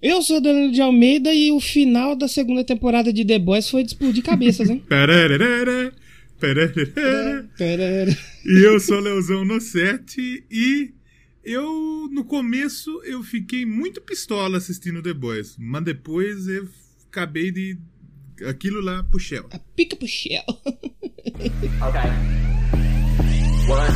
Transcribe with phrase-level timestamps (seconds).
[0.00, 3.82] Eu sou Danilo de Almeida e o final da segunda temporada de The Boys foi
[3.82, 4.82] de explodir cabeças, hein?
[8.46, 10.16] E eu sou Leozão no set
[10.48, 10.92] e
[11.44, 16.68] eu no começo eu fiquei muito pistola assistindo The Boys, mas depois eu
[17.08, 17.76] acabei de
[18.46, 19.46] aquilo lá pro Shell.
[19.50, 20.44] A pica pro Shell.
[21.38, 22.10] Okay.
[23.68, 23.94] One,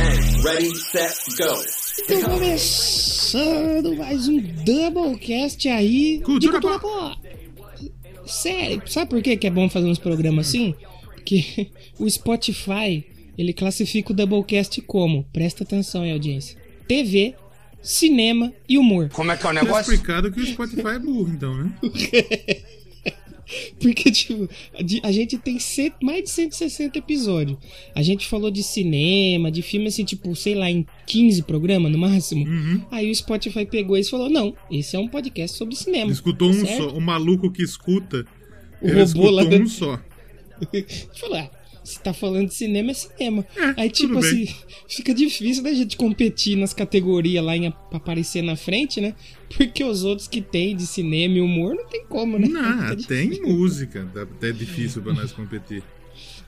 [0.00, 1.62] and ready, set, go.
[1.98, 7.18] Então, começando mais um Doublecast aí Cultura de cultura pop.
[8.26, 10.74] Sério, sabe por que que é bom fazer uns programas assim?
[11.14, 13.04] Porque o Spotify,
[13.38, 16.56] ele classifica o Doublecast como, presta atenção aí, audiência,
[16.88, 17.34] TV,
[17.82, 19.08] cinema e humor.
[19.10, 19.92] Como é que é o Tá negócio?
[19.94, 21.72] explicado que o Spotify é burro, então, né?
[23.80, 24.48] Porque, tipo,
[25.02, 25.58] a gente tem
[26.02, 27.58] mais de 160 episódios.
[27.94, 31.98] A gente falou de cinema, de filme, assim, tipo, sei lá, em 15 programas no
[31.98, 32.46] máximo.
[32.46, 32.82] Uhum.
[32.90, 36.10] Aí o Spotify pegou isso e falou: não, esse é um podcast sobre cinema.
[36.10, 36.90] Escutou um Certo?
[36.90, 38.26] só, o maluco que escuta.
[38.80, 40.00] O robô lá escutou da- um só.
[41.20, 41.50] Falou, ah,
[41.86, 43.46] se tá falando de cinema, é cinema.
[43.56, 44.42] É, Aí, tipo bem.
[44.44, 44.54] assim,
[44.88, 49.14] fica difícil da gente competir nas categorias lá em, aparecer na frente, né?
[49.56, 52.48] Porque os outros que tem de cinema e humor não tem como, né?
[52.48, 55.82] Não, Fica tem música, até é difícil pra nós competir.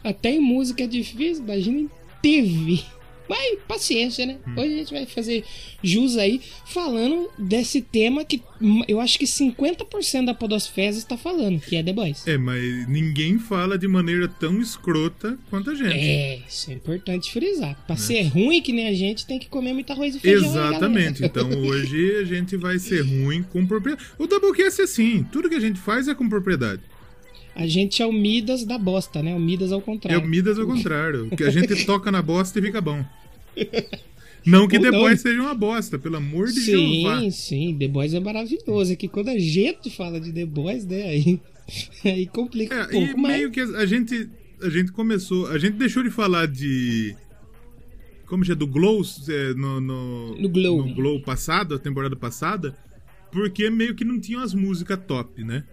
[0.02, 1.90] Até em música é difícil, imagina em
[2.22, 2.82] TV.
[3.28, 4.38] Mas paciência, né?
[4.46, 4.54] Hum.
[4.56, 5.44] Hoje a gente vai fazer
[5.82, 11.60] jus aí falando desse tema que hum, eu acho que 50% da Podosfera está falando,
[11.60, 12.26] que é The Boys.
[12.26, 15.92] É, mas ninguém fala de maneira tão escrota quanto a gente.
[15.92, 17.76] É, isso é importante frisar.
[17.86, 20.52] Pra ser ruim que nem a gente, tem que comer muito arroz e feijão.
[20.52, 21.24] né, Exatamente.
[21.24, 24.06] Então hoje a gente vai ser ruim com propriedade.
[24.18, 26.82] O Doublecast é assim: tudo que a gente faz é com propriedade.
[27.58, 29.34] A gente é o Midas da bosta, né?
[29.34, 30.24] O Midas ao É contrário.
[30.24, 31.28] o Midas ao contrário.
[31.30, 33.04] Que a gente toca na bosta e fica bom.
[34.46, 35.00] Não que Ou The não.
[35.00, 37.20] Boys seja uma bosta, pelo amor de Jeová.
[37.20, 38.92] Sim, sim, The Boys é maravilhoso.
[38.92, 41.02] É que quando a gente fala de The Boys, né?
[41.02, 41.40] Aí,
[42.04, 43.32] aí complica É, um pouco, e mas.
[43.36, 44.30] meio que a gente,
[44.62, 45.48] a gente começou.
[45.48, 47.14] A gente deixou de falar de.
[48.26, 50.86] Como já do Glow é, no, no, No Glow.
[50.86, 52.76] no Glow passado, a temporada passada,
[53.32, 55.64] porque meio que não tinham as músicas top, né?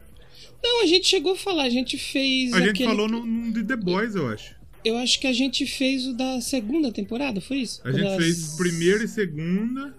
[0.67, 2.51] Não, a gente chegou a falar, a gente fez.
[2.53, 4.55] A gente aquele- falou no, de The Boys, eu acho.
[4.83, 7.79] Eu acho que a gente fez o da segunda temporada, foi isso?
[7.81, 9.95] A Quando gente elas- fez primeira e segunda,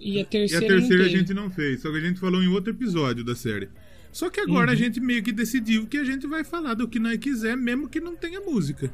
[0.00, 0.66] E a e a terceira.
[0.66, 1.82] terceira a gente não fez.
[1.82, 3.68] Só que a gente falou em outro episódio da série.
[4.12, 4.78] Só que agora a Uhum.
[4.78, 8.00] gente meio que decidiu que a gente vai falar do que nós quiser, mesmo que
[8.00, 8.92] não tenha música.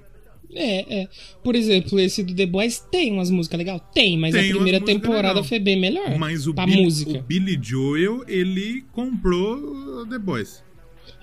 [0.53, 1.09] É, é.
[1.43, 3.81] Por exemplo, esse do The Boys tem umas músicas legais?
[3.95, 5.45] Tem, mas Tem a primeira temporada legal.
[5.45, 6.19] foi bem melhor.
[6.19, 7.19] Mas o, pra Billy, música.
[7.19, 9.57] o Billy Joel, ele comprou
[10.03, 10.63] o The Boys.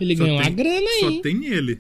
[0.03, 1.15] Ele Só ganhou tem- uma grana aí.
[1.15, 1.79] Só tem ele.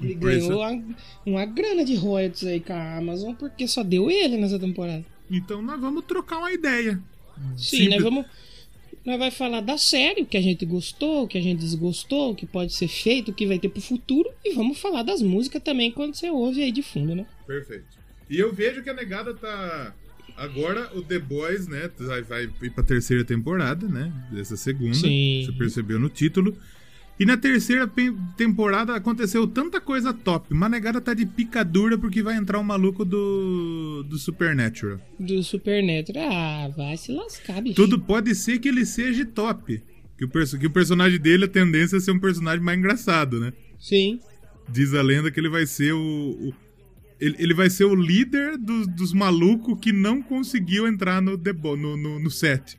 [0.00, 0.84] Ele ganhou uma,
[1.26, 5.04] uma grana de royalties aí com a Amazon, porque só deu ele nessa temporada.
[5.30, 7.00] Então nós vamos trocar uma ideia.
[7.56, 7.90] Sim, Simples.
[7.90, 8.26] nós vamos.
[9.04, 12.32] Nós vai falar da série, o que a gente gostou, o que a gente desgostou,
[12.32, 14.28] o que pode ser feito, o que vai ter pro futuro.
[14.44, 17.26] E vamos falar das músicas também quando você ouve aí de fundo, né?
[17.46, 17.86] Perfeito.
[18.28, 19.94] E eu vejo que a negada tá.
[20.36, 21.90] Agora o The Boys, né?
[21.98, 24.12] Vai, vai ir pra terceira temporada, né?
[24.30, 24.94] Dessa segunda.
[24.94, 25.42] Sim.
[25.46, 26.56] Você percebeu no título.
[27.20, 27.90] E na terceira
[28.36, 30.46] temporada aconteceu tanta coisa top.
[30.54, 34.04] Mas a negada tá de picadura porque vai entrar o maluco do.
[34.08, 35.00] do Supernatural.
[35.18, 36.28] Do Supernatural.
[36.30, 37.74] Ah, vai se lascar, bicho.
[37.74, 39.82] Tudo pode ser que ele seja top.
[40.16, 43.52] Que o, que o personagem dele, a tendência é ser um personagem mais engraçado, né?
[43.78, 44.20] Sim.
[44.68, 45.98] Diz a lenda que ele vai ser o.
[45.98, 46.54] o-
[47.20, 51.96] ele, ele vai ser o líder dos, dos malucos que não conseguiu entrar no, no,
[51.96, 52.78] no, no set.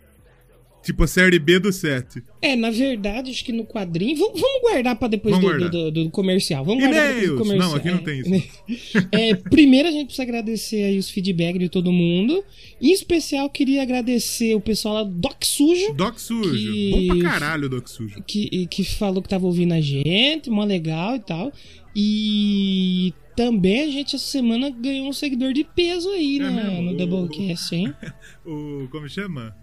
[0.81, 2.23] Tipo a série B do set.
[2.41, 4.15] É, na verdade, acho que no quadrinho.
[4.17, 5.91] Vamos, vamos guardar pra depois do, Vamos do, guardar.
[5.91, 6.63] do- do comercial.
[6.63, 7.37] Vamos guardar do E-mails!
[7.37, 7.69] comercial.
[7.69, 8.43] Não, aqui não É, tem né?
[9.11, 12.43] É, primeiro a gente precisa agradecer aí os feedbacks de todo mundo.
[12.81, 15.93] Em especial, queria agradecer o pessoal lá do Doc Sujo.
[15.93, 16.53] Doc Sujo.
[16.53, 18.23] Que- Bom pra caralho Doc Sujo.
[18.25, 21.51] que, que falou que tava ouvindo a gente, mó legal e tal.
[21.93, 26.81] E também a gente essa semana ganhou um seguidor de peso aí É na- mesmo?
[26.83, 27.93] no O- Doublecast, hein?
[28.45, 28.87] O.
[28.89, 29.53] Como chama?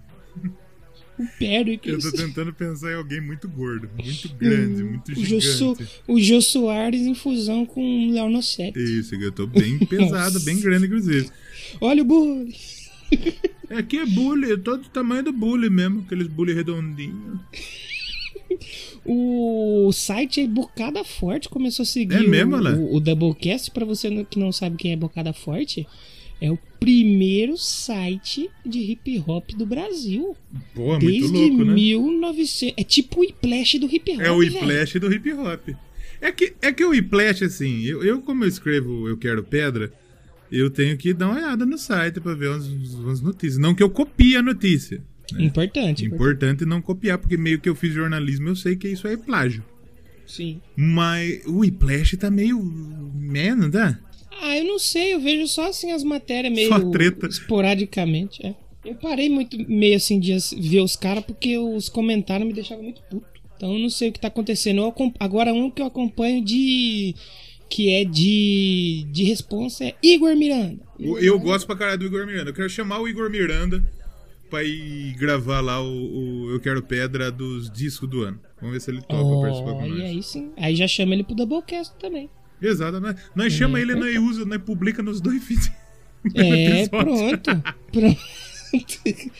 [1.18, 5.74] O Eu tô tentando pensar em alguém muito gordo, muito grande, muito O Jô, Su-
[5.74, 5.90] gigante.
[6.06, 8.78] o Jô Soares em fusão com o Léo Nossetti.
[8.78, 11.30] Isso, eu tô bem pesado, bem grande, inclusive.
[11.80, 12.52] Olha o bullying.
[13.70, 17.38] Aqui é bully, eu tô do tamanho do bully mesmo, aqueles bully redondinhos.
[19.04, 23.70] O site aí, Bocada Forte, começou a seguir É mesmo, o, o, o Doublecast.
[23.70, 25.86] Pra você que não sabe quem é Bocada Forte,
[26.40, 30.36] é o primeiro site de hip hop do Brasil.
[30.74, 31.74] Pô, é muito Desde louco, né?
[31.74, 32.74] 1900.
[32.76, 34.20] É tipo o Iplash do hip hop.
[34.20, 34.42] É o.
[34.42, 35.68] Iplash do hip hop.
[36.20, 39.92] É que, é que o Iplash, assim, eu, eu como eu escrevo Eu Quero Pedra,
[40.50, 43.58] eu tenho que dar uma olhada no site pra ver umas, umas notícias.
[43.58, 45.02] Não que eu copie a notícia.
[45.32, 45.44] Importante.
[45.44, 46.04] importante.
[46.04, 49.64] Importante não copiar, porque meio que eu fiz jornalismo, eu sei que isso é plágio.
[50.26, 50.60] Sim.
[50.76, 52.62] Mas o Whiplash tá meio.
[53.14, 53.98] Né, não tá?
[54.40, 57.26] Ah, eu não sei, eu vejo só assim as matérias meio Só treta.
[57.26, 58.44] esporadicamente.
[58.46, 58.54] É.
[58.84, 63.02] Eu parei muito meio assim de ver os caras porque os comentários me deixavam muito
[63.10, 63.26] puto.
[63.56, 64.80] Então eu não sei o que tá acontecendo.
[64.82, 67.14] Eu agora um que eu acompanho de.
[67.68, 69.06] que é de.
[69.10, 70.78] de responsa é Igor Miranda.
[71.00, 72.50] O- Eu gosto pra caralho do Igor Miranda.
[72.50, 73.82] Eu quero chamar o Igor Miranda
[74.50, 78.38] pra ir gravar lá o, o Eu Quero Pedra dos discos do ano.
[78.60, 79.98] Vamos ver se ele topa participar com Oh, nós.
[79.98, 80.52] e aí sim.
[80.56, 82.30] Aí já chama ele pro Doublecast também.
[82.60, 83.20] Exatamente.
[83.34, 85.70] Nós chama ele, nós usa, nós publica nos dois feeds.
[86.34, 87.62] É, pronto.
[87.92, 88.18] Pronto.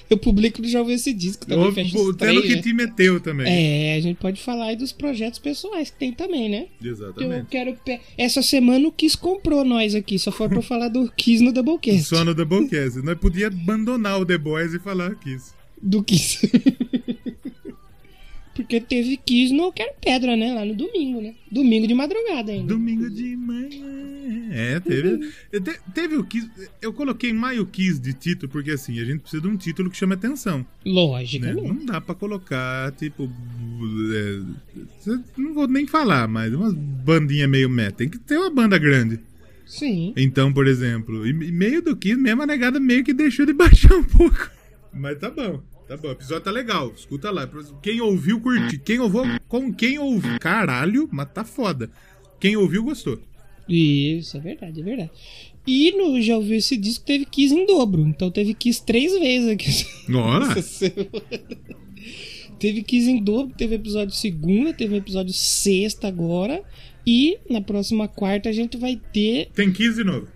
[0.09, 1.65] Eu publico no Já Ouvi Esse Disco também.
[1.65, 2.63] Ou fecha os Tendo que né?
[2.63, 3.47] te meteu também.
[3.47, 6.67] É, a gente pode falar aí dos projetos pessoais que tem também, né?
[6.83, 7.47] Eu Exatamente.
[7.51, 7.77] quero.
[7.85, 11.53] pe- Essa semana o Kiss comprou nós aqui, só foi pra falar do Kiss no
[11.53, 12.05] Doublecast.
[12.05, 13.03] Só no Doublecast.
[13.03, 15.53] Nós podia abandonar o The Boys e falar Kiss.
[15.83, 16.49] Do Kiss.
[18.57, 20.53] Porque teve Kiss no Quero Pedra, né?
[20.55, 21.35] Lá no domingo, né?
[21.53, 22.67] Domingo de madrugada ainda.
[22.67, 24.49] Domingo de manhã.
[24.51, 25.19] É, teve.
[25.61, 26.49] te- Teve o Kiss.
[26.81, 29.91] Eu coloquei mais o Kiss de título, porque assim, a gente precisa de um título
[29.91, 30.59] que chame atenção.
[30.61, 30.65] Né?
[30.87, 31.69] Logicamente.
[31.69, 33.31] Não dá pra colocar, tipo.
[34.15, 34.41] é,
[35.37, 37.99] não vou nem falar, mas umas bandinhas meio meta.
[37.99, 39.21] Tem que ter uma banda grande.
[39.67, 40.13] Sim.
[40.17, 43.53] Então, por exemplo, e e meio do Kiss, mesmo a negada meio que deixou de
[43.55, 44.51] baixar um pouco.
[44.93, 45.61] Mas tá bom.
[45.89, 46.93] Tá bom, o episódio tá legal.
[46.97, 47.49] Escuta lá.
[47.83, 48.79] Quem ouviu, curte.
[48.79, 50.39] Quem ouviu, com quem ouviu.
[50.41, 51.91] Caralho, mas tá foda.
[52.41, 53.21] Quem ouviu, gostou.
[53.69, 55.11] Isso, é verdade, é verdade.
[55.67, 58.03] E no Já Ouviu Esse Disco teve Kiss em dobro.
[58.03, 59.71] Então teve Kiss três vezes aqui.
[59.73, 60.55] Semana.
[62.59, 66.63] Teve 15 em dobro, teve episódio segunda, teve episódio sexta agora.
[67.07, 69.49] E na próxima quarta a gente vai ter.
[69.55, 70.29] Tem 15 de novo.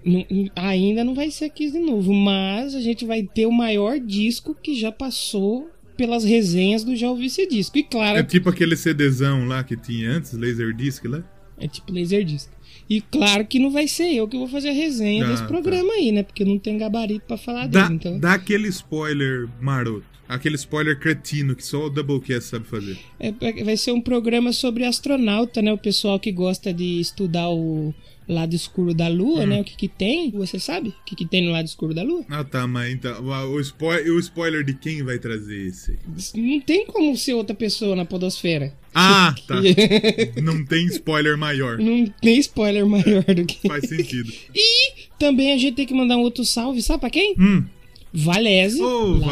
[0.54, 4.54] ainda não vai ser 15 de novo, mas a gente vai ter o maior disco
[4.54, 7.76] que já passou pelas resenhas do Já Ouvi Esse Disco.
[7.76, 11.22] E claro, É tipo aquele CDzão lá que tinha antes, Laserdisc lá.
[11.58, 12.48] é tipo Laserdisc.
[12.88, 15.48] E claro que não vai ser eu que vou fazer a resenha Ah, desse tá.
[15.48, 16.22] programa aí, né?
[16.22, 17.94] Porque não tem gabarito pra falar Dá, dele.
[17.96, 20.06] Então, dá aquele spoiler maroto.
[20.34, 22.96] Aquele spoiler cretino que só o Doublecast sabe fazer.
[23.18, 25.72] É, é- vai ser um programa sobre astronauta, né?
[25.72, 27.92] O pessoal que gosta de estudar o
[28.28, 29.46] lado escuro da Lua, Hum.
[29.46, 29.60] né?
[29.60, 30.30] O que que tem?
[30.30, 30.90] Você sabe?
[30.90, 32.24] O que que tem no lado escuro da Lua?
[32.28, 33.12] Ah tá, mas então.
[33.52, 35.98] O, spo- o spoiler de quem vai trazer esse?
[36.36, 38.72] Não tem como ser outra pessoa na podosfera.
[38.94, 39.56] Ah, tá.
[40.42, 41.78] Não tem spoiler maior.
[41.78, 43.66] Não tem spoiler maior do que...
[43.66, 44.32] Faz sentido.
[44.54, 47.34] E também a gente tem que mandar um outro salve, sabe pra quem?
[47.38, 47.64] Hum.
[48.12, 48.88] Valese, lá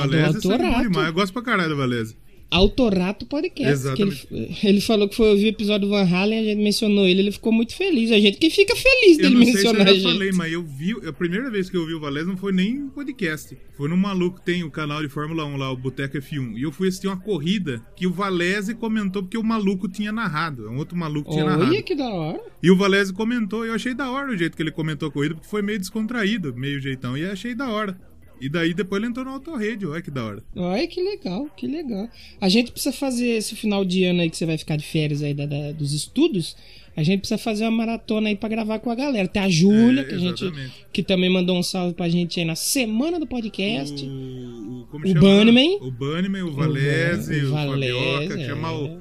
[0.07, 0.83] Valese, do é Autorato.
[0.89, 1.07] demais.
[1.09, 2.17] Eu gosto pra caralho do Valese.
[2.51, 3.71] Autorato Podcast.
[3.73, 4.27] Exatamente.
[4.31, 7.21] Ele, ele falou que foi ouvir o episódio do Van Halen, a gente mencionou ele,
[7.21, 8.11] ele ficou muito feliz.
[8.11, 10.03] A gente que fica feliz Eu dele sei se eu mencionar a gente.
[10.03, 10.93] falei, mas eu vi.
[11.07, 13.55] A primeira vez que eu vi o Valese não foi nem em podcast.
[13.77, 16.57] Foi num maluco tem o canal de Fórmula 1 lá, o Boteco F1.
[16.57, 20.71] E eu fui assistir uma corrida que o Valese comentou porque o maluco tinha narrado.
[20.71, 21.65] Um outro maluco tinha narrado.
[21.71, 22.41] Olha que da hora.
[22.63, 25.35] E o Valese comentou, eu achei da hora o jeito que ele comentou a corrida,
[25.35, 27.97] porque foi meio descontraído, meio jeitão, e eu achei da hora.
[28.41, 30.43] E daí depois ele entrou no autorradio, olha que da hora.
[30.57, 32.09] Olha que legal, que legal.
[32.41, 35.23] A gente precisa fazer esse final de ano aí que você vai ficar de férias
[35.23, 36.57] aí da- da- dos estudos.
[36.97, 39.29] A gente precisa fazer uma maratona aí pra gravar com a galera.
[39.29, 40.53] Tem a Júlia, É, que a gente
[40.93, 44.05] que também mandou um salve pra gente aí na semana do podcast.
[44.05, 45.21] O, o, O chama?
[45.21, 45.79] Bunnyman.
[45.81, 48.47] O Bunnyman, o Valese, o, Valese, Fabioca, é.
[48.47, 48.99] chamar o,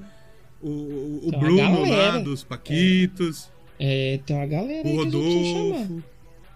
[0.62, 5.04] o, o, o Bruno lá dos Paquitos, É, tem uma galera o aí que a
[5.04, 5.54] gente precisa
[5.86, 6.04] chamar.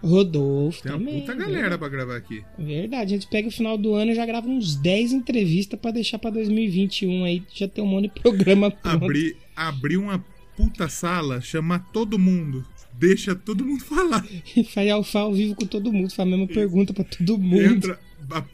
[0.02, 0.82] Rodolfo.
[0.82, 1.20] Tem uma também.
[1.20, 2.44] puta galera pra gravar aqui.
[2.58, 5.90] Verdade, a gente pega o final do ano e já grava uns 10 entrevistas pra
[5.90, 9.04] deixar pra 2021 aí, já tem um monte de programa pronto.
[9.04, 10.24] Abrir, abrir uma
[10.56, 12.64] puta sala, chamar todo mundo.
[12.94, 14.24] Deixa todo mundo falar.
[14.56, 17.62] E faz alfa ao vivo com todo mundo, faz a mesma pergunta pra todo mundo.
[17.62, 17.98] Entra,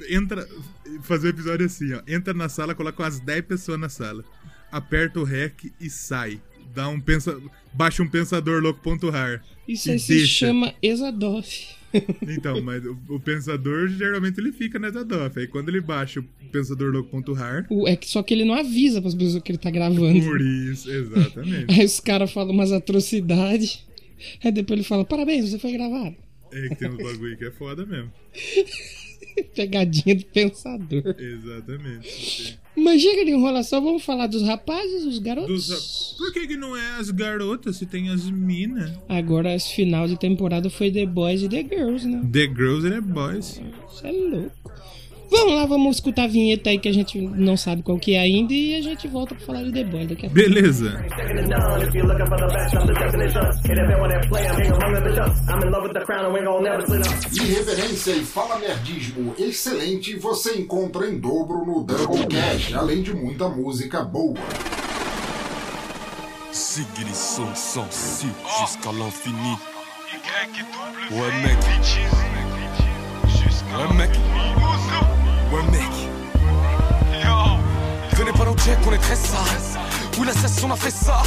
[0.09, 0.49] entra,
[1.03, 2.03] fazer o episódio assim, ó.
[2.07, 4.25] Entra na sala, coloca umas 10 pessoas na sala.
[4.71, 6.41] Aperta o REC e sai.
[6.79, 7.37] Dá um pensa,
[7.75, 9.43] baixa um pensador louco.rar.
[9.67, 10.47] Isso aí se deixa.
[10.47, 11.77] chama Exadoff.
[12.23, 15.41] Então, mas o, o pensador geralmente ele fica nessa DOF.
[15.41, 19.15] Aí quando ele baixa o pensador louco.rar, É que só que ele não avisa pras
[19.15, 20.21] pessoas que ele tá gravando.
[20.21, 21.67] por isso, exatamente.
[21.73, 23.85] Aí os caras falam umas atrocidades.
[24.45, 26.15] Aí depois ele fala, parabéns, você foi gravado.
[26.53, 28.13] É que tem uns bagulho que é foda mesmo.
[29.55, 31.15] Pegadinha do pensador.
[31.19, 32.59] Exatamente.
[32.77, 35.67] Mas chega de enrolação, vamos falar dos rapazes, dos garotos.
[35.69, 38.93] Dos- por que, que não é as garotas se tem as minas?
[39.09, 42.23] Agora, esse final de temporada foi The Boys e The Girls, né?
[42.33, 43.61] The Girls and the Boys.
[43.93, 44.73] Isso é louco.
[45.31, 48.21] Vamos lá, vamos escutar a vinheta aí que a gente não sabe qual que é
[48.21, 50.35] ainda e a gente volta pra falar de The Boys daqui a pouco.
[50.35, 51.05] Beleza.
[57.33, 64.03] Irreverência e fala nerdismo excelente você encontra em dobro no Doublecast, além de muita música
[64.03, 64.39] boa.
[66.51, 69.57] Sigrid sont sensibles jusqu'à l'infini.
[71.11, 71.59] Ouais mec.
[73.77, 74.58] Ouais mec.
[75.53, 76.09] Ouais mec.
[78.17, 79.81] Venez pas check, on est très sale.
[80.19, 81.23] Oui la session a fait ça.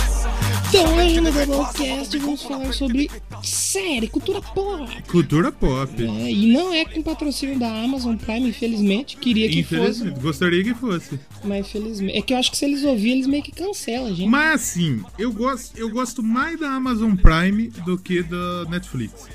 [0.68, 3.10] Então, hoje no Doublecast vamos falar sobre
[3.44, 4.88] série, cultura pop.
[5.08, 5.92] Cultura pop.
[6.04, 9.18] É, e não é com patrocínio da Amazon Prime, infelizmente.
[9.18, 11.20] Queria que fosse, gostaria que fosse.
[11.44, 12.18] mas infelizmente.
[12.18, 14.30] É que eu acho que se eles ouvirem, eles meio que cancelam, a gente.
[14.30, 19.28] Mas assim, eu gosto, eu gosto mais da Amazon Prime do que da Netflix.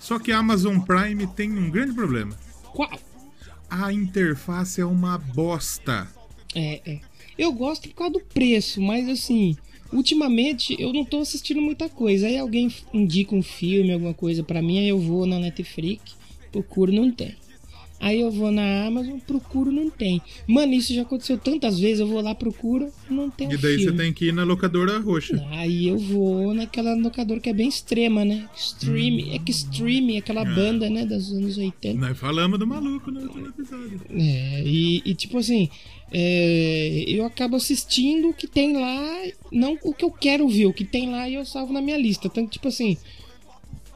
[0.00, 2.34] Só que a Amazon Prime tem um grande problema.
[2.72, 2.90] Qual?
[3.70, 6.08] A interface é uma bosta.
[6.54, 7.00] É, é.
[7.38, 9.56] Eu gosto por causa do preço, mas assim,
[9.92, 12.26] ultimamente eu não tô assistindo muita coisa.
[12.26, 16.16] Aí alguém indica um filme, alguma coisa pra mim, aí eu vou na Netflix,
[16.50, 17.36] procuro, não tem.
[18.00, 20.22] Aí eu vou na Amazon, procuro, não tem.
[20.46, 23.84] Mano, isso já aconteceu tantas vezes, eu vou lá, procuro, não tem E daí você
[23.84, 23.98] filme.
[23.98, 25.46] tem que ir na locadora roxa.
[25.50, 28.48] Aí eu vou naquela locadora que é bem extrema, né?
[28.56, 31.98] Extreme, é que Extreme, aquela banda, né, dos anos 80.
[31.98, 34.00] Nós falamos do maluco no último episódio.
[34.10, 35.68] É, e, e, tipo assim,
[36.10, 40.72] é, eu acabo assistindo o que tem lá, não o que eu quero ver, o
[40.72, 42.30] que tem lá e eu salvo na minha lista.
[42.30, 42.96] Tanto tipo assim,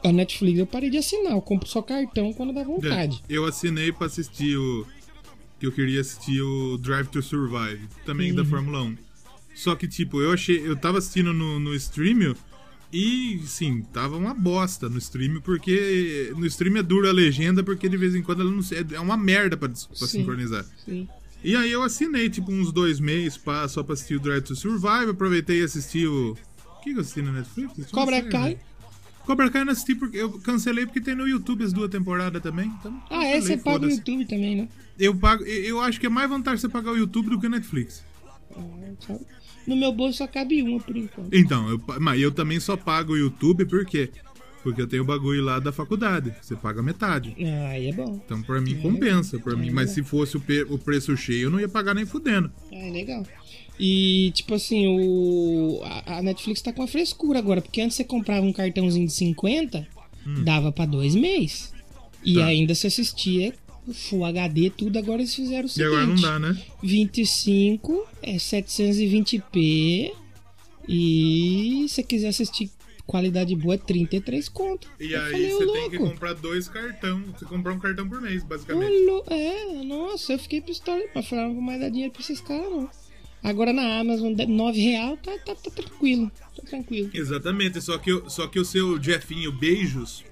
[0.05, 3.21] a Netflix eu parei de assinar, eu compro só cartão quando dá vontade.
[3.27, 4.85] É, eu assinei pra assistir o.
[5.59, 8.35] Que eu queria assistir o Drive to Survive, também Uhum.
[8.37, 8.97] da Fórmula 1.
[9.55, 10.57] Só que, tipo, eu achei.
[10.67, 12.35] Eu tava assistindo no, no stream
[12.91, 16.33] e, sim, tava uma bosta no stream, porque.
[16.37, 18.99] No stream é dura a legenda, porque de vez em quando ela não se- é
[18.99, 20.05] uma merda pra, pra Sim.
[20.07, 20.65] sincronizar.
[20.85, 21.07] Sim.
[21.43, 24.55] E aí eu assinei, tipo, uns dois meses pra, só pra assistir o Drive to
[24.55, 25.11] Survive.
[25.11, 26.31] Aproveitei e assisti o.
[26.33, 27.89] O que, que eu assisti na Netflix?
[27.91, 28.49] Cobra série, Kai.
[28.55, 28.59] né?
[29.25, 32.41] Cobra Kai eu não assisti porque eu cancelei porque tem no YouTube as duas temporadas
[32.41, 32.67] também.
[32.79, 33.89] Então, Ah, é, você paga o.
[33.89, 34.67] YouTube também, né?
[34.99, 37.49] Eu pago, eu acho que é mais vantagem você pagar o YouTube do que o
[37.49, 38.03] Netflix.
[38.99, 39.19] Só-
[39.67, 41.33] No meu bolso só cabe uma por enquanto.
[41.33, 44.09] Então, eu, mas eu também só pago o YouTube por quê?
[44.63, 46.33] Porque eu tenho o bagulho lá da faculdade.
[46.41, 47.35] Você paga metade.
[47.39, 48.19] Ah, Aí é bom.
[48.25, 49.37] Então, pra mim, compensa.
[49.37, 49.93] Pra mim, mas é.
[49.95, 52.51] se fosse o, o preço cheio, eu não ia pagar nem fudendo.
[52.71, 53.23] Ah, é legal.
[53.79, 58.03] E, tipo assim, o a, a Netflix tá com a frescura agora, porque antes você
[58.03, 59.85] comprava um cartãozinho de 50,
[60.43, 61.73] dava pra dois meses.
[62.23, 62.39] E Hum.
[62.41, 62.45] Tá.
[62.47, 63.53] ainda se assistia
[63.93, 64.97] Full HD, tudo.
[64.97, 66.57] Agora eles fizeram o E seguinte: agora não dá, né?
[66.81, 70.11] 25 é 720p.
[70.87, 72.71] E se você quiser assistir
[73.05, 74.89] qualidade boa, é 33 conto.
[74.99, 77.21] E Eu aí falei, você tem que comprar dois cartão.
[77.37, 78.91] Você comprar um cartão por mês, basicamente.
[78.91, 81.01] Ô, lou- É, nossa, eu fiquei pistola.
[81.13, 82.89] Mas falei, não vou mais dar dinheiro pra esses caras, não.
[83.47, 86.31] Agora na Amazon, 9 real, tá, tá, tá tranquilo.
[86.55, 87.09] Tá tranquilo.
[87.13, 90.23] Exatamente, só que, o- só que o seu Jeffinho Beijos,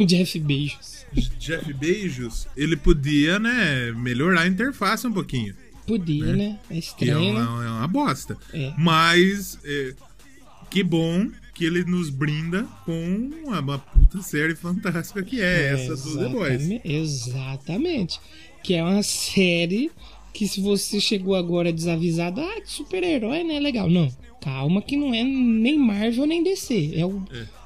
[0.00, 1.04] Jeff Beijos.
[1.38, 5.54] Jeff Beijos, ele podia, né, melhorar a interface um pouquinho.
[5.86, 6.58] Podia, né?
[6.64, 7.40] É Que é estranho, né?
[7.42, 8.38] uma, é uma bosta.
[8.54, 8.72] É.
[8.78, 9.94] Mas, é,
[10.70, 16.18] que bom que ele nos brinda com uma, puta série fantástica que é, essa do
[16.18, 16.80] The Boys.
[16.84, 18.18] Exatamente.
[18.62, 19.90] Que é uma série
[20.32, 23.58] que se você chegou agora desavisado, ah, super-herói, né?
[23.60, 23.88] Legal.
[23.88, 24.08] Não,
[24.40, 26.92] calma que não é nem Marvel nem DC.
[26.94, 27.22] É o,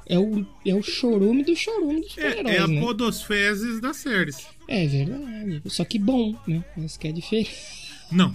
[0.07, 0.19] é.
[0.19, 2.81] o, é o chorume do chorume dos É, super-heróis, é a né?
[2.81, 4.47] podosfezes das séries.
[4.67, 5.61] É verdade.
[5.65, 6.63] Só que bom, né?
[6.75, 7.51] Mas que é diferente.
[8.11, 8.33] Não,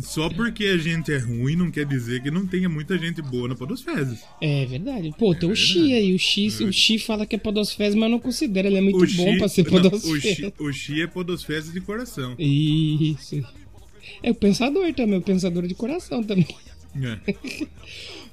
[0.00, 3.48] só porque a gente é ruim não quer dizer que não tenha muita gente boa
[3.48, 4.20] na podosfezes.
[4.40, 5.14] É verdade.
[5.18, 5.56] Pô, tem o verdade.
[5.56, 6.14] Xi aí.
[6.14, 8.66] O Xi, o Xi fala que é podosfezes, mas não considera.
[8.68, 10.36] Ele é muito O bom Xi- pra ser não, o, podosfezes.
[10.36, 12.34] Xi, o Xi é podosfezes de coração.
[12.38, 13.42] Isso.
[14.22, 16.46] É o pensador também, o pensador de coração também.
[17.00, 17.18] É.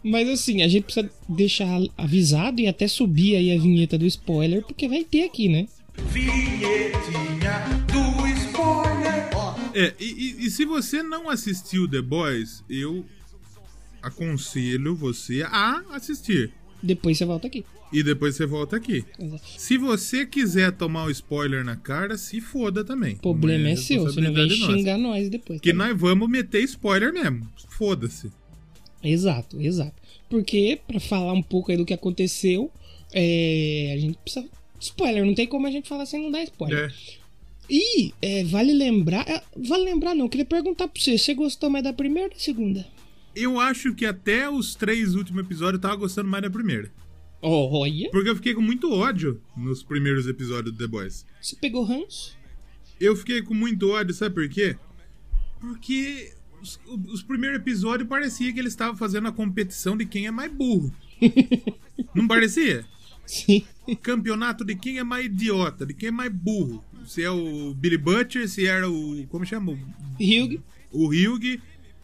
[0.03, 4.61] Mas assim, a gente precisa deixar avisado e até subir aí a vinheta do spoiler,
[4.63, 5.65] porque vai ter aqui, né?
[9.73, 13.05] É, e, e- e se você não assistiu The Boys, eu
[14.01, 16.51] aconselho você a assistir.
[16.81, 17.63] Depois você volta aqui.
[17.91, 19.05] E depois você volta aqui.
[19.19, 19.43] Exato.
[19.57, 23.15] Se você quiser tomar o spoiler na cara, se foda também.
[23.15, 24.73] O problema Não é seu, você não vem nossa.
[24.73, 25.59] xingar nós depois.
[25.59, 25.77] Porque tá?
[25.77, 27.47] nós vamos meter spoiler mesmo.
[27.69, 28.31] Foda-se.
[29.03, 29.93] Exato, exato.
[30.29, 32.71] Porque, pra falar um pouco aí do que aconteceu,
[33.13, 34.47] é, a gente precisa.
[34.79, 36.89] Spoiler, não tem como a gente falar sem não dar spoiler.
[36.89, 37.22] É.
[37.69, 39.27] E é, vale lembrar.
[39.27, 42.39] é, Vale lembrar, não, queria perguntar pra você: você gostou mais da primeira ou da
[42.39, 42.85] segunda?
[43.35, 46.91] Eu acho que até os três últimos episódios eu tava gostando mais da primeira.
[47.41, 51.25] Olha, Porque eu fiquei com muito ódio nos primeiros episódios do The Boys.
[51.41, 52.37] você pegou ranço?
[52.99, 54.77] Eu fiquei com muito ódio, sabe por quê?
[55.59, 56.79] Porque os,
[57.09, 60.93] os primeiros episódios parecia que eles estavam fazendo a competição de quem é mais burro.
[62.15, 62.85] Não parecia?
[63.25, 63.65] Sim.
[64.01, 66.83] Campeonato de quem é mais idiota, de quem é mais burro.
[67.05, 69.25] Se é o Billy Butcher, se era o.
[69.27, 69.71] Como chama?
[69.71, 69.77] O-
[70.19, 71.59] Hugh, O Hugh,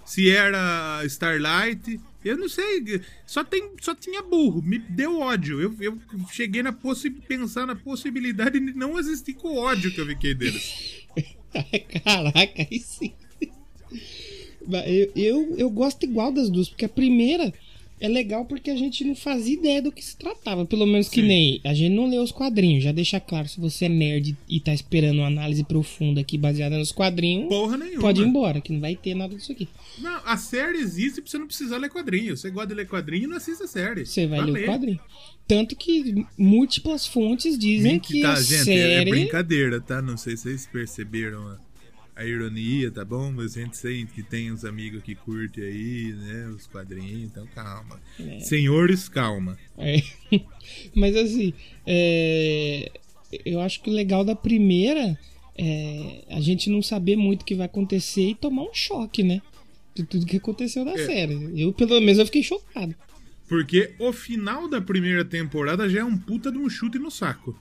[0.05, 1.99] se era Starlight.
[2.23, 3.01] Eu não sei.
[3.25, 4.61] Só, tem, só tinha burro.
[4.61, 5.61] Me deu ódio.
[5.61, 5.97] Eu, eu
[6.31, 10.33] cheguei na possi pensar na possibilidade de não existir com o ódio que eu fiquei
[10.33, 11.05] deles.
[12.03, 13.13] Caraca, aí sim.
[14.85, 17.53] Eu, eu, eu gosto igual das duas, porque a primeira
[17.99, 20.65] é legal porque a gente não fazia ideia do que se tratava.
[20.65, 21.27] Pelo menos que Sim.
[21.27, 21.61] nem.
[21.63, 22.83] A gente não lê os quadrinhos.
[22.83, 26.77] Já deixa claro, se você é nerd e tá esperando uma análise profunda aqui baseada
[26.77, 28.01] nos quadrinhos, Porra nenhuma.
[28.01, 29.67] pode ir embora, que não vai ter nada disso aqui.
[29.99, 32.35] Não, a série existe pra você não precisar ler quadrinho.
[32.37, 34.05] Você gosta de ler quadrinho, não assista a série.
[34.05, 34.99] Você vai ler o quadrinho.
[35.47, 39.09] Tanto que múltiplas fontes dizem Sim, que tá, a gente, é série.
[39.09, 39.99] brincadeira, tá?
[40.01, 41.57] Não sei se vocês perceberam a,
[42.19, 43.31] a ironia, tá bom?
[43.31, 46.47] Mas a gente sente que tem uns amigos que curtem aí, né?
[46.49, 47.99] Os quadrinhos, então calma.
[48.19, 48.39] É.
[48.41, 49.57] Senhores, calma.
[49.77, 50.01] É.
[50.93, 51.53] Mas assim,
[51.87, 52.91] é,
[53.45, 55.17] eu acho que o legal da primeira
[55.57, 59.41] é a gente não saber muito o que vai acontecer e tomar um choque, né?
[59.95, 60.85] De tudo que aconteceu É.
[60.85, 61.61] na série.
[61.61, 62.93] Eu, pelo menos, eu fiquei chocado.
[63.47, 67.57] Porque o final da primeira temporada já é um puta de um chute no saco.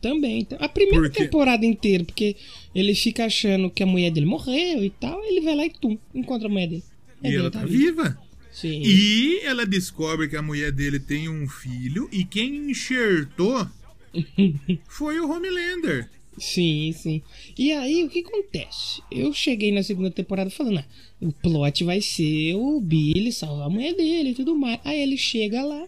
[0.00, 0.46] Também.
[0.58, 1.24] A primeira Por quê?
[1.24, 2.36] temporada inteira, porque
[2.74, 5.98] ele fica achando que a mulher dele morreu e tal, ele vai lá e tum,
[6.14, 6.84] encontra a mulher dele.
[7.22, 8.18] É e dele, ela tá viva.
[8.50, 8.82] Sim.
[8.84, 13.66] E ela descobre que a mulher dele tem um filho e quem enxertou
[14.88, 16.08] foi o Homelander.
[16.38, 17.22] Sim, sim.
[17.58, 19.02] E aí, o que acontece?
[19.10, 20.86] Eu cheguei na segunda temporada falando, ah,
[21.20, 24.80] o plot vai ser o Billy salvar a mulher dele e tudo mais.
[24.84, 25.86] Aí ele chega lá,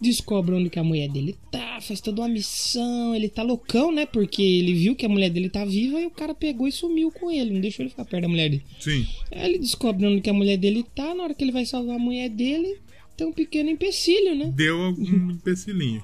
[0.00, 4.06] descobre onde que a mulher dele tá, faz toda uma missão, ele tá loucão, né?
[4.06, 7.10] Porque ele viu que a mulher dele tá viva e o cara pegou e sumiu
[7.10, 8.62] com ele, não deixou ele ficar perto da mulher dele.
[8.78, 9.06] Sim.
[9.32, 11.96] Aí ele descobre onde que a mulher dele tá, na hora que ele vai salvar
[11.96, 12.78] a mulher dele,
[13.16, 14.52] tem um pequeno empecilho, né?
[14.54, 16.02] Deu algum empecilinho.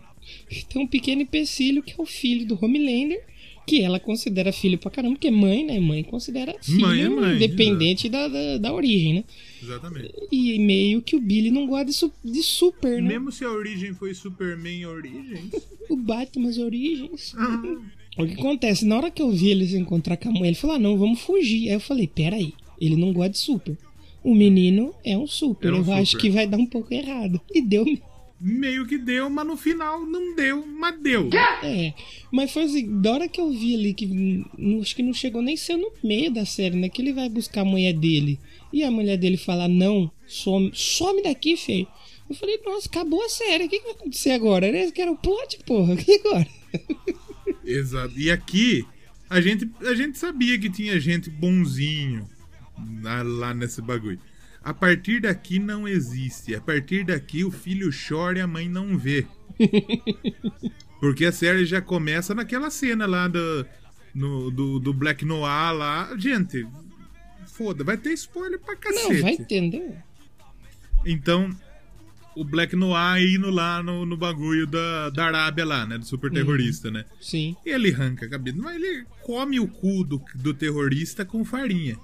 [0.69, 3.21] Tem um pequeno empecilho que é o filho do Homelander,
[3.67, 5.79] que ela considera filho pra caramba, porque mãe, né?
[5.79, 9.25] Mãe considera filho Mãe é mãe, independente da, da, da origem, né?
[9.63, 10.13] Exatamente.
[10.33, 13.09] E meio que o Billy não gosta de, su- de super, né?
[13.11, 15.53] Mesmo se a origem foi Superman Origins.
[15.89, 17.35] O Batman, as origens.
[17.37, 17.63] ah,
[18.19, 18.85] O que acontece?
[18.85, 20.97] Na hora que eu vi ele se encontrar com a mãe, ele falou: ah, não,
[20.99, 21.69] vamos fugir.
[21.69, 23.77] Aí eu falei: peraí, ele não gosta de super.
[24.23, 25.69] O menino é um super.
[25.69, 26.21] É um eu acho super.
[26.23, 27.41] que vai dar um pouco errado.
[27.55, 27.85] E deu
[28.41, 31.29] meio que deu, mas no final não deu, mas deu.
[31.63, 31.93] É,
[32.33, 34.07] mas foi assim, da hora que eu vi ali, que
[34.57, 36.89] não, acho que não chegou nem ser no meio da série, né?
[36.89, 38.41] Que ele vai buscar a mulher dele
[38.73, 41.87] e a mulher dele fala, não, some, some daqui, feio.
[42.29, 44.67] Eu falei, nossa, acabou a série, o que, que vai acontecer agora?
[44.67, 46.47] Era esse que era o plot, porra, o que agora?
[47.65, 48.19] Exato.
[48.19, 48.87] E aqui,
[49.29, 52.29] a gente, a gente sabia que tinha gente bonzinho
[53.03, 54.21] lá, lá nesse bagulho.
[54.63, 56.55] A partir daqui não existe.
[56.55, 59.27] A partir daqui o filho chora e a mãe não vê.
[61.01, 63.67] Porque a série já começa naquela cena lá do,
[64.15, 66.15] no- do, do Black Noir lá.
[66.19, 66.67] Gente,
[67.47, 69.15] foda, vai ter spoiler pra cacete.
[69.15, 69.95] Não, vai entender.
[71.07, 71.49] Então,
[72.37, 75.97] o Black Noir indo lá no, no bagulho da, da Arábia lá, né?
[75.97, 77.07] Do super terrorista, né?
[77.19, 77.57] Sim.
[77.65, 78.59] E ele arranca a cabeça.
[78.61, 81.97] Mas ele come o cu do, do terrorista com farinha.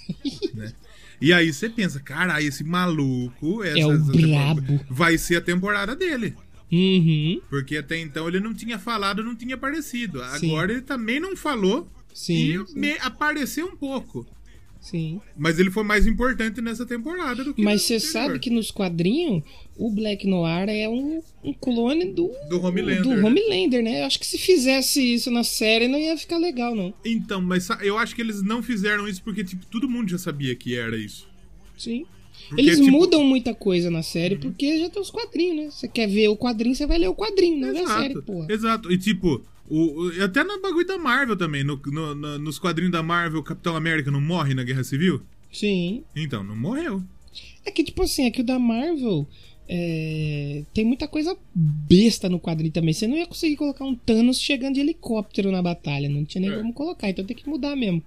[0.54, 0.72] né?
[1.20, 4.80] E aí você pensa, caralho, esse maluco essa, É o brabo.
[4.88, 6.34] vai ser a temporada dele.
[6.70, 7.40] Uhum.
[7.48, 10.20] Porque até então ele não tinha falado, não tinha aparecido.
[10.38, 10.50] Sim.
[10.50, 14.26] Agora ele também não falou Sim, e me- apareceu um pouco.
[14.90, 15.20] Sim.
[15.36, 19.42] Mas ele foi mais importante nessa temporada do que Mas você sabe que nos quadrinhos,
[19.76, 23.22] o Black Noir é um, um clone do, Do Homelander, do né?
[23.22, 24.00] Homelander, né?
[24.02, 26.92] Eu acho que se fizesse isso na série não ia ficar legal, não.
[27.04, 30.54] Então, mas eu acho que eles não fizeram isso porque, tipo, todo mundo já sabia
[30.54, 31.28] que era isso.
[31.76, 32.06] Sim.
[32.48, 35.70] Porque, Eles tipo, mudam muita coisa na série porque já tem os quadrinhos, né?
[35.70, 38.46] Você quer ver o quadrinho, você vai ler o quadrinho, não vê a série, porra.
[38.50, 38.90] Exato.
[38.90, 42.92] E tipo, o, o- até no bagulho da Marvel também, no, no- no- nos quadrinhos
[42.92, 45.20] da Marvel, o Capitão América não morre na Guerra Civil?
[45.52, 46.02] Sim.
[46.14, 47.02] Então, não morreu.
[47.64, 49.26] É que, tipo assim, é que o da Marvel
[49.68, 52.94] é, tem muita coisa besta no quadrinho também.
[52.94, 56.08] Você não ia conseguir colocar um Thanos chegando de helicóptero na batalha.
[56.08, 56.56] Não tinha nem É.
[56.56, 58.02] como colocar, então tem que mudar mesmo.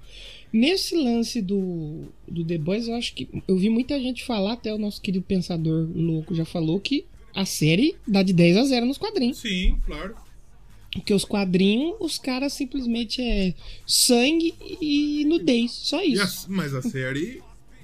[0.52, 3.30] Nesse lance do, do The Boys, eu acho que.
[3.48, 7.46] Eu vi muita gente falar, até o nosso querido pensador louco já falou, que a
[7.46, 9.38] série dá de 10 a 0 nos quadrinhos.
[9.40, 10.16] Sim, claro.
[10.94, 13.54] Porque os quadrinhos, os caras simplesmente é
[13.88, 15.72] sangue e nudez.
[15.72, 16.48] Só isso.
[16.48, 17.42] a- mas a série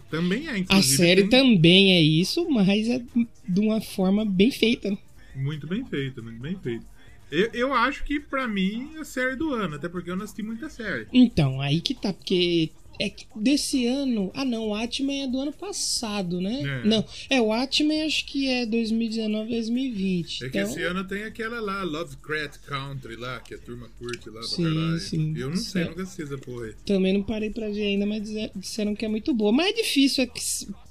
[0.09, 0.97] também é, A inclusive.
[0.97, 3.01] série tem também é isso, mas é
[3.47, 4.89] de uma forma bem feita.
[4.91, 4.97] né?
[5.35, 6.83] Muito bem feita, muito bem feita.
[7.31, 10.23] Eu, eu acho que pra mim é a série do ano, até porque eu não
[10.23, 11.07] assisti muita série.
[11.13, 14.31] Então, aí que tá, porque é que desse ano.
[14.33, 16.61] Ah, não, o Watchmen é do ano passado, né?
[16.83, 16.87] É.
[16.87, 20.43] Não, é, o Watchmen acho que é 2019, 2020.
[20.45, 24.29] É que então, esse ano tem aquela lá, Lovecraft Country lá, que a turma curte
[24.29, 24.99] lá Sim, caralho.
[24.99, 25.33] sim.
[25.37, 25.89] Eu não sei, Certo.
[25.89, 26.73] nunca assisti essa porra aí.
[26.85, 28.23] Também não parei pra ver ainda, mas
[28.55, 29.51] disseram que é muito boa.
[29.51, 30.39] Mas é difícil, é que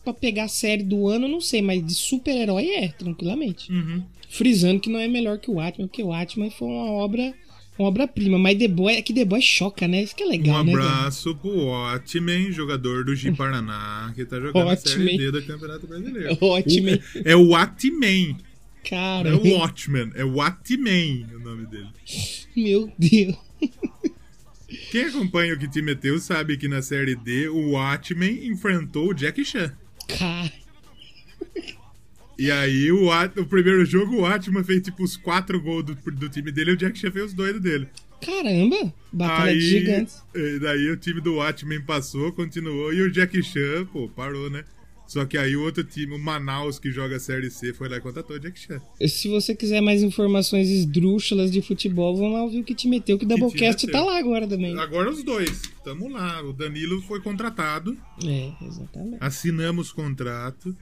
[0.04, 3.70] pra pegar a série do ano, não sei, mas de super-herói é, tranquilamente.
[3.72, 4.02] Uhum.
[4.28, 7.32] Frisando que não é melhor que o Watchmen, porque o Watchmen foi uma obra.
[7.78, 10.02] Uma obra-prima, mas The Boy, é que The Boy choca, né?
[10.02, 10.72] Isso que é legal, um né?
[10.72, 10.84] cara?
[10.84, 15.18] abraço pro Watchmen, jogador do Gi Paraná, que tá jogando a série.
[15.18, 16.36] D do Campeonato Brasileiro.
[16.40, 16.94] Watchmen.
[16.94, 18.36] O- É o Watchmen.
[18.88, 21.88] Cara, Não é o Watchmen, é Watchmen o nome dele.
[22.56, 23.34] meu Deus.
[24.90, 29.14] Quem acompanha o que te meteu sabe que na série D o Watchmen enfrentou o
[29.14, 29.72] Jack Chan.
[30.18, 30.52] Cara,
[32.38, 36.28] E aí o, o primeiro jogo o Watchmen fez tipo os quatro gols do, do
[36.28, 37.88] time dele e o Jack Chan fez os dois dele.
[38.20, 38.92] caramba.
[39.12, 40.22] Batalha aí, de gigantes.
[40.34, 44.64] eh, daí o time do Watchmen passou, continuou e o Jack Chan, pô, parou, né?
[45.06, 47.96] Só que aí o outro time, o Manaus, que joga a Série C, foi lá
[47.96, 48.80] e contratou o Jack Chan.
[49.06, 53.16] Se você quiser mais informações esdrúxulas de futebol, vão lá ouvir o que te meteu,
[53.16, 54.76] que o Doublecast tá lá agora também.
[54.76, 56.42] Agora os dois, tamo lá.
[56.42, 57.96] O Danilo foi contratado,
[58.26, 59.16] É, exatamente.
[59.20, 60.76] assinamos contrato.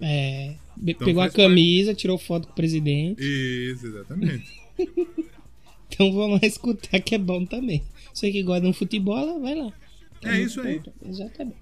[0.00, 0.54] É,
[0.86, 1.48] Então pegou a faz parte.
[1.48, 3.20] camisa, tirou foto com o presidente.
[3.22, 4.44] Isso, exatamente.
[5.90, 7.82] Então vamos lá escutar que é bom também.
[8.12, 9.72] Você que gosta de um futebol, vai lá.
[10.22, 10.80] É isso aí.
[11.08, 11.56] Exatamente.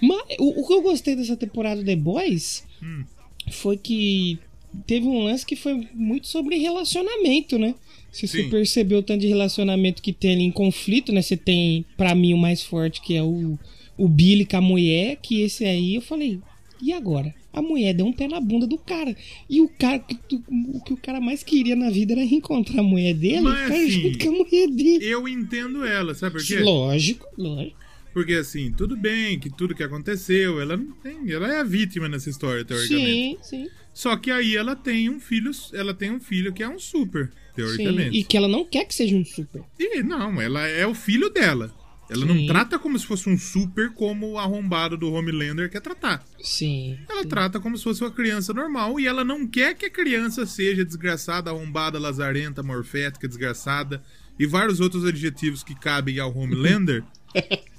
[0.00, 3.04] Mas o, o que eu gostei dessa temporada do The Boys Hum.
[3.50, 4.38] foi que
[4.86, 7.74] teve um lance que foi muito sobre relacionamento, né?
[8.12, 11.20] Se você percebeu o tanto de relacionamento que tem ali em conflito, né?
[11.20, 13.58] Você tem, pra mim, o mais forte, que é o,
[13.98, 16.38] o Billy com a mulher, que esse aí eu falei,
[16.80, 17.34] e agora?
[17.54, 19.16] A mulher deu um pé na bunda do cara.
[19.48, 23.14] E o cara, o que o cara mais queria na vida era reencontrar a mulher
[23.14, 25.04] dele Mas, e ficar assim, junto com a mulher dele.
[25.04, 26.58] Eu entendo ela, sabe por quê?
[26.58, 27.84] Lógico, lógico.
[28.12, 31.30] Porque assim, tudo bem que tudo que aconteceu, ela não tem.
[31.30, 33.38] Ela é a vítima nessa história, teoricamente.
[33.42, 33.70] Sim, sim.
[33.92, 35.50] Só que aí ela tem um filho.
[35.72, 37.32] Ela tem um filho que é um super, sim.
[37.54, 38.16] teoricamente.
[38.16, 39.62] E que ela não quer que seja um super.
[39.78, 41.72] E não, ela é o filho dela.
[42.08, 42.46] Ela não Sim.
[42.46, 46.24] trata como se fosse um super como o arrombado do Homelander quer tratar.
[46.40, 46.98] Sim.
[47.08, 50.44] Ela trata como se fosse uma criança normal e ela não quer que a criança
[50.44, 54.02] seja desgraçada, arrombada, lazarenta, morfética, desgraçada
[54.38, 57.02] e vários outros adjetivos que cabem ao Homelander.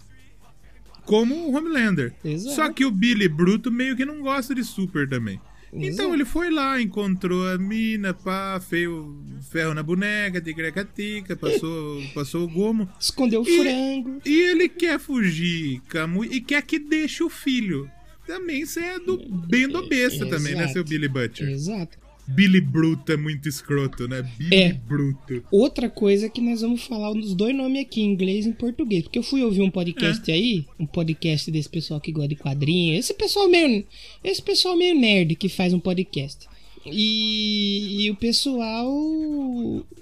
[1.05, 2.13] como o Homelander.
[2.23, 2.55] Exato.
[2.55, 5.39] Só que o Billy Bruto meio que não gosta de super também.
[5.75, 6.13] Então Exato.
[6.13, 9.15] ele foi lá, encontrou a mina, pá, fez o
[9.51, 12.89] ferro na boneca, de grecatica, passou, passou o gomo.
[12.99, 14.21] Escondeu o E- frango.
[14.25, 17.89] E ele quer fugir mulher e quer que deixe o filho.
[18.25, 21.47] Também isso é do bem do besta também, né, seu Billy Butcher?
[21.47, 21.97] Exato.
[22.27, 24.21] Billy Bruto é muito escroto, né?
[24.37, 24.73] Billy É.
[24.73, 25.43] Bruto.
[25.51, 29.03] Outra coisa que nós vamos falar dos dois nomes aqui, em inglês e em português.
[29.03, 30.33] Porque eu fui ouvir um podcast É.
[30.33, 32.99] aí, um podcast desse pessoal que gosta de quadrinhos.
[32.99, 33.85] Esse pessoal meio.
[34.23, 36.47] Esse pessoal meio nerd que faz um podcast.
[36.87, 38.87] E, e o pessoal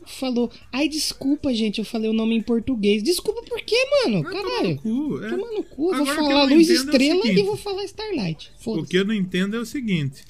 [0.06, 3.02] falou: Ai, desculpa, gente, eu falei o nome em português.
[3.02, 4.22] Desculpa por quê, mano?
[4.24, 4.70] Tomar Caralho.
[4.76, 5.30] no cu, é.
[5.30, 5.92] Toma no cu.
[5.94, 7.40] Eu vou falar não Luz é Estrela seguinte.
[7.40, 8.52] e vou falar Starlight.
[8.66, 10.24] O que eu não entendo é o seguinte.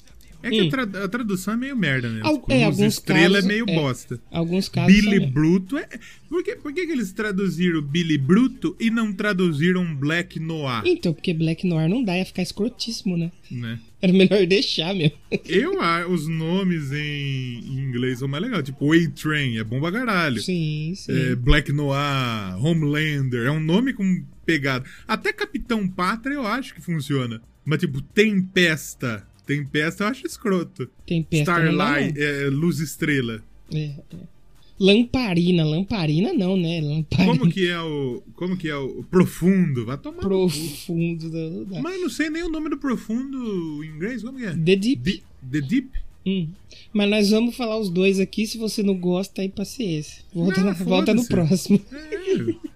[0.46, 0.66] É que Hum.
[0.66, 2.26] a, tra- a tradução é meio merda mesmo.
[2.26, 3.74] Al- é, alguns Estrela casos, é meio é.
[3.74, 4.20] bosta.
[4.30, 4.92] Alguns casos.
[4.94, 5.88] Billy são- Bruto é.
[6.28, 10.82] Por que, por que, que eles traduziram Billy Bruto e não traduziram Black Noir?
[10.84, 13.32] Então, porque Black Noir não dá, ia ficar escrotíssimo, né?
[13.50, 13.78] Né?
[14.02, 15.16] Era melhor deixar mesmo.
[15.46, 18.64] Eu, ah, os nomes em, em inglês são mais legais.
[18.64, 20.42] Tipo, A-Train, é bom pra caralho.
[20.42, 21.12] Sim, sim.
[21.12, 24.84] É, Black Noir, Homelander, é um nome com pegada.
[25.08, 27.40] Até Capitão Pátria eu acho que funciona.
[27.64, 29.26] Mas, tipo, Tempesta.
[29.46, 30.88] Tempesta eu acho escroto.
[31.06, 33.42] Tempesta Starlight, é, Luz Estrela.
[33.72, 33.78] É,
[34.12, 34.34] é.
[34.78, 36.80] Lamparina, lamparina não, né?
[36.80, 38.22] Lamparina Como que é o.
[38.34, 39.86] Como que é o profundo?
[39.86, 40.18] Vai tomar.
[40.18, 41.80] profundo da, da...
[41.82, 44.50] Mas eu não sei nem o nome do profundo em inglês, como que é?
[44.50, 45.22] The Deep.
[45.50, 45.88] The Deep?
[46.26, 46.48] Hum.
[46.92, 48.46] Mas nós vamos falar os dois aqui.
[48.46, 50.24] Se você não gosta, aí paciência.
[50.34, 51.80] Volta, Não, na- volta no próximo.
[51.92, 52.73] É.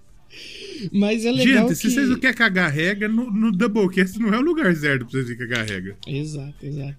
[0.92, 1.90] Mas é legal Gente, se que...
[1.90, 5.38] vocês não querem cagar regra, no, no Doublecast não é o lugar certo pra vocês
[5.38, 5.96] cagar regra.
[6.06, 6.96] Exato, exato.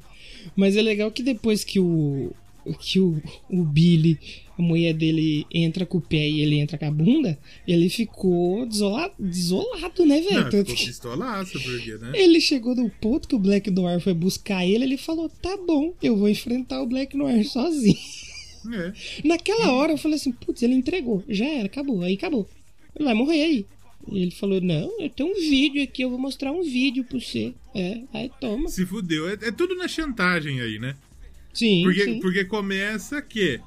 [0.55, 2.33] Mas é legal que depois que o
[2.79, 4.19] que o, o Billy,
[4.57, 7.37] a mulher dele entra com o pé e ele entra com a bunda,
[7.67, 10.45] ele ficou desolado, desolado né, velho?
[10.45, 12.11] Ficou pistolaço, porque, né?
[12.13, 15.93] ele chegou no ponto que o Black Noir foi buscar ele, ele falou: "Tá bom,
[16.01, 17.97] eu vou enfrentar o Black Noir sozinho".
[18.73, 18.93] É.
[19.23, 22.47] Naquela hora eu falei assim: "Putz, ele entregou, já era, acabou, aí acabou.
[22.99, 23.65] Ele vai morrer aí".
[24.12, 27.19] E ele falou: Não, eu tenho um vídeo aqui, eu vou mostrar um vídeo pra
[27.19, 27.53] você.
[27.73, 28.67] É, aí toma.
[28.69, 29.27] Se fudeu.
[29.29, 30.95] É, é tudo na chantagem aí, né?
[31.53, 32.19] Sim, Porque, sim.
[32.19, 33.59] porque começa que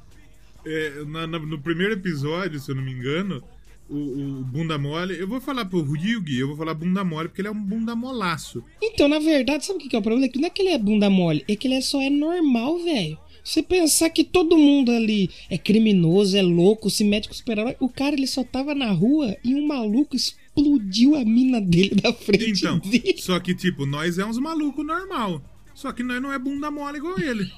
[0.64, 3.42] é, na- na- no primeiro episódio, se eu não me engano,
[3.90, 5.18] o, o bunda mole.
[5.18, 7.95] Eu vou falar pro Ryugi, eu vou falar bunda mole, porque ele é um bunda
[7.95, 8.64] molaço.
[8.81, 10.27] Então, na verdade, sabe o que que é o problema?
[10.27, 12.09] É que não é que ele é bunda mole, é que ele é só é
[12.09, 13.18] normal, velho.
[13.45, 17.77] Você pensar que todo mundo ali é criminoso, é louco, se mete com super-herói.
[17.81, 22.13] O cara, ele só tava na rua e um maluco explodiu a mina dele da
[22.13, 23.17] frente Então, dele.
[23.19, 25.43] só que, tipo, nós é uns malucos normal.
[25.75, 27.51] Só que nós não é bunda mole igual ele.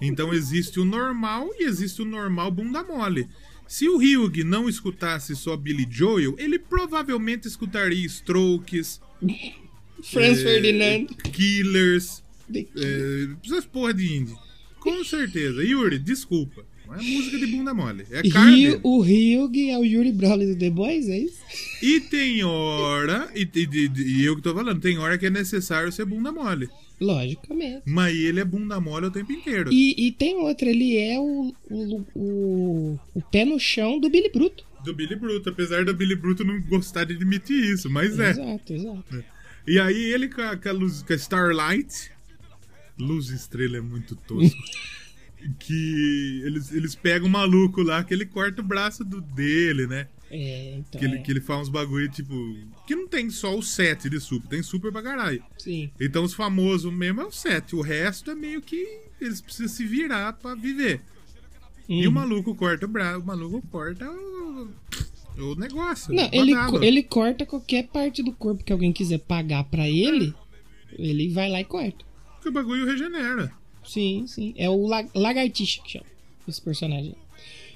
[0.00, 3.28] Então existe o normal e existe o normal bunda mole.
[3.68, 9.00] Se o Hyug não escutasse só Billy Joel, ele provavelmente escutaria Strokes,
[10.02, 11.06] Franz é, Ferdinand.
[11.32, 12.22] Killers,
[12.54, 14.34] é, essas porra de indie.
[14.82, 15.62] Com certeza.
[15.64, 16.64] Yuri, desculpa.
[16.86, 18.04] Não é música de bunda mole.
[18.10, 18.56] É carne.
[18.68, 21.38] Rio, o Ryug é o Yuri Brawley do The Boys, é isso?
[21.82, 23.90] E tem hora, e, e-
[24.20, 26.68] e- eu que tô falando, tem hora que é necessário ser bunda mole.
[27.00, 27.82] Logicamente.
[27.86, 29.72] Mas ele é bunda mole o tempo inteiro.
[29.72, 34.30] E, e tem outra, ele é o, o, o, o pé no chão do Billy
[34.30, 34.64] Bruto.
[34.84, 38.30] Do Billy Bruto, apesar do Billy Bruto não gostar de admitir isso, mas é.
[38.30, 39.24] Exato, exato.
[39.66, 42.11] E aí ele com a, com a luz, com a Starlight,
[42.98, 44.56] luz estrela é muito tosco.
[45.58, 50.06] que eles, eles pegam o maluco lá, que ele corta o braço do, dele, né?
[50.30, 50.98] É, então.
[51.00, 51.18] Que ele, é.
[51.18, 52.32] que ele faz uns bagulho, tipo.
[52.86, 55.42] Que não tem só o set de super, tem super pra caralho.
[55.58, 55.90] Sim.
[56.00, 57.74] Então os famosos mesmo é o set.
[57.76, 61.00] O resto é meio que eles precisam se virar pra viver.
[61.88, 62.14] E o Uhum.
[62.14, 64.68] maluco corta o braço, o maluco corta o,
[65.38, 66.14] o negócio.
[66.14, 69.86] Não, o ele, co- ele corta qualquer parte do corpo que alguém quiser pagar pra
[69.88, 70.32] ele,
[70.96, 72.04] ele vai lá e corta.
[72.42, 73.52] Porque o bagulho regenera.
[73.84, 74.52] Sim, sim.
[74.56, 76.06] É o la- lagartixa que chama
[76.48, 77.14] esse personagem.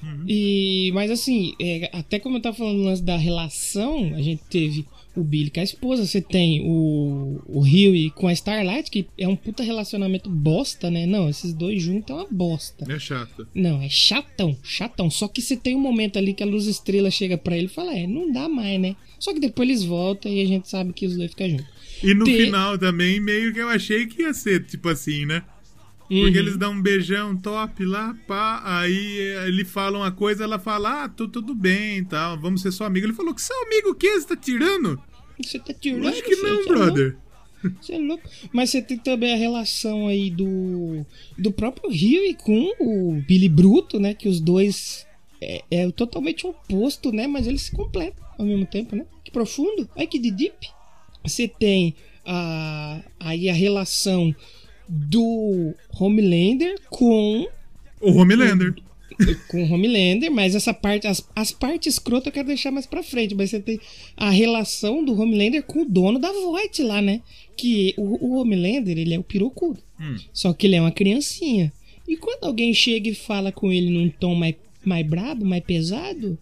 [0.02, 0.24] Uhum.
[0.28, 4.84] E, mas assim, é, até como eu tava falando lance da relação, a gente teve
[5.16, 9.26] o Billy com a esposa, você tem o, o Huey com a Starlight, que é
[9.26, 11.06] um puta relacionamento bosta, né?
[11.06, 12.92] Não, esses dois juntos é uma bosta.
[12.92, 13.46] É chato.
[13.54, 15.08] Não, é chatão, chatão.
[15.10, 17.70] Só que você tem um momento ali que a luz estrela chega pra ele e
[17.70, 18.96] fala: É, não dá mais, né?
[19.18, 21.75] Só que depois eles voltam e a gente sabe que os dois ficam juntos.
[22.02, 25.42] E no Tem- final também, meio que eu achei que ia ser tipo assim, né?
[26.10, 26.22] Uhum.
[26.22, 31.04] Porque eles dão um beijão top lá, pá, aí ele fala uma coisa, ela fala,
[31.04, 33.06] ah, tô tudo bem e tal, vamos ser só amigo.
[33.06, 34.10] Ele falou, que seu amigo o quê?
[34.20, 35.02] Você tá tirando?
[35.42, 36.04] Você tá tirando.
[36.04, 36.84] Eu acho que você não, tá louco.
[36.84, 37.16] brother.
[37.80, 38.22] Você é louco.
[38.52, 41.04] Mas você tem também a relação aí do
[41.36, 44.14] do próprio Rio com o Billy Bruto, né?
[44.14, 45.04] Que os dois
[45.40, 47.26] é, é totalmente oposto, né?
[47.26, 49.04] Mas eles se completam ao mesmo tempo, né?
[49.24, 49.88] Que profundo.
[49.96, 50.68] Ai, que de deep.
[51.26, 54.34] Você tem a, aí a relação
[54.88, 57.46] do Homelander com
[58.00, 58.74] O Homelander.
[59.48, 63.02] com o Homelander, mas essa parte, as, as partes escrotas eu quero deixar mais pra
[63.02, 63.80] frente, mas você tem
[64.16, 67.20] a relação do Homelander com o dono da Voight lá, né?
[67.56, 69.80] Que o, o Homelander, ele é o pirocudo.
[70.00, 70.16] Hum.
[70.32, 71.72] Só que ele é uma criancinha.
[72.06, 76.38] E quando alguém chega e fala com ele num tom mais, mais brabo, mais pesado,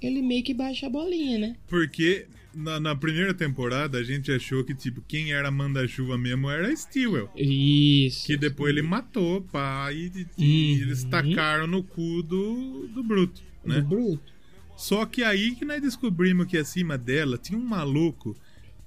[0.00, 1.56] ele meio que baixa a bolinha, né?
[1.66, 6.68] Porque na, na primeira temporada a gente achou que, tipo, quem era manda-chuva mesmo era
[6.68, 7.30] a Stewell.
[7.36, 8.26] Isso.
[8.26, 10.82] Que depois ele matou, pá, e, e- e Uhum.
[10.82, 13.80] eles tacaram no cu do, do Bruto, Do né?
[13.80, 14.22] Bruto.
[14.76, 18.36] Só que aí que nós descobrimos que acima dela tinha um maluco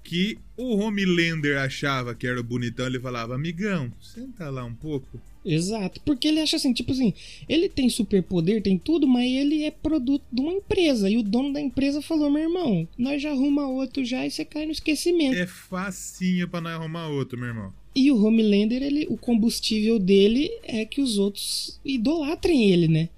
[0.04, 5.22] que o Homelander achava que era o bonitão, ele falava, amigão, senta lá um pouco.
[5.46, 7.14] Exato, porque ele acha assim, tipo assim,
[7.50, 11.10] ele tem superpoder, tem tudo, mas ele é produto de uma empresa.
[11.10, 14.46] E o dono da empresa falou: meu irmão, nós já arruma outro já e você
[14.46, 15.36] cai no esquecimento.
[15.36, 17.74] É facinho pra nós arrumar outro, meu irmão.
[17.96, 23.10] E o Homelander, ele, o combustível dele é que os outros idolatrem ele, né?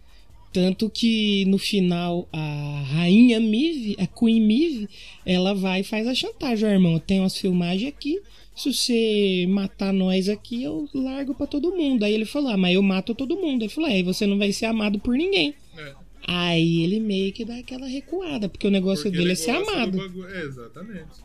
[0.52, 4.90] Tanto que no final a rainha Mive, a Queen Mive,
[5.26, 6.98] ela vai e faz a chantagem, ó, irmão.
[6.98, 8.22] Tenho umas filmagens aqui.
[8.56, 12.04] Se você matar nós aqui, eu largo pra todo mundo.
[12.04, 13.64] Aí ele falou: Ah, mas eu mato todo mundo.
[13.64, 15.54] Ele falou: É, e você não vai ser amado por ninguém.
[15.78, 15.94] É,
[16.28, 19.52] Aí ele meio que dá aquela recuada, porque o negócio porque dele ele é ser
[19.52, 20.26] do amado.
[20.30, 21.24] É, exatamente.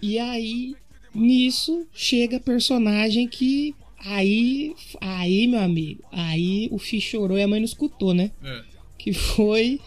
[0.00, 0.74] E aí,
[1.14, 3.74] nisso, chega personagem que.
[4.04, 8.32] Aí, aí, meu amigo, aí o Fi chorou e a mãe não escutou, né?
[8.42, 8.64] É.
[8.98, 9.78] Que foi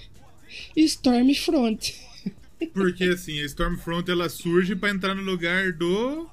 [0.77, 1.93] Stormfront.
[2.73, 6.29] Porque assim, a Stormfront ela surge pra entrar no lugar do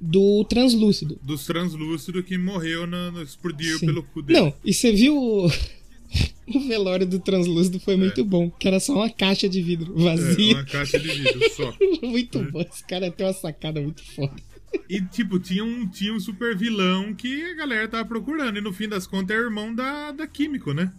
[0.00, 1.18] Do Translúcido.
[1.22, 3.86] dos translúcidos que morreu, no, no- explodiu Sim.
[3.86, 4.40] pelo cu dele.
[4.40, 5.46] Não, e você viu o...
[6.48, 10.02] o velório do Translúcido foi muito bom, que era só uma caixa de vidro É,
[10.02, 10.54] vazia.
[10.54, 11.74] uma caixa de vidro só.
[12.06, 14.34] muito bom, esse cara tem uma sacada muito foda.
[14.90, 18.58] E, tipo, tinha um, tinha um super vilão que a galera tava procurando.
[18.58, 20.92] E no fim das contas é irmão da, da Químico, né?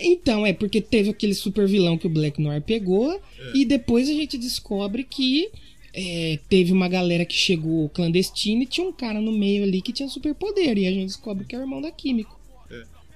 [0.00, 3.20] Então, é porque teve aquele super vilão que o Black Noir pegou,
[3.54, 5.48] e depois a gente descobre que
[5.94, 9.92] é, teve uma galera que chegou clandestina e tinha um cara no meio ali que
[9.92, 12.40] tinha superpoder, e a gente descobre que é o irmão da Químico.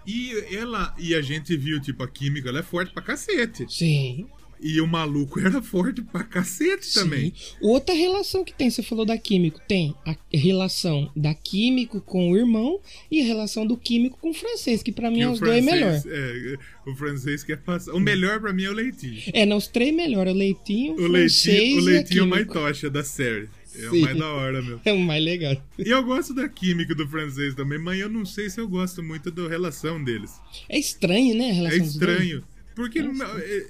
[0.06, 0.94] E ela.
[0.98, 3.66] E a gente viu, tipo, a química, ela é forte pra cacete.
[3.68, 4.26] Sim.
[4.60, 7.32] E o maluco era forte pra cacete também.
[7.36, 7.56] Sim.
[7.60, 12.36] Outra relação que tem, você falou da químico, tem a relação da químico com o
[12.36, 15.40] irmão e a relação do químico com o francês, que pra mim E é os
[15.40, 16.00] dois melhor.
[16.06, 17.92] é, o francês quer passar.
[17.92, 19.22] O melhor pra mim é o Leitinho.
[19.32, 22.26] É, não, os três melhor, o leitinho, o O francês Leitinho, o leitinho é o
[22.26, 23.48] mais tocha da série.
[23.78, 23.98] É Sim.
[23.98, 24.80] o mais da hora, meu.
[24.86, 25.54] É o mais legal.
[25.78, 29.02] E eu gosto da química do francês também, mas eu não sei se eu gosto
[29.02, 30.32] muito da relação deles.
[30.66, 31.90] É estranho, né, a É relação dois?
[31.90, 32.42] estranho.
[32.74, 33.66] Porque não- é-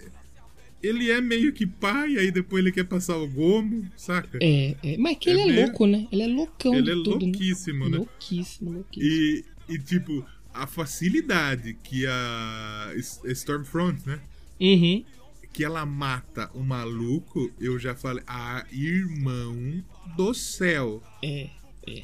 [0.87, 4.39] ele é meio que pai, aí depois ele quer passar o gomo, saca?
[4.43, 6.07] É, é, mas que É ele é meio- louco, né?
[6.13, 7.91] Ele é loucão Ele é tudo, louquíssimo, né?
[7.91, 7.97] né?
[7.99, 9.13] Louquíssimo, louquíssimo.
[9.13, 12.93] E, e, tipo, a facilidade que a
[13.25, 14.21] Stormfront, né?
[14.61, 15.05] Uhum.
[15.53, 19.83] Que ela mata o maluco, eu já falei, ah, irmão
[20.17, 21.03] do céu.
[21.23, 21.49] É,
[21.89, 22.03] é.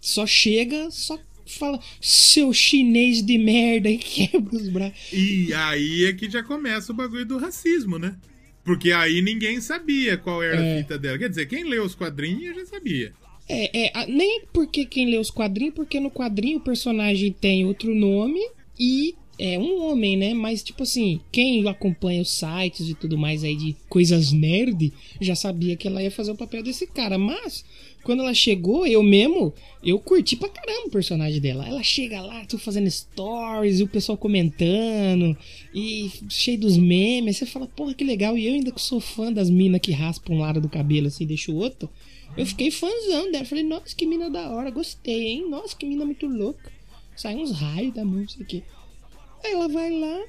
[0.00, 1.18] Só chega, só
[1.52, 5.12] fala, seu chinês de merda, e quebra os braços.
[5.12, 8.16] E aí é que já começa o bagulho do racismo, né?
[8.64, 10.74] Porque aí ninguém sabia qual era É.
[10.74, 11.18] a fita dela.
[11.18, 13.12] Quer dizer, quem leu os quadrinhos já sabia.
[13.48, 17.94] É, é, nem porque quem lê os quadrinhos, porque no quadrinho o personagem tem outro
[17.94, 18.40] nome
[18.78, 20.34] e é um homem, né?
[20.34, 25.36] Mas, tipo assim, quem acompanha os sites e tudo mais aí de coisas nerd já
[25.36, 27.18] sabia que ela ia fazer o papel desse cara.
[27.18, 27.64] Mas,
[28.06, 31.66] quando ela chegou, eu mesmo, eu curti pra caramba o personagem dela.
[31.66, 35.36] Ela chega lá, tu fazendo stories, o pessoal comentando,
[35.74, 37.36] e cheio dos memes.
[37.36, 38.38] Você fala, porra, que legal.
[38.38, 41.24] E eu ainda que sou fã das minas que raspam um lado do cabelo assim
[41.24, 41.90] e deixa o outro.
[42.36, 43.44] Eu fiquei fãzão dela.
[43.44, 45.50] Falei, nossa, que mina da hora, gostei, hein?
[45.50, 46.70] Nossa, que mina muito louca.
[47.16, 48.62] Sai uns raios da o quê.
[49.44, 50.24] Aí ela vai lá,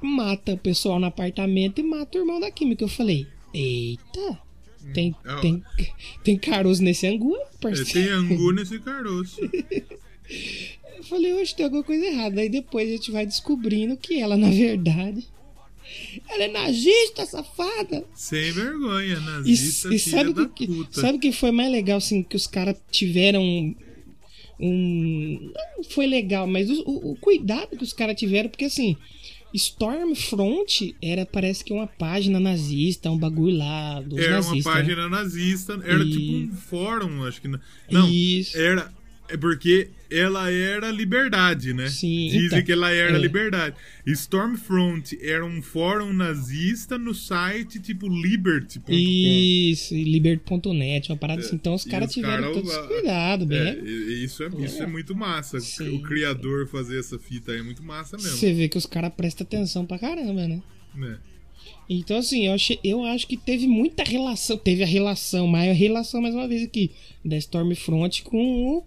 [0.00, 2.84] mata o pessoal no apartamento e mata o irmão da Química.
[2.84, 4.43] Eu falei, eita,
[4.92, 5.62] tem, É, tem,
[6.22, 7.90] tem caroço nesse angu, parceiro.
[7.92, 9.40] tem angu nesse caroço.
[10.96, 12.40] Eu falei, hoje tem alguma coisa errada.
[12.40, 15.26] Aí depois a gente vai descobrindo que ela, na verdade,
[16.30, 18.04] ela é nazista, safada.
[18.14, 21.00] Sem vergonha, E, nazista, e filha sabe da o que, puta.
[21.00, 23.42] sabe o que foi mais legal, assim, que os caras tiveram
[24.58, 25.52] um.
[25.76, 28.96] Não foi legal, mas o, o- o cuidado que os caras tiveram, porque assim.
[29.54, 34.64] Stormfront era, parece que uma página nazista, um bagulho lá dos Era uma nazistas.
[34.74, 34.80] né?
[34.80, 37.48] página nazista, era E- tipo um fórum, acho que.
[37.48, 38.56] Não, não Isso.
[38.58, 38.92] era.
[39.26, 41.88] É porque ela era liberdade, né?
[41.88, 43.18] Sim, Dizem então, que ela era é.
[43.18, 43.74] liberdade.
[44.06, 48.92] Stormfront era um fórum nazista no site tipo liberty.com.
[48.92, 51.56] Isso, libert.net, uma parada assim.
[51.56, 53.58] Então os É, caras tiveram cara- todo esse cuidado, bem.
[53.60, 55.58] É, e- isso é, isso é muito massa.
[55.60, 55.96] Sim.
[55.96, 58.32] o criador fazer essa fita aí é muito massa mesmo.
[58.36, 60.60] Você vê que os caras prestam atenção pra caramba, né?
[60.94, 61.16] né?
[61.88, 64.56] Então, assim, eu, achei, eu acho que teve muita relação.
[64.56, 66.90] Teve a relação, maior relação, mais uma vez aqui,
[67.24, 68.84] da Stormfront com o,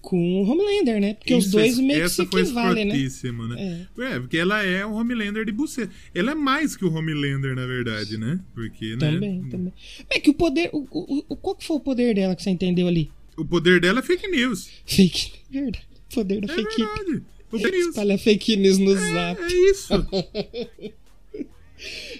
[0.00, 1.14] com o Homelander, né?
[1.14, 2.94] Porque os Isso, dois essa- meio que se equivalem, né?
[2.94, 3.86] né?
[3.98, 4.20] É.
[4.20, 5.92] porque ela é um Homelander de buceta.
[6.14, 8.38] Ela é mais que o Homelander, na verdade, né?
[8.54, 8.98] Porque, né?
[9.10, 9.72] Também, também.
[10.08, 10.70] É que o poder.
[10.72, 13.10] O, o, o- qual que foi o poder dela que você entendeu ali?
[13.36, 14.68] O poder dela é fake news.
[14.86, 15.32] Fake.
[15.50, 15.84] Verdade.
[16.10, 17.22] O poder da É fake verdade.
[17.50, 17.88] O fake news.
[17.88, 19.42] Espalha fake news no zap.
[19.42, 19.92] É isso.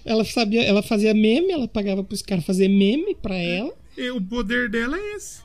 [0.05, 3.73] Ela sabia, ela fazia meme, ela pagava pros caras fazer meme pra ela.
[3.97, 5.45] E o poder dela é esse.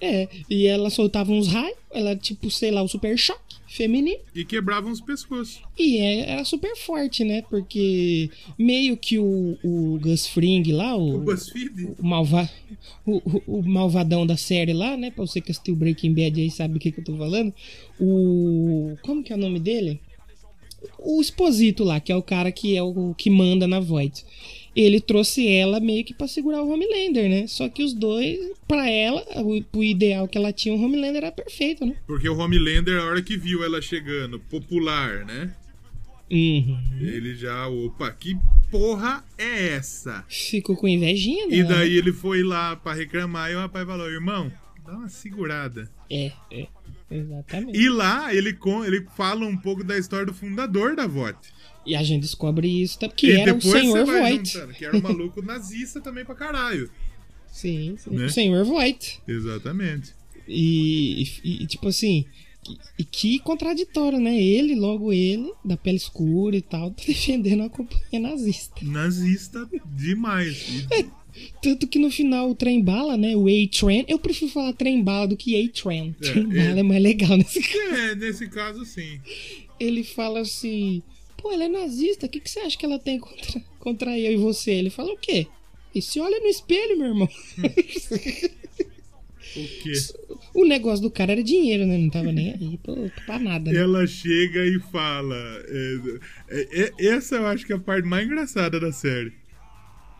[0.00, 4.18] É, e ela soltava uns raios, ela tipo, sei lá, o super choque feminino.
[4.32, 5.60] E quebravam os pescoços.
[5.76, 7.42] E é- era super forte, né?
[7.50, 11.94] Porque meio que o, o Gus Fring lá, O o, BuzzFeed.
[11.98, 12.48] o, malva,
[13.04, 15.10] o, o- o malvadão da série lá, né?
[15.10, 17.52] Pra você que assistiu Breaking Bad aí sabe o que, que eu tô falando.
[18.00, 18.96] O.
[19.02, 20.00] Como que é o nome dele?
[20.98, 24.24] O Exposito lá, que é o cara que é o que manda na Void.
[24.76, 27.46] Ele trouxe ela meio que pra segurar o Homelander, né?
[27.48, 31.32] Só que os dois, pra ela, o, o ideal que ela tinha, o Homelander era
[31.32, 31.96] perfeito, né?
[32.06, 35.52] Porque o Homelander, a hora que viu ela chegando, popular, né?
[36.30, 36.78] Uhum.
[37.00, 38.36] Ele já, opa, que
[38.70, 40.24] porra é essa?
[40.28, 41.56] Ficou com invejinha, né?
[41.56, 44.52] E daí ele foi lá pra reclamar e o rapaz falou, irmão,
[44.86, 45.90] dá uma segurada.
[46.10, 46.66] É, é.
[47.10, 47.78] Exatamente.
[47.78, 51.36] E lá ele, ele fala um pouco da história do fundador da VOT.
[51.86, 53.08] E a gente descobre isso, tá?
[53.08, 54.52] que e era o Senhor Voight.
[54.52, 56.90] juntando, que era um maluco nazista também pra caralho.
[57.50, 58.10] Sim, sim.
[58.10, 58.26] Né?
[58.26, 59.20] O Senhor Voight.
[59.26, 60.12] Exatamente.
[60.46, 62.26] E, e- e, tipo assim,
[62.62, 64.38] que, e que contraditório, né?
[64.38, 68.74] Ele, logo ele, da pele escura e tal, tá defendendo a companhia nazista.
[68.82, 70.86] Nazista demais.
[70.92, 71.06] E-
[71.62, 73.36] Tanto que no final o trem bala, né?
[73.36, 74.04] O A-Train.
[74.08, 76.14] Eu prefiro falar trem bala do que A-Train.
[76.20, 76.80] É, Trem bala é.
[76.80, 76.82] é.
[76.82, 77.94] mais legal nesse caso.
[77.94, 79.20] É, nesse caso sim.
[79.78, 81.02] Ele fala assim:
[81.36, 84.32] pô, ela é nazista, o que, que você acha que ela tem contra, contra eu
[84.32, 84.72] e você?
[84.72, 85.46] Ele fala o quê?
[85.94, 87.28] E se olha no espelho, meu irmão.
[89.56, 89.92] O quê?
[90.54, 91.96] O negócio do cara era dinheiro, né?
[91.96, 93.72] Não tava nem aí pô, pra nada.
[93.72, 93.78] Né?
[93.78, 95.36] Ela chega e fala.
[95.68, 96.18] é,
[96.50, 99.32] é, é, essa eu acho que é a parte mais engraçada da série.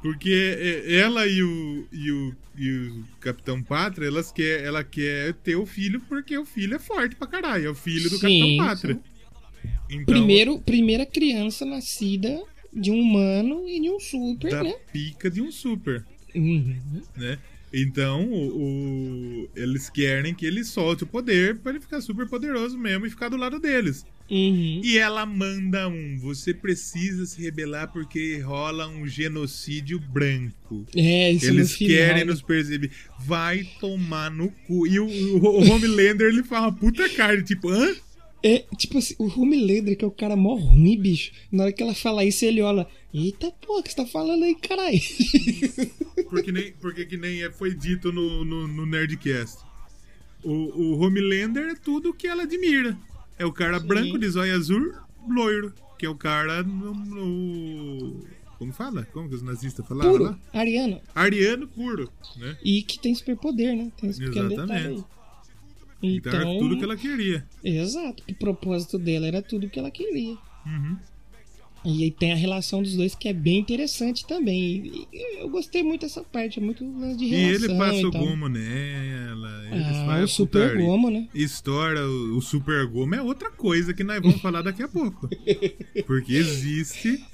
[0.03, 5.35] Porque é, ela e o, e o, e o Capitão Pátria, elas quer, ela quer
[5.35, 7.67] ter o filho porque o filho é forte pra caralho.
[7.67, 9.01] É o filho do Sim, Capitão Pátria.
[9.91, 12.41] Então, Primeiro, primeira criança nascida
[12.73, 14.75] de um humano e de um super, da né?
[14.93, 16.77] pica de um super, Uhum.
[17.17, 17.39] né?
[17.73, 22.79] Então, o, o- eles querem que ele solte o poder pra ele ficar super poderoso
[22.79, 24.05] mesmo e ficar do lado deles.
[24.31, 24.81] Uhum.
[24.85, 30.87] E ela manda um: você precisa se rebelar porque rola um genocídio branco.
[30.95, 32.91] É, isso Eles no querem nos perceber.
[33.19, 34.87] Vai tomar no cu.
[34.87, 37.95] E o, o, o Homelander ele fala uma puta cara, tipo, hã?
[38.43, 41.32] É, tipo assim, o Homelander, que é o cara mó ruim, bicho.
[41.51, 42.86] Na hora que ela fala isso, ele olha.
[43.12, 45.01] Eita porra, o que você tá falando aí, caralho?
[46.30, 49.59] Porque, nem, porque que nem é- foi dito no, no, no Nerdcast.
[50.45, 52.97] O, o Homelander é tudo que ela admira.
[53.39, 54.93] É o cara branco de zóio azul,
[55.28, 55.72] loiro.
[55.99, 56.95] Que é o cara no.
[56.95, 58.24] no-
[58.59, 59.05] como fala?
[59.12, 60.39] Como que os nazistas falavam Puro, lá?
[60.53, 61.01] Ariano.
[61.14, 62.57] Ariano puro, né?
[62.62, 63.91] E que tem superpoder, né?
[63.97, 64.11] Tem.
[64.11, 65.05] Exatamente.
[66.03, 67.47] Então, era tudo que ela queria.
[67.65, 68.23] Exato.
[68.29, 70.37] O propósito dela era tudo que ela queria.
[70.67, 70.97] Uhum.
[71.85, 74.59] E aí tem a relação dos dois que é bem interessante também.
[74.87, 77.65] E- e eu gostei muito dessa parte, é muito lance de E relação.
[77.69, 78.27] ele passa o tal.
[78.27, 79.63] gomo nela.
[79.71, 81.29] Ah, o super gomo, né?
[81.35, 85.29] O, o super gomo é outra coisa que nós vamos falar daqui a pouco.
[86.07, 87.25] Porque existe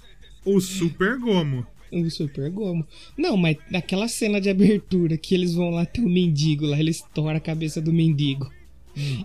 [0.45, 1.67] o super gomo.
[1.93, 2.87] O super gomo.
[3.17, 6.91] Não, mas naquela cena de abertura que eles vão lá ter o mendigo lá, ele
[6.91, 8.51] estoura a cabeça do mendigo.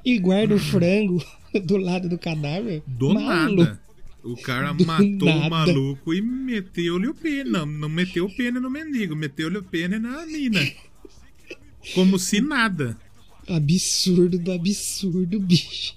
[0.05, 1.23] E guarda o frango
[1.63, 2.81] do lado do cadáver.
[2.87, 3.63] Do maluco.
[3.63, 3.81] nada.
[4.23, 5.47] O cara Do matou nada.
[5.47, 7.49] o maluco e meteu-lhe o pene.
[7.49, 10.59] Não, não meteu o pene no mendigo, meteu-lhe o pene na mina.
[11.95, 12.97] Como se nada.
[13.47, 15.95] Absurdo do absurdo, bicho.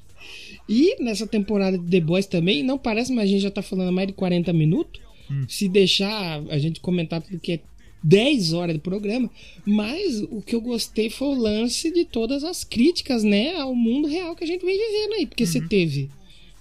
[0.68, 3.92] E nessa temporada de The Boys também, não parece, mas a gente já tá falando
[3.92, 5.00] mais de 40 minutos.
[5.48, 7.60] Se deixar a gente comentar tudo que é
[8.02, 9.30] 10 horas do programa.
[9.64, 14.08] Mas o que eu gostei foi o lance de todas as críticas, né, ao mundo
[14.08, 15.26] real que a gente vem vivendo aí.
[15.26, 16.10] Porque você teve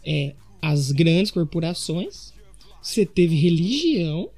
[0.05, 2.33] é, as grandes corporações,
[2.81, 4.29] você teve religião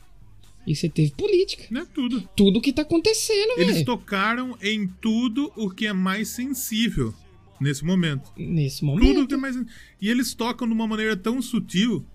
[0.66, 1.66] e você teve política.
[1.70, 2.30] Não é tudo.
[2.36, 3.86] Tudo que tá acontecendo, Eles velho.
[3.86, 7.14] tocaram em tudo o que é mais sensível
[7.60, 8.32] nesse momento.
[8.38, 9.06] Nesse momento.
[9.06, 9.58] Tudo que é mais.
[10.02, 12.06] E eles tocam de uma maneira tão sutil.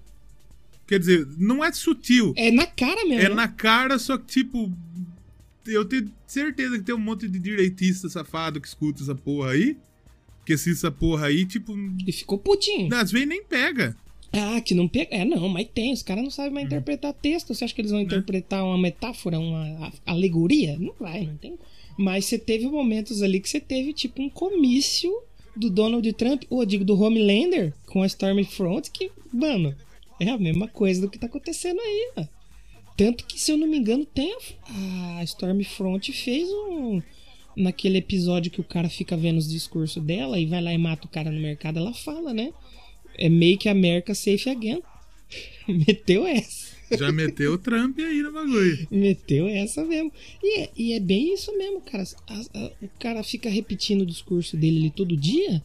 [0.89, 2.33] Quer dizer, não é sutil.
[2.35, 3.21] É na cara mesmo.
[3.27, 3.35] É né?
[3.35, 4.73] na cara, só que, tipo.
[5.67, 9.77] Eu tenho certeza que tem um monte de direitista safado que escuta essa porra aí.
[10.47, 11.75] Que se essa porra aí, tipo.
[12.07, 12.93] E ficou putinho.
[12.95, 13.95] Às vezes nem pega.
[14.33, 15.15] Ah, que não pega.
[15.15, 15.93] É, não, mas tem.
[15.93, 17.53] Os caras não sabem mais interpretar texto.
[17.55, 18.05] Você acha que eles vão É.
[18.05, 20.79] interpretar uma metáfora, uma alegoria?
[20.79, 21.59] Não vai, não tem.
[21.99, 25.13] Mas você teve momentos ali que você teve, tipo, um comício
[25.55, 29.75] do Donald Trump, ou digo do Homelander, com a Stormfront, que, mano,
[30.21, 32.25] é a mesma coisa do que tá acontecendo aí, ó.
[32.97, 34.37] Tanto que, se eu não me engano, tem
[34.69, 37.01] a, a Stormfront fez um.
[37.57, 41.07] Naquele episódio que o cara fica vendo os discursos dela e vai lá e mata
[41.07, 42.53] o cara no mercado, ela fala, né?
[43.17, 44.81] É Make America Safe Again.
[45.67, 46.77] Meteu essa.
[46.97, 48.89] Já meteu o Trump aí no bagulho.
[48.91, 50.11] Meteu essa mesmo.
[50.43, 52.05] E é, e é bem isso mesmo, cara.
[52.29, 55.63] A- a- o cara fica repetindo o discurso dele todo dia.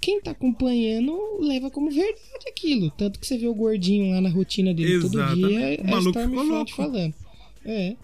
[0.00, 2.90] Quem tá acompanhando leva como verdade aquilo.
[2.92, 5.60] Tanto que você vê o gordinho lá na rotina dele todo dia.
[5.60, 6.76] É O a maluco ficou Stormfront louco.
[6.76, 7.14] falando.
[7.64, 7.96] É.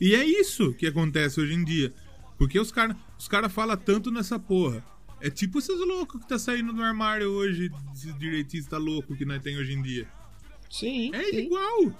[0.00, 1.92] E é isso que acontece hoje em dia.
[2.38, 4.84] Porque os caras os cara falam tanto nessa porra.
[5.20, 9.42] É tipo esses loucos que tá saindo do armário hoje, esses direitistas loucos que nós
[9.42, 10.06] tem hoje em dia.
[10.70, 11.10] Sim.
[11.12, 11.38] É sim.
[11.38, 11.92] igual.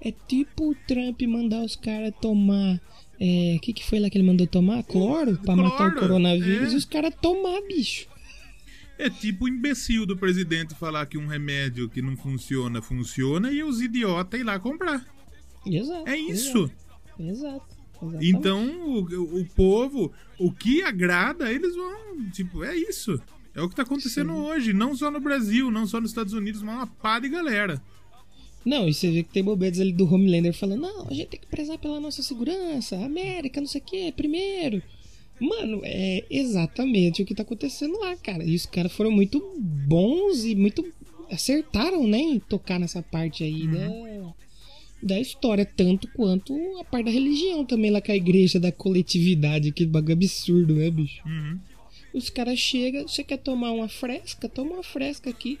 [0.00, 2.80] É tipo o Trump mandar os caras tomar.
[3.18, 4.82] É, o que, que foi lá que ele mandou tomar?
[4.82, 5.38] Cloro?
[5.38, 6.74] Pra matar o Cloro, coronavírus é.
[6.74, 8.06] e os caras tomar, bicho.
[8.98, 13.62] É tipo o imbecil do presidente falar que um remédio que não funciona, funciona e
[13.62, 15.04] os idiotas ir lá comprar.
[15.66, 16.08] Exato.
[16.08, 16.70] É isso.
[17.18, 17.76] Exato.
[18.02, 18.18] exato.
[18.20, 22.30] Então, o, o povo, o que agrada, eles vão.
[22.30, 23.20] Tipo, é isso.
[23.54, 24.72] É o que tá acontecendo hoje.
[24.72, 27.82] Não só no Brasil, não só nos Estados Unidos, mas uma pá de galera.
[28.64, 31.40] Não, e você vê que tem bobeiras ali do Homelander falando: não, a gente tem
[31.40, 34.82] que prezar pela nossa segurança, América, não sei o que, primeiro.
[35.38, 38.44] Mano, é exatamente o que tá acontecendo lá, cara.
[38.44, 40.84] E os caras foram muito bons e muito.
[41.30, 44.34] acertaram, né, em tocar nessa parte aí da,
[45.02, 49.72] da história, tanto quanto a parte da religião também, lá com a igreja da coletividade,
[49.72, 51.22] que bagulho absurdo, né, bicho?
[51.26, 51.58] Uhum.
[52.14, 54.48] Os caras chegam, você quer tomar uma fresca?
[54.48, 55.58] Toma uma fresca aqui.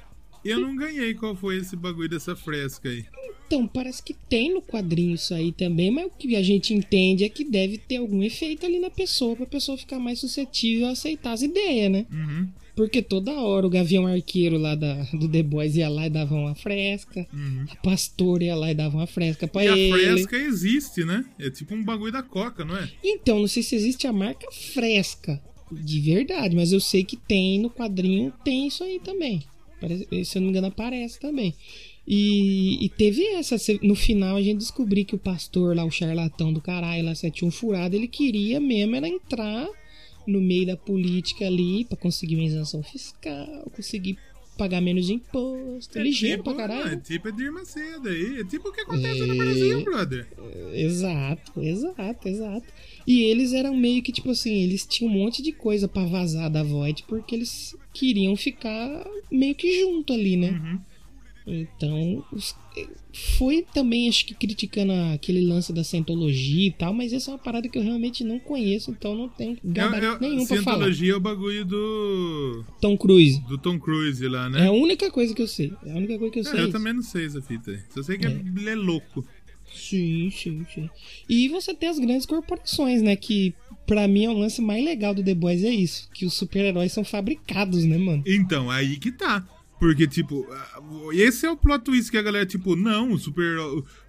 [0.50, 3.04] Eu não ganhei qual foi esse bagulho dessa fresca aí.
[3.46, 7.22] Então, parece que tem no quadrinho isso aí também, mas o que a gente entende
[7.22, 10.90] é que deve ter algum efeito ali na pessoa, pra pessoa ficar mais suscetível a
[10.90, 12.06] aceitar as ideias, né?
[12.10, 12.48] Uhum.
[12.74, 16.34] Porque toda hora o Gavião Arqueiro lá da, do The Boys ia lá e dava
[16.34, 17.26] uma fresca,
[17.70, 19.76] a Pastor ia lá e dava uma fresca pra Uhum.
[19.76, 19.92] E ele.
[19.92, 21.24] a fresca existe, né?
[21.38, 22.90] É tipo um bagulho da coca, não é?
[23.02, 25.40] Então, não sei se existe a marca fresca
[25.72, 29.42] de verdade, mas eu sei que tem no quadrinho, tem isso aí também.
[29.80, 31.54] Parece- se eu não me engano, aparece também.
[32.06, 33.56] E, e teve essa.
[33.82, 37.50] No final a gente descobriu que o pastor lá, o charlatão do caralho, lá 71
[37.50, 39.68] furado, ele queria mesmo era entrar
[40.26, 44.18] no meio da política ali pra conseguir uma isenção fiscal, conseguir
[44.56, 45.98] pagar menos imposto.
[45.98, 46.94] ligeiro tipo, pra caralho.
[46.94, 48.40] É tipo Edir Macedo aí.
[48.40, 50.26] É tipo o que acontece no Brasil, brother.
[50.72, 52.66] Exato, exato, exato.
[53.06, 56.50] E eles eram meio que tipo assim, eles tinham um monte de coisa pra vazar
[56.50, 60.50] da Void porque eles queriam ficar meio que junto ali, né?
[60.50, 60.80] Uhum.
[61.46, 62.24] Então,
[63.38, 67.38] foi também acho que criticando aquele lance da Scientologia e tal, mas essa é uma
[67.38, 70.76] parada que eu realmente não conheço, então não tenho gabarito É, é, nenhum pra falar.
[70.78, 72.64] Cientologia é o bagulho do.
[72.80, 73.40] Tom Cruise.
[73.48, 74.66] do Tom Cruise lá, É né?
[74.66, 75.72] a única coisa que eu sei.
[75.84, 76.54] É a única coisa que eu sei.
[76.54, 76.72] É, eu isso.
[76.72, 77.78] também não sei essa fita aí.
[77.90, 79.24] Só sei que ele é louco.
[79.72, 80.90] Sim, sim, sim.
[81.28, 83.14] E você tem as grandes corporações, né?
[83.14, 83.54] Que
[83.86, 86.08] pra mim é o lance mais legal do The Boys é isso.
[86.14, 88.22] Que os super-heróis são fabricados, né, mano?
[88.26, 89.46] Então, aí que tá.
[89.78, 90.46] Porque, tipo,
[91.12, 93.58] esse é o plot twist que a galera, tipo, não, os super,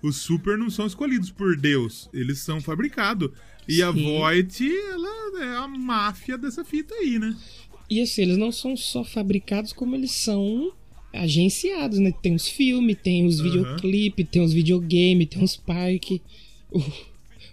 [0.02, 2.10] os super não são escolhidos por Deus.
[2.14, 3.30] Eles são fabricados.
[3.68, 4.04] E a Sim.
[4.04, 7.36] Voight, ela é a máfia dessa fita aí, né?
[7.90, 10.72] E assim, eles não são só fabricados, como eles são
[11.14, 12.14] agenciados, né?
[12.22, 16.22] Tem os filmes, tem os videoclipes, tem os videogames, tem os parques.
[16.72, 16.82] O,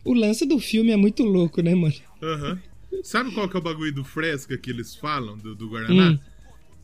[0.05, 1.95] o lance do filme é muito louco, né, mano?
[2.23, 2.61] Aham.
[3.03, 6.11] Sabe qual que é o bagulho do Fresca que eles falam, do, do Guaraná?
[6.12, 6.19] Hum.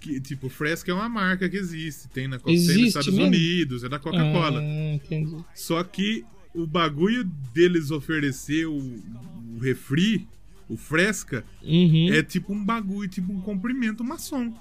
[0.01, 2.09] Que, tipo, Fresca é uma marca que existe.
[2.09, 3.27] Tem, na, Co- tem Existe nos Estados mesmo?
[3.27, 4.61] Unidos, é da Coca-Cola.
[4.61, 5.37] Ah, entendi.
[5.55, 6.25] Só que
[6.55, 10.27] o bagulho deles oferecer o, o refri,
[10.69, 12.09] o Fresca, Uhum.
[12.13, 14.55] é tipo um bagulho, tipo um comprimento maçom.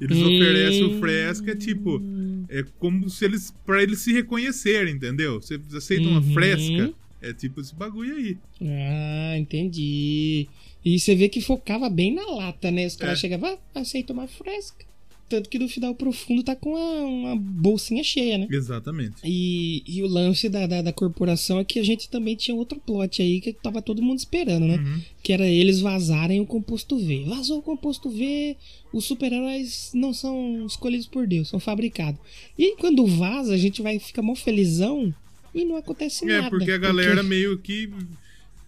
[0.00, 2.02] Eles oferecem o Fresca, tipo,
[2.48, 5.40] é como se eles, pra eles se reconhecerem, entendeu?
[5.40, 6.32] Você aceita uma Uhum.
[6.34, 6.92] Fresca,
[7.22, 8.36] é tipo esse bagulho aí.
[8.62, 10.48] Ah, entendi.
[10.84, 12.86] E você vê que focava bem na lata, né?
[12.86, 13.20] Os caras É.
[13.22, 14.84] chegavam, ah, aceita uma fresca.
[15.28, 17.02] Tanto que no final profundo tá com uma,
[17.32, 18.46] uma bolsinha cheia, né?
[18.48, 19.16] Exatamente.
[19.24, 22.78] E, e o lance da, da, da corporação é que a gente também tinha outro
[22.78, 24.76] plot aí que tava todo mundo esperando, né?
[24.76, 25.00] Uhum.
[25.24, 27.24] Que era eles vazarem o composto V.
[27.26, 28.56] Vazou o composto V,
[28.92, 32.20] os super-heróis não são escolhidos por Deus, são fabricados.
[32.56, 35.12] E quando vaza, a gente vai ficar mó felizão
[35.56, 36.46] e não acontece nada.
[36.46, 37.90] É, porque a galera meio que.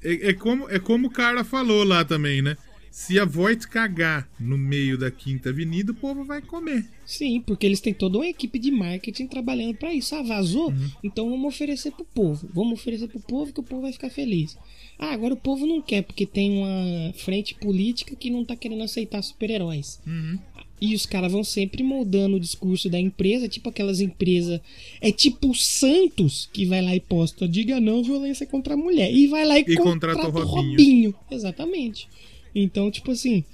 [0.02, 2.56] É, é como, é como o cara falou lá também, né?
[2.90, 6.84] Se a Voight cagar no meio da Quinta Avenida, o povo vai comer.
[7.04, 10.14] Sim, porque eles têm toda uma equipe de marketing trabalhando pra isso.
[10.14, 10.70] Ah, vazou?
[10.70, 10.90] Uhum.
[11.04, 12.48] Então vamos oferecer pro povo.
[12.52, 14.56] Vamos oferecer pro povo que o povo vai ficar feliz.
[14.98, 18.82] Ah, agora o povo não quer, porque tem uma frente política que não tá querendo
[18.82, 20.00] aceitar super-heróis.
[20.06, 20.38] Uhum.
[20.80, 24.60] E os caras vão sempre moldando o discurso da empresa, tipo aquelas empresas.
[25.00, 29.12] É tipo o Santos que vai lá e posta: diga não violência contra a mulher.
[29.12, 30.70] E vai lá e, E contrata o o Robinho.
[30.70, 31.14] Robinho.
[31.30, 32.08] Exatamente.
[32.54, 33.44] Então, tipo assim,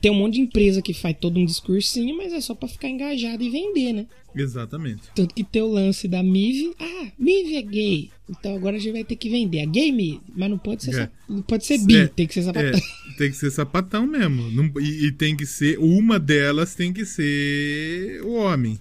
[0.00, 2.88] tem um monte de empresa que faz todo um discursinho, mas é só pra ficar
[2.88, 4.06] engajado e vender, né?
[4.34, 5.02] Exatamente.
[5.14, 6.74] Tanto que tem o lance da Mive.
[6.78, 8.10] Ah, Mive é gay.
[8.28, 10.20] Então agora a gente vai ter que vender a gay Mive.
[10.36, 11.10] Mas não pode ser, É.
[11.28, 12.80] não pode ser bi, É, tem que ser É, sapatão.
[13.16, 14.50] tem que ser sapatão mesmo.
[14.50, 15.78] Não- e, e tem que ser.
[15.78, 18.78] Uma delas tem que ser o homem.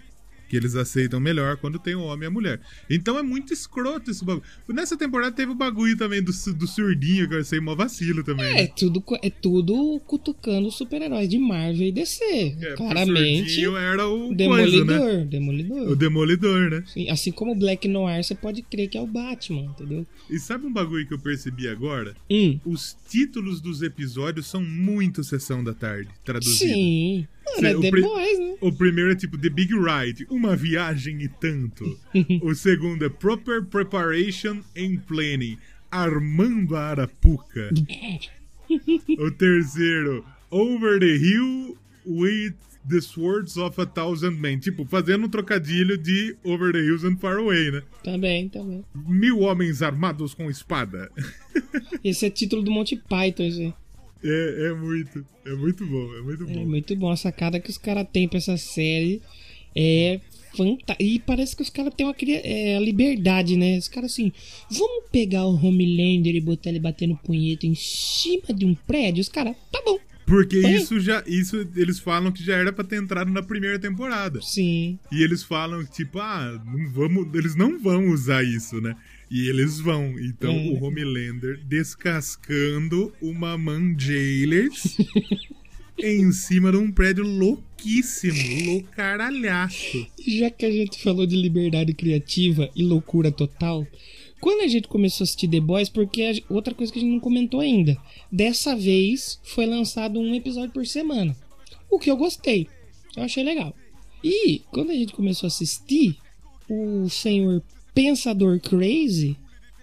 [0.48, 2.60] Que eles aceitam melhor quando tem o homem e a mulher.
[2.90, 4.44] Então é muito escroto esse bagulho.
[4.70, 8.46] Nessa temporada teve o bagulho também do, do surdinho, que eu achei mó vacilo também.
[8.46, 8.68] É né?
[8.68, 12.24] tudo, é tudo cutucando super-heróis de Marvel e DC.
[12.62, 13.50] É, o Claramente.
[13.50, 15.26] surdinho era o Demolidor, coisa, né?
[15.26, 15.90] Demolidor.
[15.90, 16.84] O Demolidor, né?
[16.88, 20.06] Sim, assim como o Black Noir, você pode crer que é o Batman, entendeu?
[20.30, 22.16] E sabe um bagulho que eu percebi agora?
[22.30, 22.60] Hum.
[22.66, 26.74] Os títulos dos episódios são muito sessão da tarde, traduzido.
[26.74, 27.28] Sim.
[27.58, 28.56] É Boys, né?
[28.62, 31.86] O primeiro é tipo The Big Ride, uma viagem e tanto.
[32.42, 35.58] o segundo é Proper Preparation and Planning,
[35.92, 37.70] armando a Arapuca.
[39.20, 42.54] o terceiro, Over the Hill with
[42.88, 44.60] the Swords of a Thousand Men.
[44.60, 47.84] Tipo, fazendo um trocadilho de Over the Hills and Far Away, né?
[48.04, 48.84] Também, também.
[48.94, 51.12] Mil homens armados com espada.
[52.04, 53.74] Esse é título do Monty Python, esse.
[54.28, 56.66] É, é muito, é muito bom, é muito É bom.
[56.66, 57.12] muito bom.
[57.12, 59.22] A sacada que os caras têm pra essa série
[59.76, 60.20] é
[60.56, 61.04] fantástica.
[61.04, 63.78] E parece que os caras têm uma é, a liberdade, né?
[63.78, 64.32] Os caras assim,
[64.72, 69.22] vamos pegar o Homelander e botar ele batendo punheta em cima de um prédio?
[69.22, 70.00] Os caras, tá bom.
[70.26, 70.74] Porque Põe.
[70.74, 71.24] isso já.
[71.28, 74.42] Isso eles falam que já era pra ter entrado na primeira temporada.
[74.42, 74.98] Sim.
[75.12, 77.32] E eles falam, tipo, ah, não vamos.
[77.36, 78.96] Eles não vão usar isso, né?
[79.30, 80.18] E eles vão.
[80.20, 80.68] Então É.
[80.70, 84.98] o Homelander descascando uma Manjailers
[85.98, 90.06] em cima de um prédio louquíssimo, loucaralhaço.
[90.28, 93.86] Já que a gente falou de liberdade criativa e loucura total,
[94.40, 97.12] quando a gente começou a assistir The Boys, porque a- outra coisa que a gente
[97.14, 97.98] não comentou ainda,
[98.32, 101.36] dessa vez foi lançado um episódio por semana.
[101.90, 102.68] O que eu gostei.
[103.16, 103.76] Eu achei legal.
[104.24, 106.18] E quando a gente começou a assistir,
[106.70, 107.64] o senhor
[107.96, 109.36] Pensador Crazy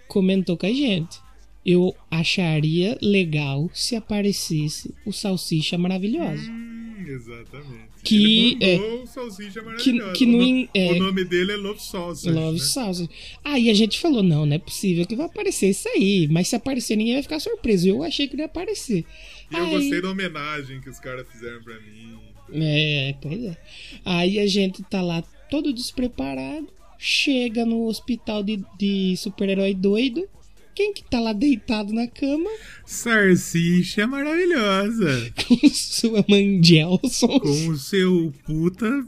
[0.07, 1.17] comentou com a gente.
[1.65, 6.43] Eu acharia legal se aparecesse o Salsicha Maravilhosa.
[6.49, 7.93] Hum, exatamente.
[8.03, 8.57] Que,
[9.01, 10.11] o Salsicha maravilhosa.
[10.13, 12.35] que no o, é- o nome dele é Love Sausage.
[12.37, 12.65] Love né?
[12.65, 13.09] Sausage.
[13.45, 16.27] Aí a gente falou, não, não é possível que vai aparecer isso aí.
[16.29, 17.87] Mas se aparecer, ninguém vai ficar surpreso.
[17.87, 19.05] Eu achei que não ia aparecer.
[19.49, 22.13] E eu Aí- gostei da homenagem que os caras fizeram pra mim.
[22.61, 23.57] É, pois é.
[24.03, 26.67] Aí a gente tá lá todo despreparado.
[27.05, 30.25] Chega no hospital de, de super-herói doido.
[30.73, 32.49] Quem que tá lá deitado na cama?
[32.85, 35.33] Salsicha maravilhosa.
[35.45, 37.41] Com sua mãe Gelson.
[37.41, 39.05] Com o seu puta.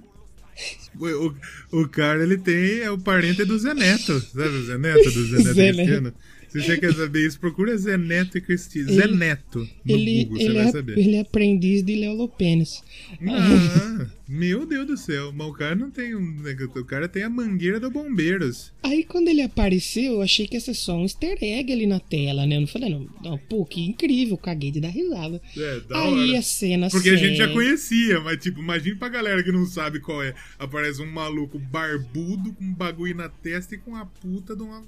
[1.00, 2.82] O, o, o cara, ele tem.
[2.82, 4.20] É o parente do Zé Neto.
[4.20, 5.12] Sabe o Zé Neto?
[5.12, 6.14] Do Zé Neto Zé Cristiano?
[6.62, 8.94] Se você quer saber isso, procura Zé Neto e Cristiano.
[8.94, 10.98] Zé Neto no Ele, Google, você ele, vai é, saber.
[10.98, 12.82] ele é aprendiz de Léo Lopênis.
[13.28, 15.34] Ah, meu Deus do céu.
[15.34, 16.36] Mas o cara não tem um.
[16.76, 18.72] O cara tem a mangueira do Bombeiros.
[18.82, 22.00] Aí quando ele apareceu, eu achei que ia ser só um easter egg ali na
[22.00, 22.56] tela, né?
[22.56, 25.42] Eu não falei, não, não pô, que incrível, caguei de dar risada.
[25.58, 26.40] É, da Aí hora.
[26.40, 30.00] a cena Porque a gente já conhecia, mas tipo, imagine pra galera que não sabe
[30.00, 30.34] qual é.
[30.58, 34.82] Aparece um maluco barbudo com um bagulho na testa e com a puta de uma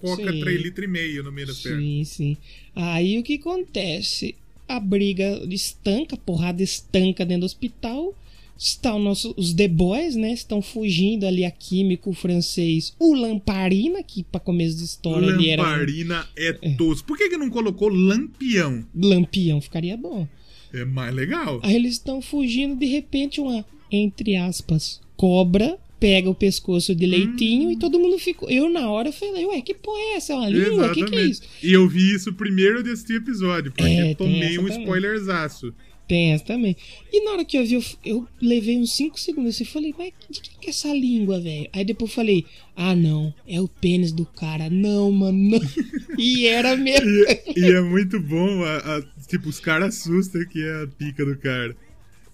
[0.00, 0.40] coca Sim.
[0.40, 1.82] 3 litros e meio no meio das pernas.
[1.82, 2.36] Sim, sim.
[2.74, 4.34] Aí o que acontece?
[4.66, 8.14] A briga estanca, a porrada estanca dentro do hospital.
[8.56, 10.32] Está o nosso, os The Boys, né?
[10.32, 15.62] Estão fugindo ali a químico francês, o Lamparina, que pra começo de história ele era
[15.62, 17.06] Lamparina é tosco.
[17.06, 18.84] Por que, que não colocou lampião?
[18.94, 20.26] lampião, ficaria bom.
[20.72, 21.60] É mais legal.
[21.62, 27.70] Aí eles estão fugindo, de repente uma, entre aspas, cobra pega o pescoço de leitinho
[27.70, 28.48] e todo mundo ficou.
[28.50, 30.32] Eu na hora falei, ué, que porra é essa?
[30.32, 30.90] É uma língua?
[30.90, 31.42] O que, que é isso?
[31.62, 34.80] E eu vi isso primeiro de assistir o episódio, porque É, tomei um também.
[34.82, 35.74] spoilerzaço.
[36.06, 36.74] Tem essa também.
[37.12, 40.10] E na hora que eu vi, eu, eu levei uns 5 segundos e falei, mas
[40.30, 41.68] de quem que é essa língua, velho?
[41.70, 44.70] Aí depois eu falei, ah não, é o pênis do cara.
[44.70, 45.60] Não, mano, não.
[46.18, 47.06] E era mesmo.
[47.54, 51.26] E, e é muito bom, a- a- tipo, os caras assustam que é a pica
[51.26, 51.76] do cara.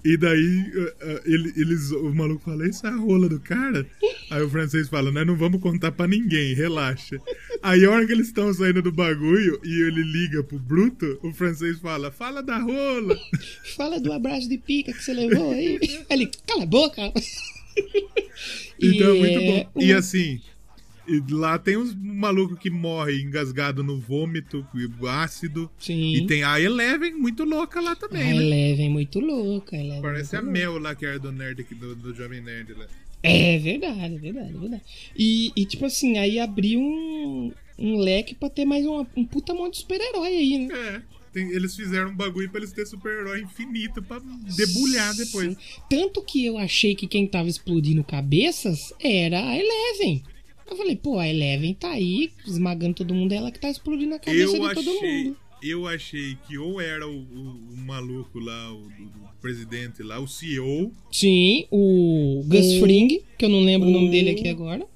[0.05, 3.87] E daí a- a- ele, eles, o maluco fala, isso é a rola do cara?
[4.31, 7.19] Aí o francês fala, nós não vamos contar pra ninguém, relaxa.
[7.63, 11.33] Aí a hora que eles estão saindo do bagulho e ele liga pro Bruto, o
[11.33, 13.19] francês fala, fala da rola.
[13.77, 15.79] Fala do abraço de pica que você levou aí.
[16.11, 17.01] Ele, cala a boca.
[18.81, 19.71] Então é E muito é bom.
[19.81, 20.41] E um- assim,
[21.07, 24.67] e lá tem uns malucos que morrem engasgado no vômito,
[25.09, 25.71] ácido.
[25.79, 26.15] Sim.
[26.15, 28.43] E tem a Eleven muito louca lá também, A né?
[28.43, 29.77] Eleven é muito louca.
[29.77, 30.71] Eleven é Parece a muito louca.
[30.73, 32.87] Mel lá, que era do Nerd, do, do Jovem Nerd lá.
[33.23, 34.83] É verdade, é verdade, é verdade.
[35.17, 39.55] E, e, tipo assim, aí abriu um, um leque pra ter mais uma, um puta
[39.55, 40.75] monte de super-herói aí, né?
[40.75, 41.03] É,
[41.33, 44.21] tem- eles fizeram um bagulho pra eles terem super-herói infinito pra
[44.57, 45.55] debulhar depois.
[45.55, 45.57] Sim.
[45.89, 50.23] Tanto que eu achei que quem tava explodindo cabeças era a Eleven.
[50.69, 54.15] Eu falei, pô, a Eleven tá aí esmagando todo mundo, é ela que tá explodindo
[54.15, 55.37] a cabeça Eu de todo achei, mundo.
[55.63, 60.27] eu achei que ou era o, o- o maluco lá, o, do presidente lá, o
[60.27, 64.49] CEO, Sim, o Gus O- Fring, que eu não lembro o nome o- dele aqui
[64.49, 64.87] agora.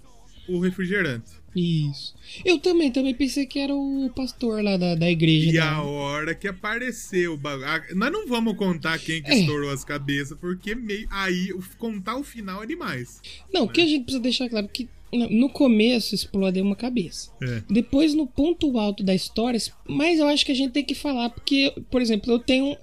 [0.48, 1.36] o refrigerante.
[1.54, 2.14] Isso.
[2.44, 5.48] Eu também, também pensei que era o pastor lá da, da igreja.
[5.50, 7.66] E da- a hora que apareceu o bagulho.
[7.96, 9.38] Nós não vamos contar quem que É.
[9.40, 13.20] estourou as cabeças, porque meio, aí o- contar o final é demais.
[13.52, 17.30] Não, o que a gente precisa deixar claro que no começo explode uma cabeça.
[17.42, 17.62] É.
[17.68, 21.30] Depois, no ponto alto da história, mas eu acho que a gente tem que falar,
[21.30, 22.76] porque, por exemplo, eu tenho,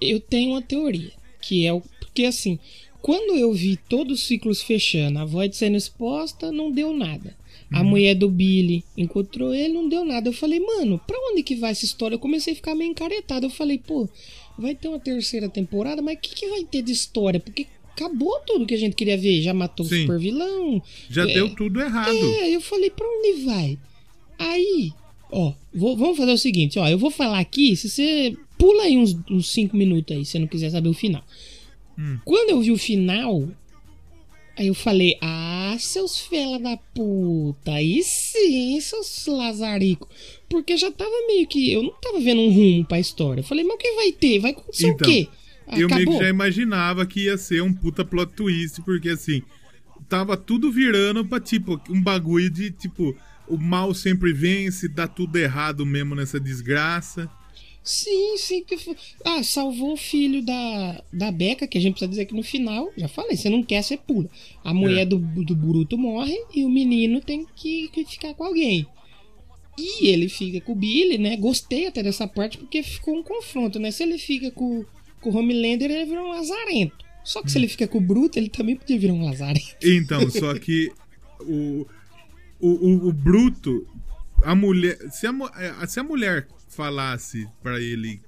[0.00, 1.82] eu tenho uma teoria, que é o.
[2.00, 2.58] Porque assim,
[3.02, 7.36] quando eu vi todos os ciclos fechando, a Void sendo exposta, não deu nada.
[7.72, 10.28] A mulher do Billy encontrou ele, não deu nada.
[10.28, 12.14] Eu falei, mano, pra onde que vai essa história?
[12.14, 13.46] Eu comecei a ficar meio encaretado.
[13.46, 14.08] Eu falei, pô,
[14.56, 17.40] vai ter uma terceira temporada, mas o que, que vai ter de história?
[17.40, 19.40] Porque acabou tudo que a gente queria ver.
[19.42, 20.02] Já matou o Sim.
[20.02, 20.82] super vilão.
[21.10, 21.32] Já É.
[21.34, 22.14] deu tudo errado.
[22.14, 23.78] É, eu falei, pra onde vai?
[24.38, 24.92] Aí,
[25.32, 28.96] ó, vou- vamos fazer o seguinte, ó, eu vou falar aqui, se você pula aí
[28.96, 31.24] uns 5 minutos aí, se você não quiser saber o final.
[31.98, 32.18] Hum.
[32.24, 33.48] Quando eu vi o final,
[34.58, 40.08] Aí eu falei, ah, seus fela da puta, aí sim, seus lazarico.
[40.48, 41.70] Porque já tava meio que.
[41.70, 43.42] Eu não tava vendo um rumo pra história.
[43.42, 44.38] Eu falei, mas o que vai ter?
[44.38, 45.06] Vai acontecer o Então,
[45.66, 45.82] quê?
[45.82, 46.20] Eu meio que Acabou?
[46.22, 49.42] já imaginava que ia ser um puta plot twist, porque assim,
[50.08, 53.16] tava tudo virando pra tipo, um bagulho de tipo,
[53.48, 57.30] o mal sempre vence, dá tudo errado mesmo nessa desgraça.
[57.82, 58.64] Sim, sim.
[58.64, 58.76] Que...
[59.24, 62.90] Ah, salvou o filho da, da Beca, que a gente precisa dizer que no final,
[62.96, 64.28] já falei, você não quer, você pula.
[64.64, 65.06] A mulher É.
[65.06, 68.84] do, do Bruto morre e o menino tem que, que ficar com alguém.
[69.78, 71.36] E ele fica com o Billy, né?
[71.36, 73.90] Gostei até dessa parte porque ficou um confronto, né?
[73.92, 74.84] Se ele fica com,
[75.30, 77.04] com o Homelander, ele vira um lazarento.
[77.24, 79.76] Só que se ele fica com o Bruto, ele também podia virar um lazarento.
[79.82, 80.92] Então, só que
[81.40, 81.86] o,
[82.60, 83.86] o, o, o Bruto,
[84.42, 84.96] a mulher.
[85.10, 88.20] Se a, eh, se a mulher falasse pra ele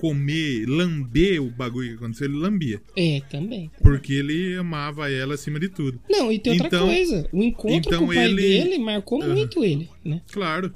[0.00, 2.80] comer, lamber o bagulho que aconteceu, ele lambia.
[2.96, 3.70] É, também.
[3.82, 6.00] Porque ele amava ela acima de tudo.
[6.08, 7.28] Não, e tem outra Então- coisa.
[7.32, 9.34] O encontro então com o pai ele- dele marcou Aham.
[9.34, 10.22] muito ele, né?
[10.32, 10.72] Claro.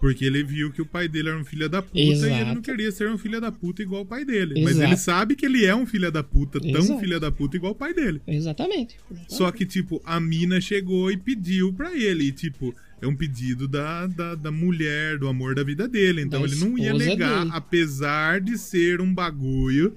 [0.00, 2.36] Porque ele viu que o pai dele era um filho da puta e ele não
[2.36, 2.62] Exato.
[2.62, 4.54] queria ser um filho da puta igual o pai dele.
[4.62, 4.88] Mas Exato.
[4.88, 7.00] ele sabe que ele é um filho da puta, tão Exato.
[7.00, 8.22] filho da puta igual o pai dele.
[8.26, 8.96] Exatamente.
[9.28, 12.24] Só que, tipo, a mina chegou e pediu pra ele.
[12.24, 16.22] E, tipo, é um pedido da, da, da mulher, do amor da vida dele.
[16.22, 17.50] Então Da ele não ia negar, dele.
[17.52, 19.94] apesar de ser um bagulho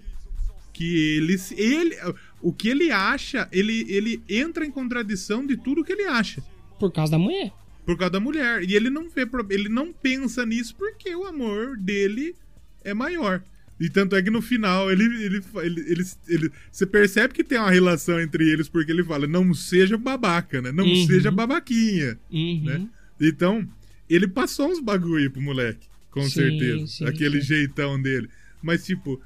[0.74, 1.38] que ele.
[1.58, 1.95] ele
[2.41, 6.43] o que ele acha, ele, ele entra em contradição de tudo que ele acha.
[6.78, 7.54] Por causa da mulher.
[7.86, 8.64] Por causa da mulher.
[8.64, 12.36] E ele não vê, ele não pensa nisso porque o amor dele
[12.84, 13.44] é maior.
[13.80, 17.58] E tanto é que no final ele, ele, ele, ele, ele- você percebe que tem
[17.58, 20.72] uma relação entre eles porque ele fala: não seja babaca, né?
[20.72, 21.06] Não Uhum.
[21.08, 22.64] seja babaquinha, Uhum.
[22.64, 22.88] né?
[23.20, 23.68] Então,
[24.10, 26.88] ele passou uns bagulho pro moleque, com Sim, certeza.
[26.88, 27.48] sim, aquele sim.
[27.48, 28.30] jeitão dele.
[28.62, 29.20] Mas, tipo,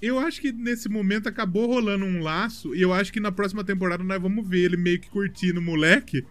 [0.00, 3.64] eu acho que nesse momento acabou rolando um laço e eu acho que na próxima
[3.64, 6.24] temporada nós vamos ver ele meio que curtindo o moleque.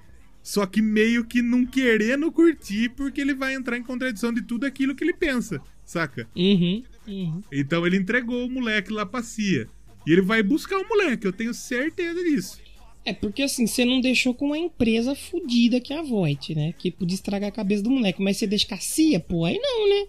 [0.43, 4.65] Só que meio que não querendo curtir, porque ele vai entrar em contradição de tudo
[4.65, 6.27] aquilo que ele pensa, saca?
[6.35, 6.83] Uhum.
[7.07, 7.41] Uhum.
[7.49, 9.67] Então ele entregou o moleque lá pra Cia.
[10.05, 12.61] E ele vai buscar o moleque, eu tenho certeza disso.
[13.05, 16.73] É porque assim, você não deixou com uma empresa fodida que é a Voight, né?
[16.77, 18.21] Que podia estragar a cabeça do moleque.
[18.21, 20.07] Mas você deixa com a CIA, pô, aí não, né?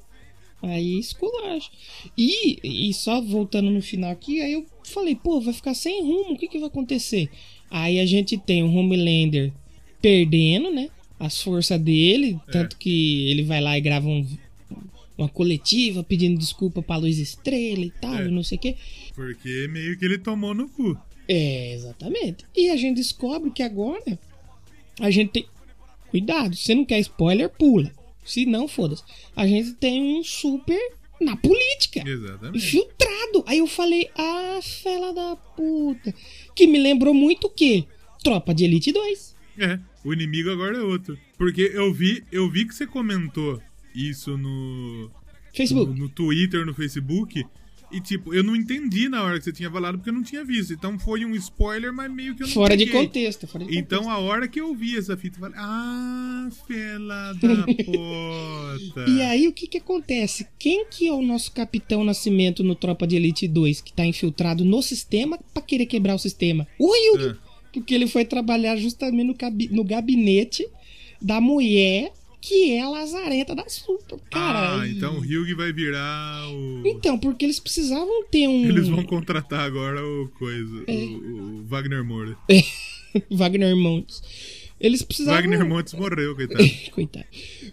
[0.63, 1.71] Aí esculacha.
[2.17, 6.33] E, e só voltando no final aqui, aí eu falei, pô, vai ficar sem rumo,
[6.33, 7.29] o que, que vai acontecer?
[7.71, 9.53] Aí a gente tem o Homelander
[10.09, 10.91] perdendo, né?
[11.19, 14.27] As forças dele, tanto que ele vai lá e grava um-
[15.17, 18.27] uma coletiva pedindo desculpa pra Luz Estrela e tal, É.
[18.27, 18.77] e não sei o quê.
[19.15, 20.95] Porque meio que ele tomou no cu.
[21.27, 22.45] É, exatamente.
[22.55, 24.19] E a gente descobre que agora
[25.01, 25.47] a gente tem.
[26.11, 27.91] Cuidado, se você não quer spoiler, pula.
[28.25, 29.03] Se não, foda-se.
[29.35, 30.79] A gente tem um super
[31.21, 32.07] na política.
[32.07, 32.59] Exatamente.
[32.59, 33.43] Infiltrado.
[33.47, 36.15] Aí eu falei, ah, fela da puta.
[36.55, 37.85] Que me lembrou muito o quê?
[38.23, 39.35] Tropa de Elite 2.
[39.59, 41.19] É, o inimigo agora é outro.
[41.39, 43.61] Porque eu vi, eu vi que você comentou
[43.95, 45.11] isso no,
[45.53, 45.93] Facebook.
[45.93, 47.45] no, no Twitter, no Facebook.
[47.93, 50.45] E tipo, eu não entendi na hora que você tinha falado porque eu não tinha
[50.45, 50.73] visto.
[50.73, 53.47] Então foi um spoiler, mas meio que eu não Fora de contexto.
[53.47, 54.19] Fora de Então contexto.
[54.21, 59.05] a hora que eu vi essa fita, eu falei, ah, fela da puta.
[59.09, 60.47] E aí o que que acontece?
[60.59, 64.65] Quem que é o nosso Capitão Nascimento no Tropa de Elite 2 que tá infiltrado
[64.65, 66.67] no sistema pra querer quebrar o sistema?
[66.79, 67.29] O Ryugi.
[67.39, 67.44] É.
[67.75, 70.67] Porque ele foi trabalhar justamente no, cabi- no gabinete
[71.21, 72.11] da mulher
[72.41, 74.19] que é a lazareta da Super.
[74.31, 76.83] Cara, ah, então o Hyug vai virar o.
[76.87, 80.93] Então, porque eles precisavam ter um Eles vão contratar agora o coisa, É.
[80.95, 82.37] o, o Wagner Moura.
[83.31, 84.23] Wagner Montes.
[84.81, 86.65] Eles precisavam Wagner Montes morreu, coitado.
[86.93, 87.25] Coitado.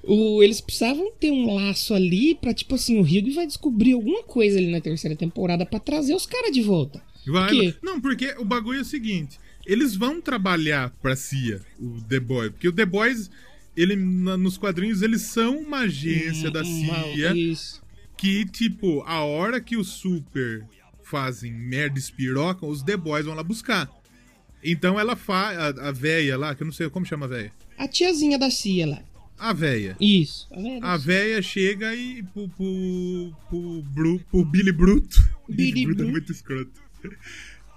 [0.03, 4.23] O, eles precisavam ter um laço ali pra, tipo assim, o Ryugi vai descobrir alguma
[4.23, 7.03] coisa ali na terceira temporada pra trazer os caras de volta.
[7.27, 7.75] Vai, quê?
[7.83, 12.51] Não, porque o bagulho é o seguinte: eles vão trabalhar pra CIA, o The Boys.
[12.51, 13.29] Porque o The Boys,
[13.75, 17.81] ele, na- nos quadrinhos, eles são uma agência da Uma- CIA Isso.
[18.17, 20.65] que, tipo, a hora que os super
[21.03, 23.89] fazem merda espirocam, os The Boys vão lá buscar.
[24.63, 25.57] Então ela faz.
[25.57, 27.51] A, a véia lá, que eu não sei como chama a véia.
[27.77, 29.01] A tiazinha da Cia lá.
[29.39, 29.97] A véia.
[29.99, 30.47] Isso.
[30.83, 33.33] A véia chega e pro, pro,
[33.93, 35.19] pro, pro Billy Bruto.
[35.49, 36.79] Billy Bruto é muito escroto.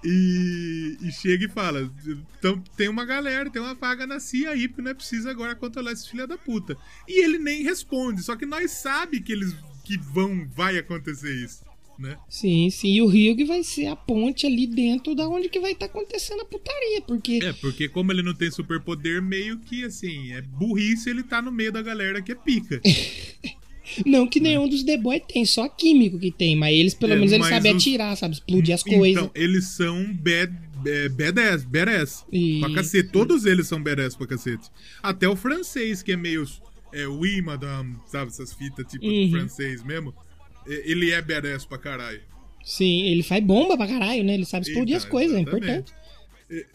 [0.05, 1.91] E, e chega e fala:
[2.37, 5.55] então, tem uma galera, tem uma vaga na CIA aí, porque não é preciso agora
[5.55, 6.77] controlar esses filha da puta.
[7.07, 11.63] E ele nem responde, só que nós sabe que eles que vão, vai acontecer isso,
[11.97, 12.17] né?
[12.29, 12.93] Sim, sim.
[12.93, 16.41] E o Ryugi vai ser a ponte ali dentro da onde que vai estar acontecendo
[16.41, 17.01] a putaria.
[17.01, 21.41] Porque É, porque como ele não tem superpoder, meio que assim, é burrice ele tá
[21.41, 22.79] no meio da galera que é pica.
[24.05, 26.55] não que nenhum dos The Boy tem, só químico que tem.
[26.55, 28.33] Mas eles, pelo É, menos, eles sabem os- atirar, sabe?
[28.35, 29.09] Explodir as coisas.
[29.23, 30.53] Então, eles são bad,
[30.85, 32.25] é, badass, badass.
[32.31, 33.09] E- Pra cacete.
[33.09, 34.69] Todos eles são badass pra cacete.
[35.01, 36.45] Até o francês, que é meio.
[36.93, 38.31] É, oui, madame, sabe?
[38.31, 39.29] Essas fitas tipo Uhum.
[39.31, 40.13] francês mesmo.
[40.67, 42.21] Ele é badass pra caralho.
[42.63, 44.33] Sim, ele faz bomba pra caralho, né?
[44.33, 45.65] Ele sabe explodir Então, as coisas, é exatamente.
[45.71, 45.93] importante.
[46.49, 46.65] É,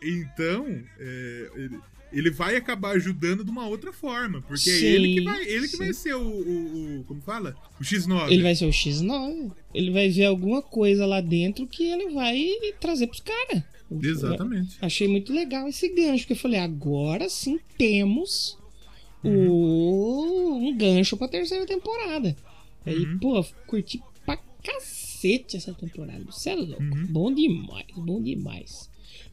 [0.00, 0.64] Então,
[1.00, 1.78] é, ele,
[2.12, 4.40] ele vai acabar ajudando de uma outra forma.
[4.42, 7.54] Porque é Sim, ele que vai, ele que vai ser o, o- o- Como fala?
[7.80, 8.30] O X9.
[8.30, 9.50] Ele vai ser o X9.
[9.74, 12.40] Ele vai ver alguma coisa lá dentro que ele vai
[12.80, 13.62] trazer pros caras.
[14.02, 14.76] Exatamente.
[14.82, 18.56] Achei muito legal esse gancho, porque eu falei, agora sim temos
[19.24, 19.48] Uhum.
[19.50, 20.56] o...
[20.68, 22.36] um gancho pra terceira temporada.
[22.86, 23.18] Aí, Uhum.
[23.18, 26.22] pô, curti pra cacete essa temporada.
[26.26, 26.82] Você é louco.
[26.82, 27.06] Uhum.
[27.06, 28.88] Bom demais, bom demais.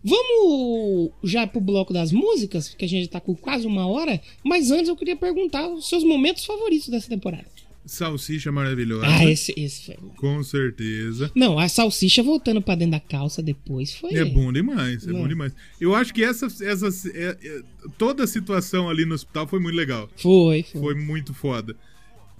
[0.06, 4.22] Vamos já pro bloco das músicas, que a gente tá com quase uma hora.
[4.44, 7.46] Mas antes eu queria perguntar os seus momentos favoritos dessa temporada.
[7.88, 9.06] Salsicha maravilhosa.
[9.08, 9.96] Ah, esse, esse foi.
[10.18, 11.32] Com certeza.
[11.36, 14.14] Não, a salsicha voltando pra dentro da calça depois foi.
[14.16, 15.22] É bom demais, é Não.
[15.22, 15.54] bom demais.
[15.80, 17.62] Eu acho que essa, essa é- é-
[17.98, 20.10] toda a situação ali no hospital foi muito legal.
[20.18, 20.82] Foi, foi.
[20.82, 21.76] Foi muito foda.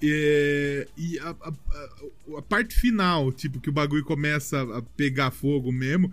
[0.02, 5.30] É, e a, a- a- a parte final, tipo, que o bagulho começa a pegar
[5.32, 6.12] fogo mesmo.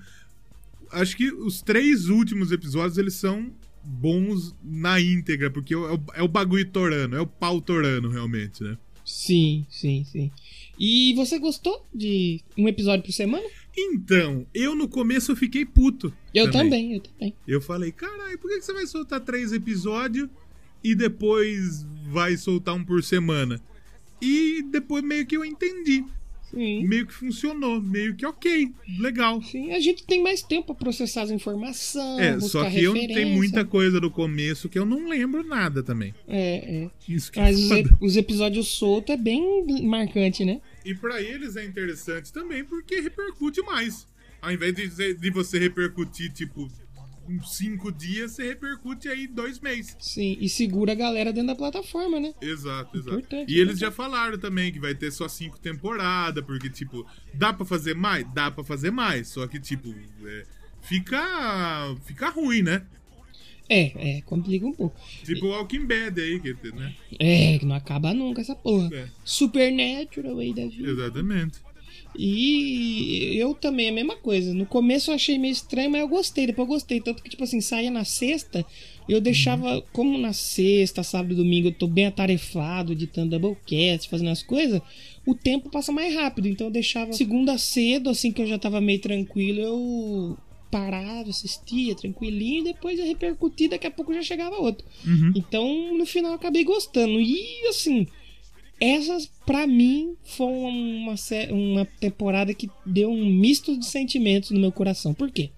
[0.92, 6.22] Acho que os três últimos episódios eles são bons na íntegra, porque é o, é
[6.22, 8.78] o bagulho torando, é o pau torando realmente, né?
[9.04, 10.30] Sim, sim, sim.
[10.78, 13.44] E você gostou de um episódio por semana?
[13.76, 16.14] Então, eu no começo eu fiquei puto.
[16.32, 17.34] Eu também, eu também.
[17.46, 20.28] Eu falei, caralho, por que você vai soltar três episódios
[20.84, 23.60] e depois vai soltar um por semana?
[24.20, 26.04] E depois meio que eu entendi.
[26.54, 26.86] Sim.
[26.86, 29.40] Meio que funcionou, meio que ok, legal.
[29.42, 32.20] Sim, a gente tem mais tempo pra processar as informações.
[32.20, 36.14] É, só que eu tenho muita coisa do começo que eu não lembro nada também.
[36.28, 36.90] É, é.
[37.08, 37.80] Isso que é Mas os, foda.
[37.80, 40.60] ep- os episódios soltos é bem marcante, né?
[40.84, 44.06] E pra eles é interessante também porque repercute mais.
[44.40, 46.68] Ao invés de, de você repercutir, tipo,
[47.44, 49.96] cinco dias, você repercute aí dois meses.
[49.98, 52.34] Sim, e segura a galera dentro da plataforma, né?
[52.40, 53.18] Exato, exato.
[53.18, 53.80] Importante, e eles importante.
[53.80, 58.26] já falaram também que vai ter só cinco temporadas, porque, tipo, dá pra fazer mais?
[58.32, 59.28] Dá pra fazer mais.
[59.28, 59.94] Só que, tipo,
[60.24, 60.44] é,
[60.80, 61.96] fica.
[62.04, 62.82] fica ruim, né?
[63.68, 64.94] É, é, complica um pouco.
[65.24, 66.94] Tipo o Walking Bad aí, que, né?
[67.18, 68.90] É, que não acaba nunca essa porra.
[68.94, 69.08] É.
[69.24, 70.90] Supernatural aí da vida.
[70.90, 71.60] Exatamente.
[72.16, 74.52] E eu também, a mesma coisa.
[74.52, 76.46] No começo eu achei meio estranho, mas eu gostei.
[76.46, 77.00] Depois eu gostei.
[77.00, 78.64] Tanto que, tipo assim, saía na sexta,
[79.08, 79.80] eu deixava.
[79.92, 84.80] Como na sexta, sábado e domingo eu tô bem atarefado, editando Doublecast, fazendo as coisas,
[85.26, 86.48] o tempo passa mais rápido.
[86.48, 90.38] Então eu deixava segunda cedo, assim que eu já tava meio tranquilo, eu
[90.70, 94.86] parava, assistia tranquilinho, e depois eu repercutia, daqui a pouco já chegava outro.
[95.34, 97.20] Então, no final eu acabei gostando.
[97.20, 98.06] E assim.
[98.82, 101.14] Essas, pra mim, foi uma,
[101.52, 105.14] uma temporada que deu um misto de sentimentos no meu coração.
[105.14, 105.50] Por quê?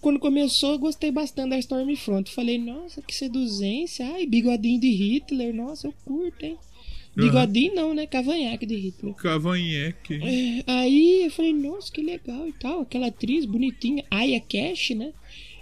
[0.00, 2.30] Quando começou, eu gostei bastante da Stormfront.
[2.30, 4.06] Falei, nossa, que seduzência.
[4.06, 5.52] Ai, bigodinho de Hitler.
[5.52, 6.56] Nossa, eu curto, hein?
[7.16, 8.06] Bigodinho não, né?
[8.06, 9.12] Cavanhaque de Hitler.
[9.14, 10.14] Cavanhaque.
[10.22, 12.82] É, Aí eu falei, nossa, que legal e tal.
[12.82, 15.12] Aquela atriz bonitinha, Aya Cash, né?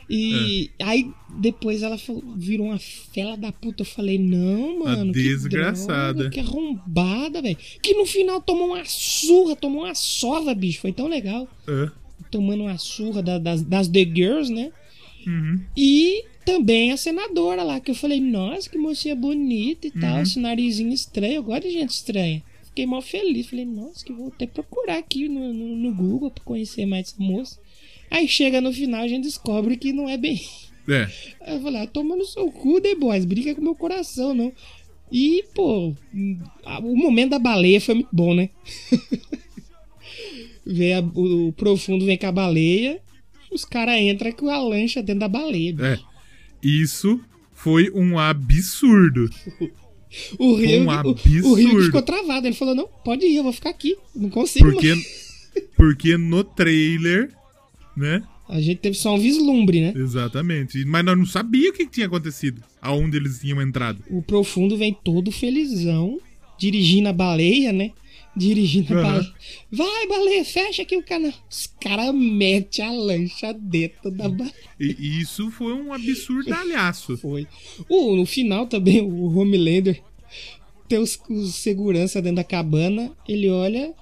[0.09, 1.99] E aí depois ela
[2.37, 3.83] virou uma fela da puta.
[3.83, 5.13] Eu falei, não, mano.
[5.13, 6.15] que desgraçada.
[6.15, 7.57] droga, Que arrombada, velho.
[7.83, 10.81] Que no final tomou uma surra, tomou uma sova, bicho.
[10.81, 11.49] Foi tão legal.
[11.69, 11.91] É.
[12.31, 14.71] Tomando uma surra da- das, das The Girls, né?
[15.27, 15.61] Uhum.
[15.77, 20.39] E também a senadora lá, que eu falei, nossa, que mocinha bonita e tal, esse
[20.39, 22.43] narizinho estranho, eu gosto de gente estranha.
[22.65, 26.45] Fiquei mal feliz, falei, nossa, que vou até procurar aqui no, no, no Google pra
[26.45, 27.59] conhecer mais essa moça.
[28.11, 30.41] Aí chega no final, a gente descobre que não é bem.
[30.89, 31.09] É.
[31.41, 34.53] Aí eu falei, ah, toma no seu cu, The Boys, brinca com meu coração, não.
[35.11, 35.95] E, pô,
[36.83, 38.51] o momento da baleia foi muito bom, né?
[40.65, 43.01] vem a- o, o profundo vem com a baleia,
[43.51, 45.75] os caras entram com a lancha dentro da baleia.
[45.81, 45.99] É.
[46.63, 47.21] Isso
[47.53, 49.29] foi um absurdo.
[50.39, 51.55] O Rio, Um o, o absurdo.
[51.55, 52.47] Rio ficou travado.
[52.47, 53.97] Ele falou: Não, pode ir, eu vou ficar aqui.
[54.15, 54.65] Não consigo.
[54.71, 55.43] Porque, mais."
[55.77, 57.35] porque no trailer,
[57.97, 58.23] né?
[58.49, 59.93] A gente teve só um vislumbre, né?
[59.97, 60.85] Exatamente.
[60.85, 62.63] Mas nós não sabíamos o que tinha acontecido.
[62.81, 64.03] Aonde eles tinham entrado.
[64.09, 66.21] O profundo vem todo felizão,
[66.57, 67.91] dirigindo a baleia, né?
[68.37, 69.33] Dirigindo a baleia.
[69.73, 71.33] Vai, baleia, fecha aqui o canal.
[71.51, 74.55] Os caras metem a lancha dentro da baleia.
[74.79, 77.17] E isso foi um absurdalhaço.
[77.19, 77.49] Foi.
[77.89, 80.01] O, no final também, o Homelander
[80.87, 83.11] tem os, os segurança dentro da cabana.
[83.27, 83.93] Ele olha,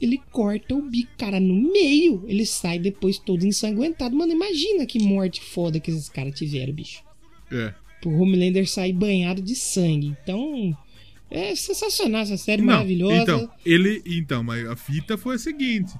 [0.00, 2.24] ele corta o bico, cara, no meio.
[2.26, 4.14] Ele sai depois todo ensanguentado.
[4.14, 7.02] Mano, imagina que morte foda que esses caras tiveram, bicho.
[7.50, 7.74] É.
[8.00, 10.16] Pro Homelander sair banhado de sangue.
[10.22, 10.76] Então,
[11.30, 13.22] é sensacional essa série Não, maravilhosa.
[13.22, 14.02] Então, ele.
[14.06, 15.92] Então, mas a fita foi a seguinte.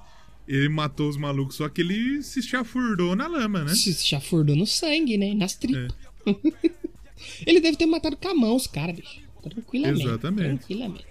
[0.47, 3.75] Ele matou os malucos, só que ele se chafurdou na lama, né?
[3.75, 5.33] Se chafurdou no sangue, né?
[5.35, 5.93] Nas tripas.
[6.25, 6.35] É.
[7.45, 9.21] ele deve ter matado com a mão os caras, bicho.
[9.43, 10.05] Tranquilamente.
[10.05, 10.47] Exatamente.
[10.47, 11.08] Tranquilamente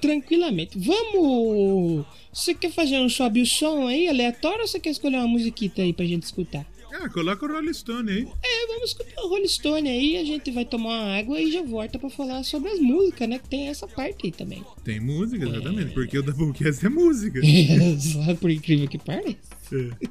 [0.00, 0.78] tranquilamente.
[0.78, 2.06] Vamos!
[2.32, 5.82] Você quer fazer um sobe o som aí, aleatório, ou você quer escolher uma musiquita
[5.82, 6.66] aí pra gente escutar?
[6.92, 8.28] Ah, coloca o Rolling Stone aí.
[8.42, 11.62] É, vamos escutar o Rolling Stone aí, a gente vai tomar uma água e já
[11.62, 13.38] volta para falar sobre as músicas, né?
[13.38, 14.64] Que tem essa parte aí também.
[14.84, 15.94] Tem música, exatamente, é...
[15.94, 17.40] porque o Doublecast é música.
[18.00, 19.36] Só por incrível que pareça.
[19.72, 20.08] É.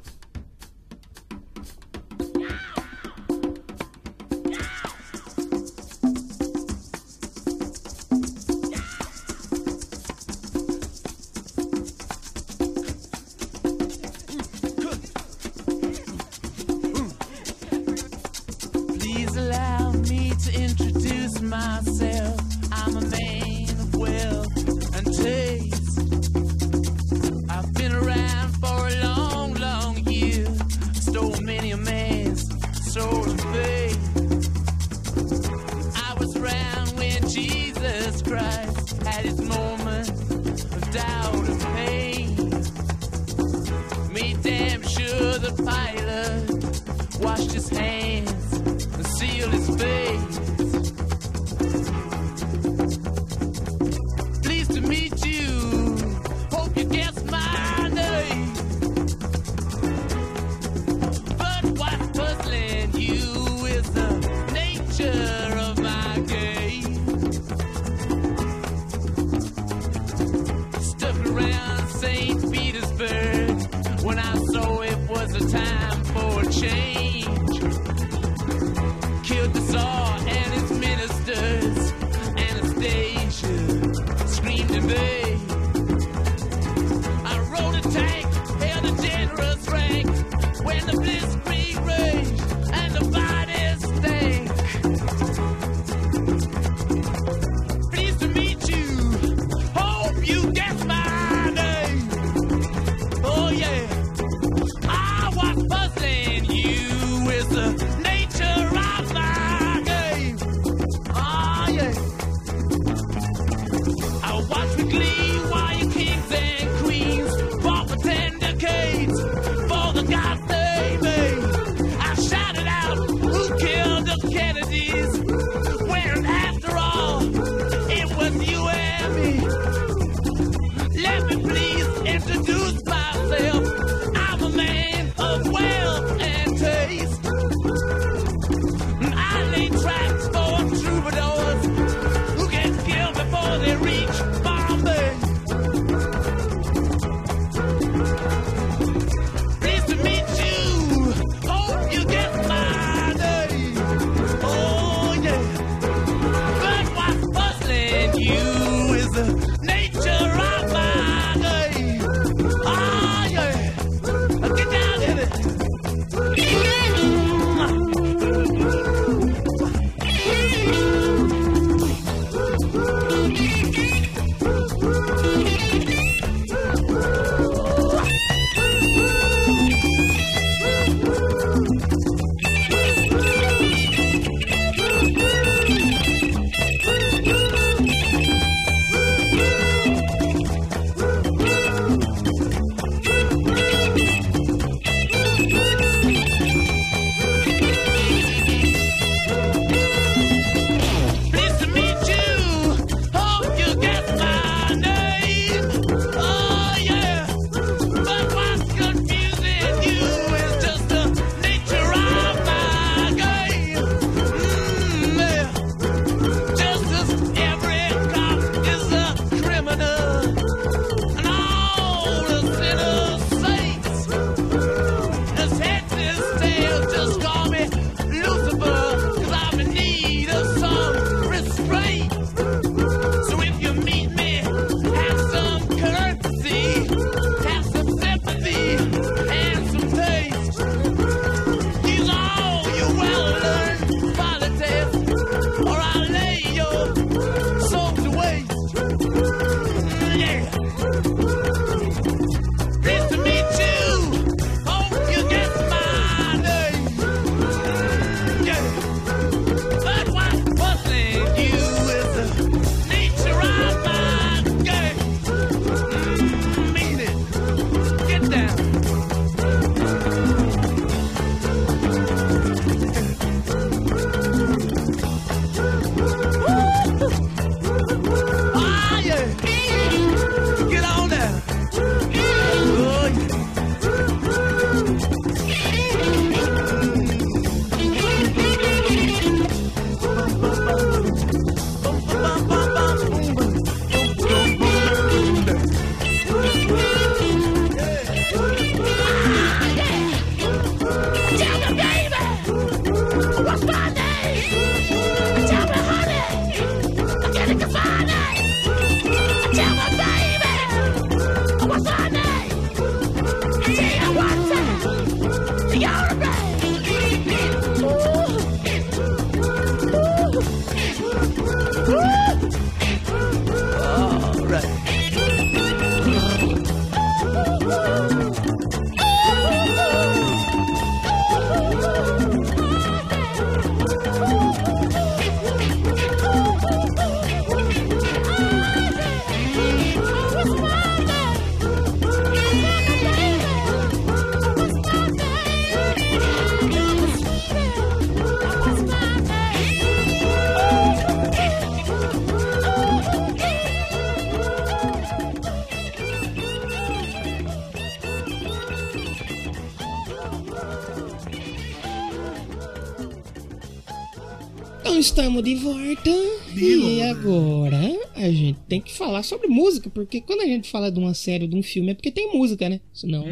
[365.16, 366.10] estamos de volta.
[366.54, 367.80] E agora
[368.14, 371.44] a gente tem que falar sobre música, porque quando a gente fala de uma série
[371.44, 372.82] ou de um filme é porque tem música, né?
[372.92, 373.24] Senão,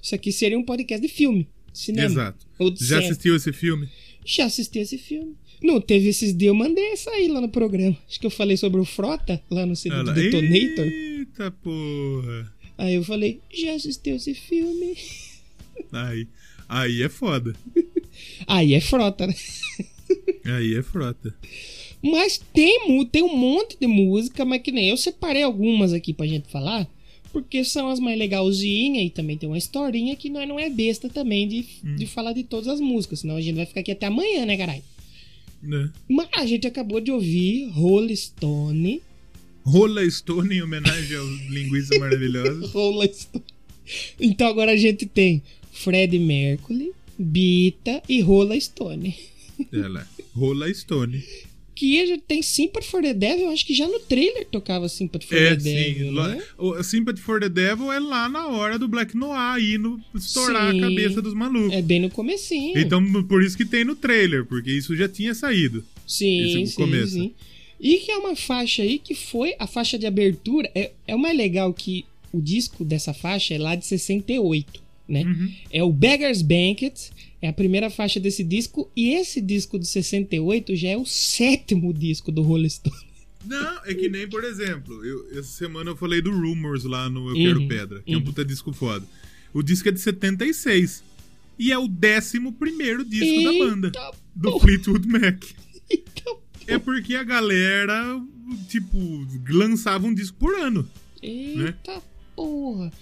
[0.00, 2.06] isso aqui seria um podcast de filme, cinema.
[2.06, 2.46] Exato.
[2.78, 3.06] Já série.
[3.06, 3.88] assistiu esse filme?
[4.24, 5.34] Já assisti esse filme.
[5.60, 7.96] Não, teve esses dias, eu mandei essa aí lá no programa.
[8.08, 10.86] Acho que eu falei sobre o Frota, lá no CD do Detonator.
[10.86, 12.54] Eita porra.
[12.78, 14.96] Aí eu falei, já assistiu esse filme?
[15.90, 16.28] Aí,
[16.68, 17.52] aí é foda.
[18.46, 19.34] Aí é Frota, né?
[20.44, 21.34] Aí é frota.
[22.02, 26.26] Mas tem, tem um monte de música, mas que nem eu separei algumas aqui pra
[26.26, 26.88] gente falar,
[27.32, 31.08] porque são as mais legalzinhas e também tem uma historinha que nós não é besta
[31.08, 34.06] também de, de falar de todas as músicas, senão a gente vai ficar aqui até
[34.06, 34.82] amanhã, né, caralho?
[35.62, 35.90] Né?
[36.08, 39.02] Mas a gente acabou de ouvir Rolling Stone.
[39.62, 42.66] Rola Stone em homenagem ao linguiça maravilhosa.
[42.72, 43.44] Rolling Stone.
[44.18, 49.14] Então agora a gente tem Fred Mercury, Bita e Rola Stone.
[49.72, 50.06] Ela.
[50.34, 51.22] Rola Stone.
[51.74, 54.86] Que a gente tem Sympathy for the Devil, eu acho que já no trailer tocava
[54.88, 55.72] Sympathy for É, the sim.
[55.74, 56.42] Devil, Lá- né?
[56.58, 60.78] O Sympathy for the Devil é lá na hora do Black Noir indo estourar Sim.
[60.78, 61.72] a cabeça dos malucos.
[61.72, 62.78] É bem no comecinho.
[62.78, 65.82] Então, por isso que tem no trailer, porque isso já tinha saído.
[66.06, 67.12] sim, esse sim, começo.
[67.12, 67.32] sim.
[67.80, 70.70] E que é uma faixa aí que foi a faixa de abertura.
[70.74, 75.24] É, é o mais legal que o disco dessa faixa é lá de 68, né?
[75.24, 75.52] Uhum.
[75.70, 77.10] É o Beggar's Banquet,
[77.42, 78.90] é a primeira faixa desse disco.
[78.96, 82.96] E esse disco de 68 já é o sétimo disco do Rolling Stone.
[83.46, 87.30] Não, é que nem, por exemplo, eu- essa semana eu falei do Rumors lá no
[87.30, 88.24] Eu Quero Uhum, Pedra, que é um uhum.
[88.26, 89.04] puta disco foda.
[89.52, 91.02] O disco é de 76.
[91.58, 93.86] E é o décimo primeiro disco da banda.
[93.88, 94.60] Eita Do porra.
[94.64, 95.42] Fleetwood Mac.
[95.90, 96.22] Eita
[96.66, 98.20] É porque a galera,
[98.68, 98.96] tipo,
[99.48, 100.88] lançava um disco por ano.
[101.22, 102.02] Eita
[102.36, 102.92] porra.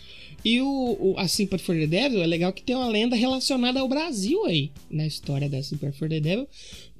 [0.45, 0.67] E o,
[1.01, 4.45] o, a Sympathy for the Devil é legal que tem uma lenda relacionada ao Brasil
[4.47, 6.47] aí, na história da Sympathy for the Devil.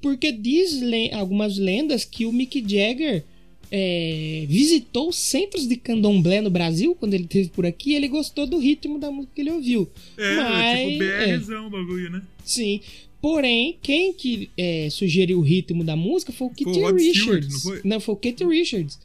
[0.01, 3.23] Porque diz le- algumas lendas que o Mick Jagger
[3.71, 8.07] é, visitou os centros de candomblé no Brasil quando ele esteve por aqui e ele
[8.07, 9.87] gostou do ritmo da música que ele ouviu.
[10.17, 12.21] É, Mas, tipo é, BRzão o bagulho, né?
[12.43, 12.81] sim.
[13.21, 16.99] Porém, quem que é, sugeriu o ritmo da música foi o Keith Foi o Rod
[16.99, 17.49] Stewart, Richards.
[17.53, 17.81] não foi?
[17.83, 18.99] Não, foi o Keith Richards.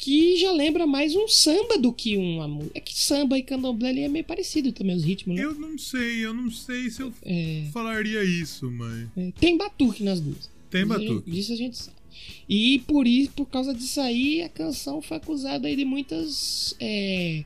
[0.00, 2.70] Que já lembra mais um samba do que uma música.
[2.78, 5.44] É que samba e candomblé ali é meio parecido também, os ritmos, né?
[5.44, 9.08] Eu não sei, eu não sei se eu É, falaria isso, mãe.
[9.16, 10.48] é, tem batuque nas duas.
[10.70, 11.38] Tem Isso a gente- batuque.
[11.38, 11.96] Isso a gente sabe.
[12.48, 16.76] E por isso, por causa disso aí, a canção foi acusada aí de muitas.
[16.78, 17.44] é,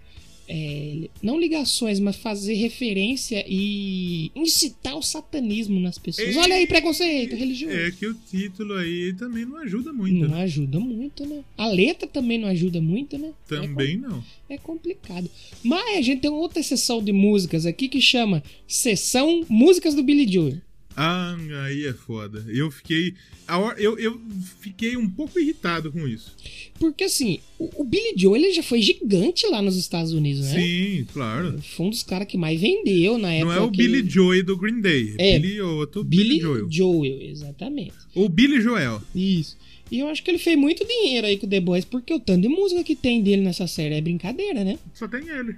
[0.48, 6.34] é, não ligações, mas fazer referência e incitar o satanismo nas pessoas.
[6.36, 7.76] É, Olha aí, preconceito religioso.
[7.76, 10.14] É que o título aí também não ajuda muito.
[10.20, 10.42] Não né?
[10.42, 11.42] ajuda muito, né?
[11.56, 13.32] A letra também não ajuda muito, né?
[13.48, 14.18] Também não.
[14.48, 15.30] É, com- é complicado.
[15.62, 20.30] Mas a gente tem outra sessão de músicas aqui que chama Sessão Músicas do Billy
[20.30, 20.58] Joel.
[20.96, 22.44] Ah, aí é foda.
[22.48, 23.14] Eu fiquei.
[23.48, 24.20] a hora- Eu, eu
[24.60, 26.34] fiquei um pouco irritado com isso.
[26.78, 30.60] Porque assim, o, o Billy Joel ele já foi gigante lá nos Estados Unidos, né?
[30.60, 31.60] Sim, claro.
[31.62, 33.54] Foi um dos caras que mais vendeu na época.
[33.54, 35.14] Não é o que Billy Joy do Green Day.
[35.18, 36.66] É É, Billy outro Billy Billy Joel.
[36.70, 37.94] Joel, exatamente.
[38.14, 39.00] Ou Billy Joel.
[39.14, 39.56] Isso.
[39.90, 42.18] E eu acho que ele fez muito dinheiro aí com o The Boys, porque o
[42.20, 44.78] tanto de música que tem dele nessa série é brincadeira, né?
[44.94, 45.54] Só tem ele.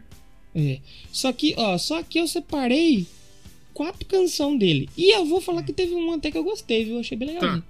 [0.55, 0.78] É.
[1.12, 3.06] Só que, ó, só que eu separei
[3.75, 4.89] quatro canções dele.
[4.97, 6.95] E eu vou falar que teve uma até que eu gostei, viu?
[6.95, 7.41] Eu achei bem legal.
[7.61, 7.63] Tá.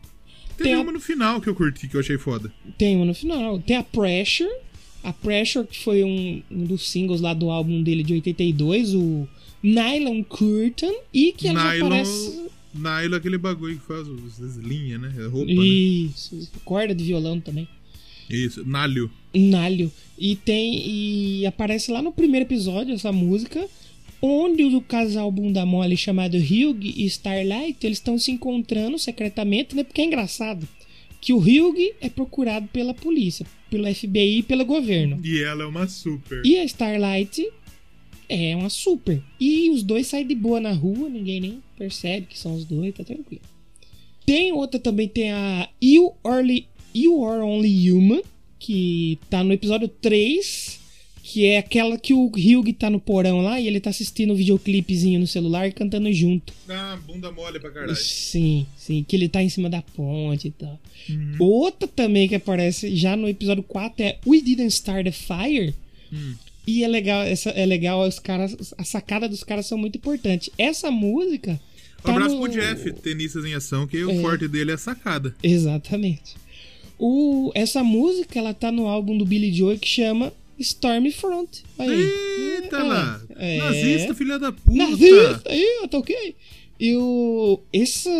[0.56, 2.52] Tem a- uma no final que eu curti, que eu achei foda.
[2.78, 3.58] Tem uma no final.
[3.58, 4.48] Tem a Pressure.
[5.02, 9.26] A Pressure, que foi um, um dos singles lá do álbum dele de 82, o
[9.62, 10.94] Nylon Curtain.
[11.12, 11.86] E que ela Nylon.
[11.86, 12.44] aparece.
[12.74, 14.06] Nylon é aquele bagulho que faz
[14.42, 15.12] as linhas, né?
[15.18, 15.62] É roupa, né?
[15.62, 16.50] Isso.
[16.64, 17.68] Corda de violão também.
[18.30, 18.64] Isso.
[18.66, 19.10] Nalho.
[19.34, 19.92] Nalho.
[20.18, 20.86] E tem.
[20.88, 23.66] E aparece lá no primeiro episódio essa música.
[24.26, 29.84] Onde o casal bunda mole chamado Hugh e Starlight eles estão se encontrando secretamente, né?
[29.84, 30.66] Porque é engraçado
[31.20, 35.20] que o Hugh é procurado pela polícia, pelo FBI e pelo governo.
[35.22, 36.40] E ela é uma super.
[36.42, 37.46] E a Starlight
[38.26, 39.22] é uma super.
[39.38, 42.94] E os dois saem de boa na rua, ninguém nem percebe que são os dois,
[42.94, 43.42] tá tranquilo.
[44.24, 48.22] Tem outra também, tem a You Are, you Are Only Human,
[48.58, 50.80] que tá no episódio 3,
[51.26, 54.36] que é aquela que o Hugh tá no porão lá e ele tá assistindo um
[54.36, 56.52] videoclipezinho no celular e cantando junto.
[56.68, 57.96] Ah, bunda mole pra caralho.
[57.96, 60.78] Sim, sim, que ele tá em cima da ponte e tal.
[61.40, 65.74] Outra também que aparece já no episódio 4 é We Didn't Start a Fire.
[66.66, 70.50] E é legal, essa, é legal, os caras, a sacada dos caras são muito importantes.
[70.58, 71.58] Essa música.
[72.00, 75.34] Um tá abraço no- pro Jeff, tenistas em ação, que o forte dele é sacada.
[75.42, 76.34] Exatamente.
[76.98, 81.62] O, essa música, ela tá no álbum do Billy Joel que chama Stormfront.
[81.78, 81.90] Aí.
[82.62, 83.22] Eita É, lá!
[83.36, 83.58] é.
[83.58, 84.76] Nazista, filha da puta!
[84.76, 86.34] Nazista, aí, eu toquei.
[86.78, 88.10] E o, essa,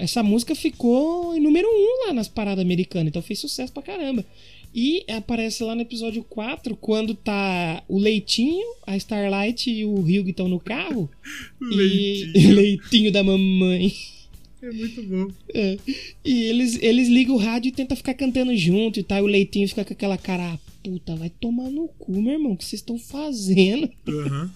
[0.00, 3.82] essa música ficou em número 1 um lá nas paradas americanas, então fez sucesso pra
[3.82, 4.24] caramba.
[4.74, 10.28] E aparece lá no episódio 4, quando tá o Leitinho, a Starlight e o Hugh
[10.28, 11.10] estão no carro.
[11.60, 12.32] Leitinho.
[12.36, 13.92] E leitinho da mamãe.
[14.60, 15.28] É muito bom.
[15.54, 15.78] É.
[16.24, 19.18] E eles, eles ligam o rádio e tentam ficar cantando junto e tal.
[19.18, 20.58] E o Leitinho fica com aquela cara,
[20.88, 23.90] puta, vai tomar no cu, meu irmão, o que vocês estão fazendo?
[24.08, 24.50] Aham.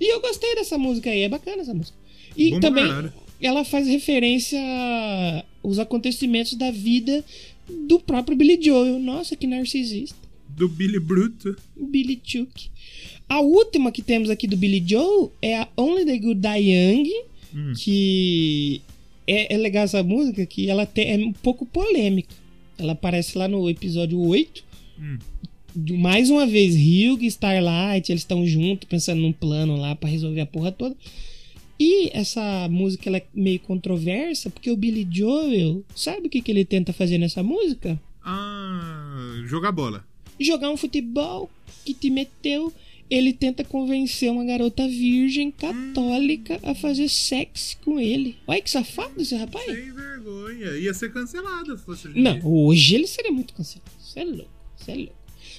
[0.00, 1.96] E eu gostei dessa música aí, é bacana essa música.
[2.36, 2.84] E Bom também
[3.40, 4.58] ela faz referência
[5.62, 7.24] aos acontecimentos da vida
[7.86, 8.98] do próprio Billy Joel.
[8.98, 10.16] Nossa, que narcisista.
[10.48, 11.56] Do Billy Bruto.
[11.76, 12.70] Billy Chuck.
[13.28, 17.08] A última que temos aqui do Billy Joel é a Only the Good Die Young,
[17.54, 17.72] Hum.
[17.78, 18.82] que
[19.26, 22.34] é, é legal essa música, que ela te- é um pouco polêmica.
[22.78, 24.62] Ela aparece lá no episódio 8.
[24.98, 25.18] Hum.
[25.90, 30.40] Mais uma vez, Hugh e Starlight, eles estão juntos, pensando num plano lá pra resolver
[30.40, 30.96] a porra toda.
[31.78, 36.50] E essa música ela é meio controversa, porque o Billy Joel, sabe o que, que
[36.50, 38.00] ele tenta fazer nessa música?
[38.24, 40.04] Ah, jogar bola.
[40.40, 41.48] jogar um futebol
[41.84, 42.72] que te meteu.
[43.10, 48.36] Ele tenta convencer uma garota virgem católica a fazer sexo com ele.
[48.46, 49.64] Olha que safado esse rapaz.
[49.64, 50.76] Sem vergonha.
[50.76, 52.20] Ia ser cancelado se fosse hoje.
[52.20, 53.90] Não, hoje ele seria muito cancelado.
[53.98, 55.17] Você é louco, você é louco.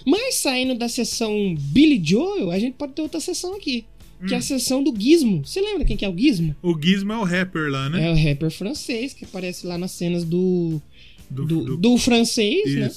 [0.10, 3.86] Mas saindo da sessão Billy Joel, a gente pode ter outra sessão aqui.
[4.28, 4.40] Que é Hum.
[4.40, 5.46] a sessão do Gizmo.
[5.46, 6.54] Você lembra quem que é o Gizmo?
[6.62, 8.06] O Gizmo é o rapper lá, né?
[8.08, 10.82] É o rapper francês que aparece lá nas cenas do,
[11.30, 12.92] Do- do, do- do francês, né?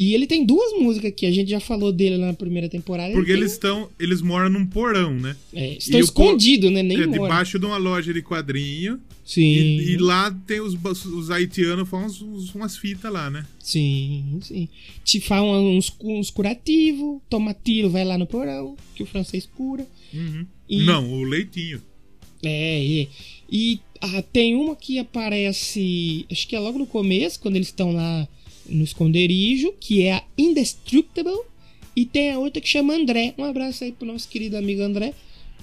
[0.00, 1.26] E ele tem duas músicas aqui.
[1.26, 3.12] A gente já falou dele na primeira temporada.
[3.12, 3.90] Porque ele eles estão.
[3.98, 5.36] Eles moram num porão, né?
[5.52, 6.82] É, estão escondidos, né?
[6.82, 8.98] Nem é debaixo de uma loja de quadrinho.
[9.26, 9.42] Sim.
[9.42, 10.74] E, e lá tem os,
[11.04, 13.44] os haitianos fazem uns, umas fitas lá, né?
[13.58, 14.70] Sim, sim.
[15.04, 19.86] Te falam uns, uns curativos, toma tiro, vai lá no porão, que o francês cura.
[20.14, 20.46] Uhum.
[20.66, 21.82] E- Não, o leitinho.
[22.42, 23.08] É, e,
[23.52, 27.92] e ah, tem uma que aparece, acho que é logo no começo, quando eles estão
[27.92, 28.26] lá
[28.70, 31.40] no esconderijo, que é a Indestructible.
[31.96, 33.34] E tem a outra que chama André.
[33.36, 35.12] Um abraço aí pro nosso querido amigo André.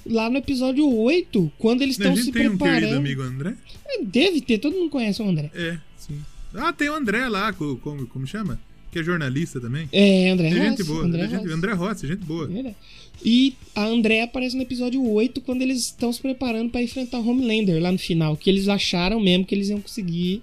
[0.06, 2.98] Lá no episódio 8, quando eles estão se gente tem um querido preparando.
[2.98, 3.56] amigo André?
[3.86, 5.50] É, Deve ter, todo mundo conhece o André.
[5.54, 6.20] É, sim.
[6.54, 8.60] Ah, tem o André lá, co- como, como chama?
[8.92, 9.90] Que é jornalista também.
[9.92, 10.66] É, André É Rossi.
[10.70, 11.04] gente boa.
[11.04, 11.54] André é gente, Rossi.
[11.54, 12.48] André Rossi, gente boa.
[12.48, 12.76] Verdade.
[13.26, 17.28] E a André aparece no episódio 8 quando eles estão se preparando pra enfrentar o
[17.28, 18.38] Homelander lá no final.
[18.38, 20.42] Que eles acharam mesmo que eles iam conseguir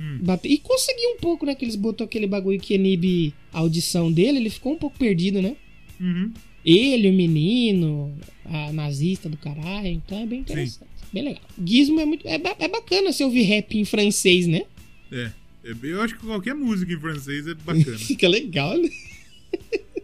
[0.00, 0.20] Hum.
[0.44, 1.54] E conseguiu um pouco, né?
[1.54, 4.38] Que eles botou aquele bagulho que inibe a audição dele.
[4.38, 5.56] Ele ficou um pouco perdido, né?
[6.00, 6.32] Uhum.
[6.64, 8.12] Ele, o menino,
[8.44, 9.86] a nazista do caralho.
[9.88, 10.88] Então é bem interessante.
[11.12, 11.42] Bem legal.
[11.64, 12.26] Gizmo é muito.
[12.26, 14.62] É, é bacana você ouvir rap em francês, né?
[15.12, 15.30] É.
[15.64, 17.96] É bem- Eu acho que qualquer música em francês é bacana.
[17.98, 18.88] Fica legal, né?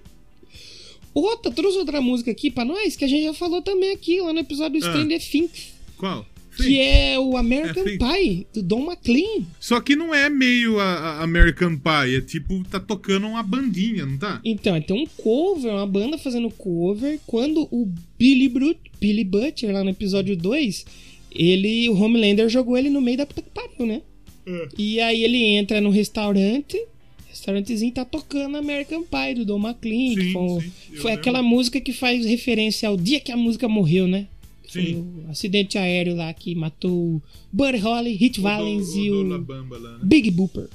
[1.13, 4.33] Outra, trouxe outra música aqui pra nós que a gente já falou também aqui lá
[4.33, 4.91] no episódio do Ah.
[4.93, 5.75] Stranger Things.
[5.97, 6.25] Qual?
[6.57, 7.97] Que é o American É.
[7.97, 9.45] Pie, do Don McLean.
[9.59, 14.05] Só que não é meio a, a American Pie, é tipo, tá tocando uma bandinha,
[14.05, 14.41] não tá?
[14.45, 17.19] Então, é, tem um cover, uma banda fazendo cover.
[17.27, 20.85] Quando o Billy, Brut, Billy Butcher, lá no episódio 2,
[21.33, 24.03] ele, o Homelander jogou ele no meio da puta que pariu, né?
[24.47, 24.69] É.
[24.77, 26.81] E aí ele entra no restaurante,
[27.29, 30.15] restaurantezinho tá tocando American Pie, do Don McLean.
[30.15, 33.69] que Sim, foi sim, foi aquela música que faz referência ao dia que a música
[33.69, 34.27] morreu, né?
[34.71, 35.25] Sim.
[35.27, 37.21] o acidente aéreo lá que matou
[37.53, 39.99] Buddy Holly, Hit Valens e o, Labamba lá, né?
[40.03, 40.69] Big Booper.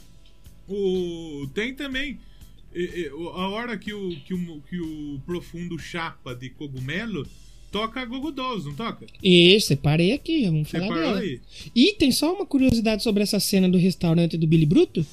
[0.67, 2.19] O, tem também.
[3.35, 7.25] A hora que o, que, o, que o profundo chapa de cogumelo
[7.71, 9.05] toca a Gogo Dolls, não toca?
[9.23, 11.19] Isso, separei aqui, vamos falar dela.
[11.19, 11.39] aí?
[11.73, 15.05] E tem só uma curiosidade sobre essa cena do restaurante do Billy Bruto,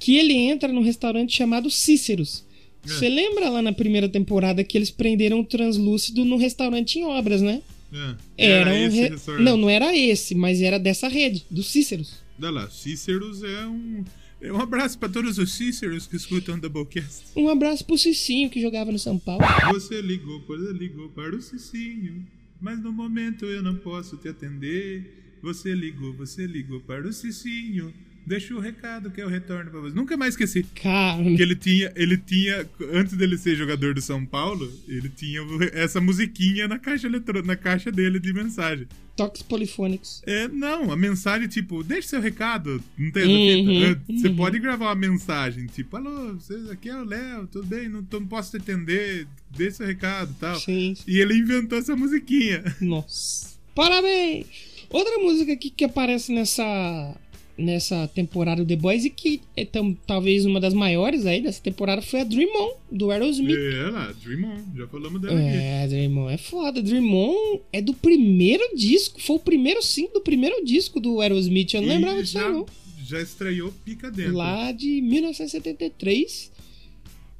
[0.00, 2.44] que ele entra num restaurante chamado Cíceros.
[2.84, 2.88] É.
[2.88, 7.40] Você lembra lá na primeira temporada que eles prenderam o translúcido num restaurante em obras,
[7.40, 7.62] né?
[7.94, 8.16] É.
[8.36, 9.42] Era, um esse re-.
[9.42, 12.22] Não, não era esse, mas era dessa rede, do Cíceros.
[12.38, 14.04] Olha lá, Cíceros é um.
[14.40, 17.28] É um abraço pra todos os Cíceros que escutam Doublecast.
[17.34, 19.42] Um abraço pro Cicinho que jogava no São Paulo.
[19.72, 22.26] Você ligou, você ligou para o Cicinho,
[22.60, 25.38] mas no momento eu não posso te atender.
[25.40, 27.94] Você ligou, você ligou para o Cicinho.
[28.26, 29.94] Deixa o recado que eu retorno pra você.
[29.94, 30.64] Nunca mais esqueci.
[30.82, 35.40] Cara, Que ele tinha, ele tinha, antes dele ser jogador do São Paulo, ele tinha
[35.72, 38.86] essa musiquinha na caixa eletrônica, na caixa dele de mensagem.
[39.16, 40.22] toques polifônicos.
[40.26, 42.82] É, não, a mensagem, tipo, deixa seu recado.
[42.98, 43.24] Não tem
[43.66, 43.84] Uhum?
[43.84, 44.36] É, Você uhum.
[44.36, 47.88] pode gravar uma mensagem, tipo, alô, você, aqui é o Léo, tudo bem?
[47.88, 49.26] Não, não posso te atender,
[49.56, 50.58] deixa seu recado e tal.
[50.58, 50.96] Sim.
[51.06, 52.62] E ele inventou essa musiquinha.
[52.80, 53.54] Nossa.
[53.74, 54.46] Parabéns!
[54.90, 57.16] Outra música aqui que aparece nessa
[57.56, 61.62] nessa temporada do The Boys e que é tam- talvez uma das maiores aí dessa
[61.62, 63.56] temporada foi a Dream On, do Aerosmith.
[63.56, 65.56] É lá, Dream On, já falamos dela aqui.
[65.56, 66.82] É, Dream On é foda.
[66.82, 71.74] Dream On é do primeiro disco, foi o primeiro single do primeiro disco do Aerosmith,
[71.74, 72.66] eu não E lembrava disso já, não.
[73.06, 74.34] já estreou pica dentro.
[74.34, 76.50] Lá de 1973.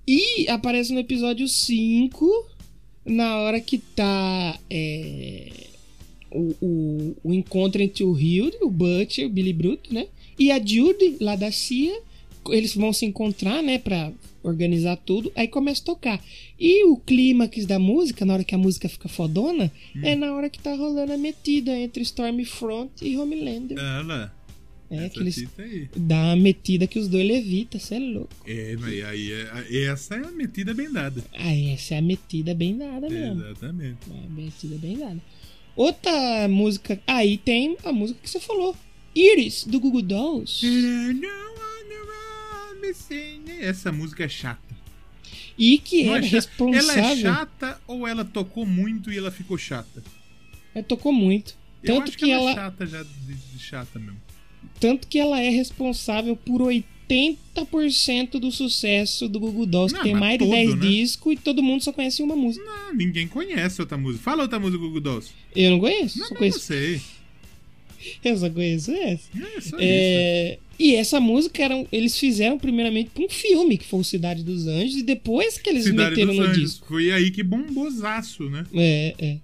[0.07, 2.47] E aparece no episódio 5,
[3.07, 5.51] na hora que tá é,
[6.35, 10.07] o, o, o encontro entre o Hilde, o Butcher, o Billy Bruto, né?
[10.39, 11.97] E a Judy, lá da CIA.
[12.51, 13.79] Eles vão se encontrar, né?
[13.79, 14.13] Pra
[14.43, 15.33] organizar tudo.
[15.35, 16.25] Aí começa a tocar.
[16.61, 20.51] E o clímax da música, na hora que a música fica fodona, é na hora
[20.51, 23.79] que tá rolando a metida entre Stormfront e Homelander.
[23.79, 24.33] É lá.
[24.91, 25.89] É, essa que eles aí.
[25.97, 28.35] dá uma metida que os dois levitam, cê é louco.
[28.47, 31.25] É, mas aí é, essa é a metida bem dada.
[31.33, 33.43] Ah, essa é a metida bem dada mesmo.
[33.43, 33.99] Exatamente.
[34.11, 35.21] É a metida bem dada.
[35.77, 37.01] Outra música.
[37.07, 38.77] Aí tem a música que você falou.
[39.15, 40.65] Iris, do Google Dolls.
[43.61, 44.63] Essa música é chata.
[45.57, 46.91] E que Não era é cha- responsável.
[46.91, 50.03] Ela é chata ou ela tocou muito e ela ficou chata?
[50.75, 51.57] É, tocou muito.
[51.83, 54.21] Eu Tanto acho que, que, ela, é chata já, de, de chata mesmo.
[54.81, 56.85] tanto que ela é responsável por 80%
[58.41, 60.87] do sucesso do Google Não, que tem mais de todo, 10 né?
[60.89, 62.65] discos e todo mundo só conhece uma música.
[62.65, 64.25] Não, ninguém conhece outra música.
[64.25, 65.31] Fala outra música do Google Dolls.
[65.55, 66.59] Eu não conheço, Não, só não, conheço.
[66.61, 67.01] sei.
[68.23, 69.29] Eu só conheço essa.
[69.35, 69.77] É só isso.
[69.79, 74.43] É, e essa música eram, eles fizeram primeiramente pra um filme que foi o Cidade
[74.43, 76.63] dos Anjos e depois que eles Cidade meteram dos no Anjos.
[76.73, 76.87] disco.
[76.89, 78.67] Foi aí que bombosaço, né?
[78.75, 79.37] É, é.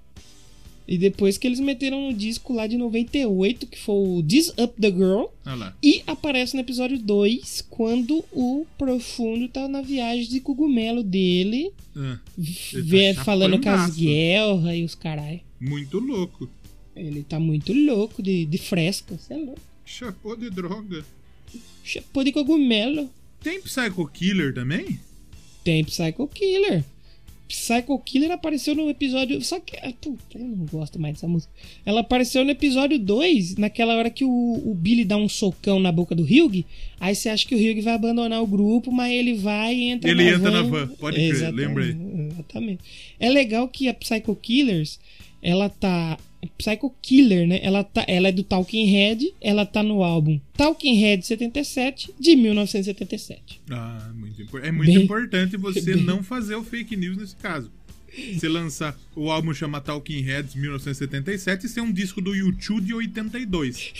[0.90, 4.74] E depois que eles meteram no disco lá de 98, que foi o This Up
[4.80, 5.72] the Girl, lá.
[5.80, 12.18] e aparece no episódio 2, quando o Profundo tá na viagem de cogumelo dele, Ah,
[12.36, 15.42] vê- tá falando com as guerras e os carai.
[15.60, 16.50] muito louco.
[16.96, 19.60] Ele tá muito louco de, de fresca, você é louco.
[19.86, 21.04] Chapou de droga.
[21.84, 23.08] Chapou de cogumelo.
[23.42, 24.98] Tem Psycho Killer também?
[25.64, 26.84] Tem Psycho Killer.
[27.50, 29.42] Psycho Killer apareceu no episódio.
[29.42, 29.76] Só que.
[29.78, 31.52] ah, Puta, eu não gosto mais dessa música.
[31.84, 34.30] Ela apareceu no episódio 2, naquela hora que o,
[34.64, 36.64] o Billy dá um socão na boca do Hugh.
[37.00, 40.08] Aí você acha que o Hugh vai abandonar o grupo, mas ele vai e entra
[40.10, 40.62] Ele na entra van.
[40.62, 41.96] na van, pode crer, lembrei.
[42.30, 42.82] Exatamente.
[43.18, 45.00] É legal que a Psycho Killers,
[45.42, 46.16] ela tá.
[46.56, 47.60] Psycho Killer, né?
[47.62, 52.36] Ela, tá, ela é do Talking Head, ela tá no álbum Talking Head 77, de
[52.36, 53.60] 1977.
[53.70, 57.70] Ah, muito É muito Bem- importante você bem- não fazer o fake news nesse caso.
[58.34, 62.92] Você lançar o álbum chama Talking Heads 1977 e ser um disco do YouTube de
[62.92, 63.92] 82.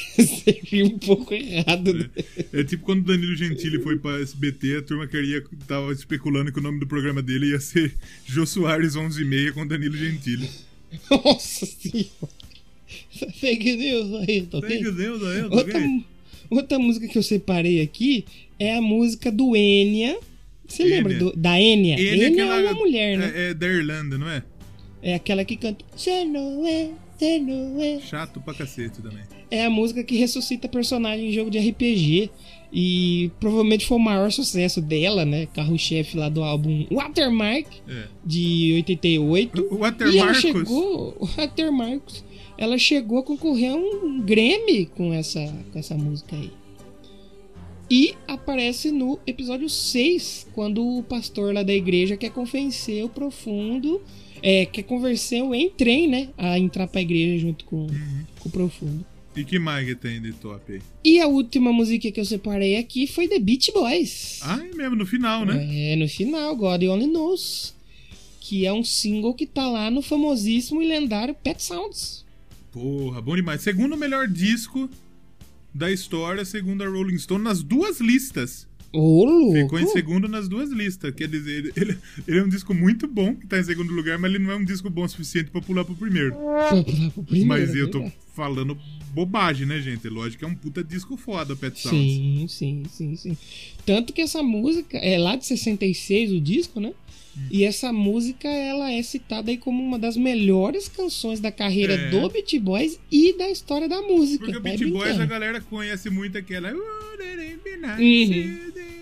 [0.43, 1.95] Seria um pouco errado.
[1.95, 2.11] né?
[2.53, 6.59] É tipo quando o Danilo Gentili foi pra SBT, a turma queria, tava especulando que
[6.59, 7.95] o nome do programa dele ia ser
[8.27, 10.51] Jô Soares 11 e meia com Danilo Gentili.
[11.11, 12.11] Nossa senhora.
[13.35, 14.81] Fake news aí, tá ok?
[14.81, 16.05] Meu Deus, aí, Outra, ok.
[16.51, 18.25] outra música que eu separei aqui
[18.59, 20.17] é a música do Enya.
[20.67, 20.95] Você Enya.
[20.97, 21.99] lembra do- da Enya?
[21.99, 23.33] Ele Enya é, aquela- uma mulher, né?
[23.35, 24.43] É, é da Irlanda, não é?
[25.03, 25.15] É.
[25.15, 25.85] aquela que canta.
[25.97, 28.01] Você não é, você não é.
[28.01, 29.23] Chato pra cacete também.
[29.51, 32.31] É a música que ressuscita personagem em jogo de RPG.
[32.73, 35.47] E provavelmente foi o maior sucesso dela, né?
[35.47, 38.05] Carro-chefe lá do álbum Watermark, É.
[38.25, 39.61] de 88.
[39.63, 40.41] O E ela Watermarcos.
[40.41, 42.25] chegou, Walter Marcos,
[42.57, 45.41] ela chegou a concorrer a um Grammy com essa,
[45.73, 46.51] com essa música aí.
[47.91, 54.01] E aparece no episódio 6, quando o pastor lá da igreja quer convencer o profundo,
[54.41, 58.25] é, quer convencer o Entrem, né, a entrar pra igreja junto com, Uhum.
[58.39, 59.05] com o profundo.
[59.35, 60.83] E que mais que tem de top aí?
[61.05, 64.41] E a última música que eu separei aqui foi The Beach Boys.
[64.43, 65.93] Ah, é mesmo, no final, né?
[65.93, 67.75] É, no final, God Only Knows.
[68.41, 72.25] Que é um single que tá lá no famosíssimo e lendário Pet Sounds.
[72.73, 73.63] Porra, bom demais.
[73.63, 74.91] Segundo melhor disco
[75.73, 78.67] da história, segundo a Rolling Stone, nas duas listas.
[78.93, 79.53] Ô, louco!
[79.53, 81.15] Ficou em segundo nas duas listas.
[81.15, 81.97] Quer dizer, ele,
[82.27, 84.57] ele é um disco muito bom, que tá em segundo lugar, mas ele não é
[84.57, 86.35] um disco bom o suficiente pra pular pro primeiro.
[86.69, 88.13] Foi pular pro primeiro, mas eu tô né?
[88.35, 88.77] falando
[89.13, 90.09] bobagem, né, gente?
[90.09, 91.99] Lógico que é um puta disco foda, Pet Sounds.
[91.99, 93.37] Sim, sim, sim, sim.
[93.85, 96.93] Tanto que essa música é lá de 66 o disco, né?
[97.37, 97.41] Hum.
[97.51, 102.11] E essa música ela é citada aí como uma das melhores canções da carreira É.
[102.11, 104.45] do Beat Boys e da história da música.
[104.45, 106.71] Porque o Beat Boys a galera conhece muito aquela.
[106.73, 109.00] "Wouldn't it be Uhum.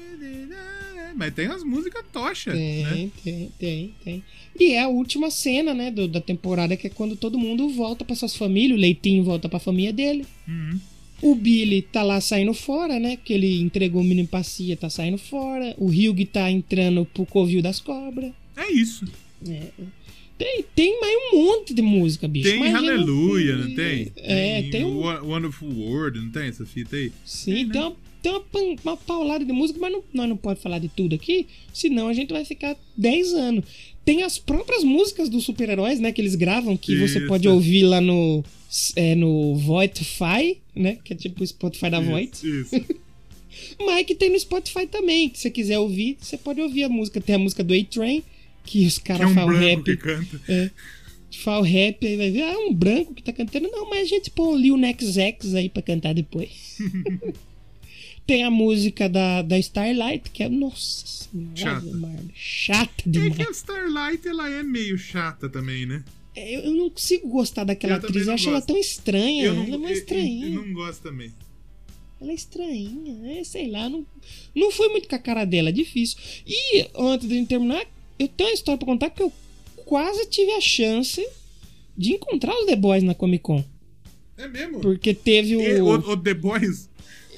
[1.19, 3.11] Nice?" Mas tem as músicas tocha, Tem, né?
[3.25, 4.23] tem, tem, tem.
[4.59, 8.05] E é a última cena, né, do- da temporada, que é quando todo mundo volta
[8.05, 10.25] pra suas famílias, o Leitinho volta pra família dele.
[10.49, 10.79] Uhum.
[11.21, 13.17] O Billy tá lá saindo fora, né?
[13.17, 15.75] Que ele entregou o menino pra Cia, tá saindo fora.
[15.77, 18.33] O Hugh tá entrando pro covil das cobras.
[18.57, 19.05] É isso.
[20.39, 22.49] Tem, tem mais um monte de música, bicho.
[22.49, 24.13] Tem Aleluia, não tem?
[24.19, 27.11] É, tem um- Wo- Wonderful World, não tem essa fita aí?
[27.25, 27.97] Sim, tem, uma,
[28.29, 31.47] tem uma, uma paulada de música, mas não, nós não podemos falar de tudo aqui,
[31.73, 33.65] senão a gente vai ficar 10 anos.
[34.05, 37.29] Tem as próprias músicas dos super-heróis, né, que eles gravam, que você Isso.
[37.29, 38.43] pode ouvir lá no,
[38.97, 42.31] é, no Voitify, né, que é tipo o Spotify da Void.
[42.33, 42.47] Isso,
[42.77, 42.85] isso.
[43.85, 46.89] Mas que tem no Spotify também, que se você quiser ouvir, você pode ouvir a
[46.89, 47.21] música.
[47.21, 48.23] Tem a música do A-Train,
[48.65, 49.83] que os Que é caras um falam rap.
[49.83, 50.41] que canta.
[51.39, 53.69] Fala rap, aí vai ver, ah, um branco que tá cantando.
[53.71, 56.79] Não, mas a gente põe o Lil Nex X aí pra cantar depois.
[58.29, 62.29] Tem a música da, da Starlight, que é, nossa senhora, Chata.
[62.35, 63.37] chata É demais.
[63.37, 66.05] que a Starlight, ela é meio chata também, né?
[66.37, 68.67] É, Eu, eu não consigo gostar daquela Eu atriz, eu acho ela gosto.
[68.69, 69.45] tão estranha.
[69.45, 70.47] Eu não, ela é uma estranhinha.
[70.47, 71.33] eu não gosto também.
[72.21, 74.05] Ela é estranhinha, é, sei lá, não,
[74.55, 76.19] não foi muito com a cara dela, é difícil.
[76.47, 77.83] E antes de gente terminar,
[78.19, 79.33] eu tenho uma história pra contar que eu
[79.87, 81.27] quase tive a chance
[81.97, 83.65] de encontrar os The Boys na Comic Con.
[84.37, 84.81] É mesmo?
[84.81, 85.61] Porque teve o.
[85.63, 86.88] E o, o The Boys,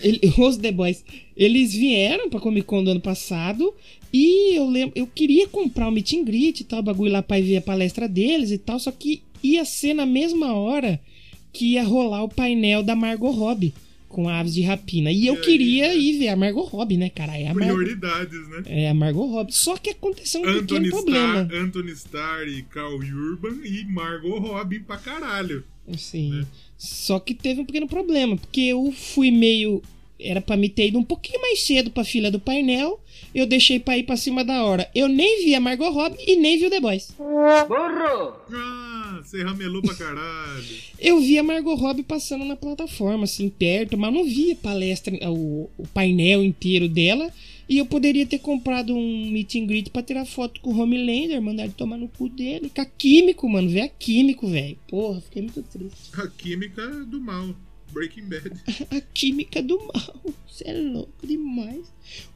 [0.02, 1.04] ele- os The Boys.
[1.36, 3.72] Eles vieram pra Comic Con do ano passado.
[4.12, 4.92] E eu lembro.
[4.96, 7.62] Eu queria comprar o meet and greet e tal, bagulho lá pra ir ver a
[7.62, 8.78] palestra deles e tal.
[8.78, 11.00] Só que ia ser na mesma hora
[11.52, 13.72] que ia rolar o painel da Margot Robbie
[14.08, 15.12] com aves de rapina.
[15.12, 15.96] E eu aí, queria né?
[15.96, 17.38] ir ver a Margot Robbie, né, cara?
[17.38, 17.64] É a, Mar...
[17.68, 18.62] prioridades, né?
[18.66, 19.52] é a Margot Robbie.
[19.54, 21.42] Só que aconteceu um Anthony pequeno problema.
[21.42, 25.64] Starr, Anthony Starr e Carl Urban e Margot Robbie pra caralho.
[25.96, 26.46] Sim.
[26.76, 29.82] Só que teve um pequeno problema, porque eu fui meio.
[30.18, 33.00] Era pra me ter ido um pouquinho mais cedo pra fila do painel.
[33.34, 34.90] Eu deixei pra ir pra cima da hora.
[34.94, 37.14] Eu nem vi a Margot Robbie e nem vi o The Boys.
[38.52, 40.64] Ah, você ramelou pra caralho.
[40.98, 45.14] Eu vi a Margot Robbie passando na plataforma, assim, perto, mas não vi a palestra,
[45.30, 47.32] o, o painel inteiro dela.
[47.70, 51.40] E eu poderia ter comprado um meet and greet pra tirar foto com o Homelander,
[51.40, 52.68] mandar ele tomar no cu dele.
[52.68, 53.70] Com a Químico, mano.
[53.70, 54.76] Vê a Químico, velho.
[54.88, 56.10] Porra, fiquei muito triste.
[56.14, 57.54] A química do mal.
[57.92, 58.50] Breaking Bad.
[58.90, 60.34] A química do mal.
[60.48, 61.92] Você é louco demais.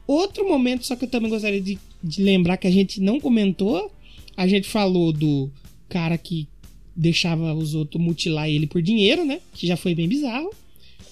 [0.07, 3.91] Outro momento, só que eu também gostaria de, de lembrar que a gente não comentou.
[4.37, 5.51] A gente falou do
[5.89, 6.47] cara que
[6.95, 9.41] deixava os outros mutilar ele por dinheiro, né?
[9.53, 10.49] Que já foi bem bizarro.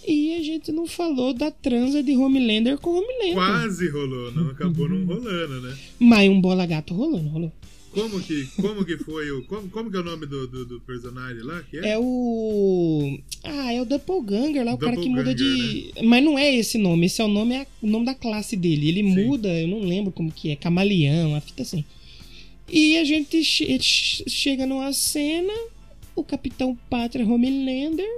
[0.07, 3.33] E a gente não falou da transa de Homelander com Homelander.
[3.35, 5.77] Quase rolou, não acabou não rolando, né?
[5.99, 7.51] Mas um bola gato rolou, não rolou?
[7.91, 9.43] Como que, como que foi o.
[9.43, 11.61] Como, como que é o nome do, do, do personagem lá?
[11.69, 11.89] Que é?
[11.91, 13.19] É o.
[13.43, 15.91] Ah, é o Doppelganger lá, o cara que muda de.
[16.03, 18.89] Mas não é esse nome, esse é o nome, é o nome da classe dele.
[18.89, 19.25] Ele Sim.
[19.27, 21.85] muda, eu não lembro como que é, camaleão, uma fita assim.
[22.67, 25.53] E a gente che- chega numa cena,
[26.15, 28.09] o Capitão Pátria Homelander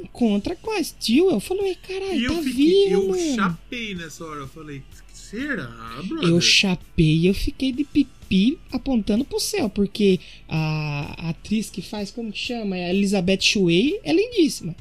[0.00, 1.30] encontra com a Steel.
[1.30, 2.54] Eu falei, caralho, E eu tá fiquei.
[2.88, 3.34] vivo, eu mano.
[3.34, 4.40] chapei nessa hora.
[4.40, 4.82] Eu falei,
[5.12, 5.66] será,
[6.04, 6.28] brother?
[6.28, 10.18] Eu chapei e eu fiquei de pipi apontando pro céu, porque
[10.48, 12.76] a, a atriz que faz, como que chama?
[12.76, 14.74] É a Elizabeth Shue, é lindíssima.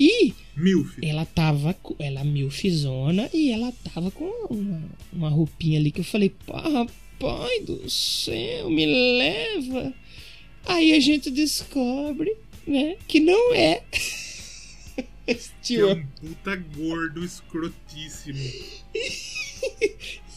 [0.00, 0.96] E Milf.
[1.00, 4.82] ela tava, ela é milfizona e ela tava com uma,
[5.12, 6.86] uma roupinha ali que eu falei, pá,
[7.20, 9.94] pai do céu, me leva.
[10.66, 12.34] Aí a gente descobre,
[12.66, 13.82] né, que não é.
[15.62, 18.38] Que é um puta gordo escrotíssimo.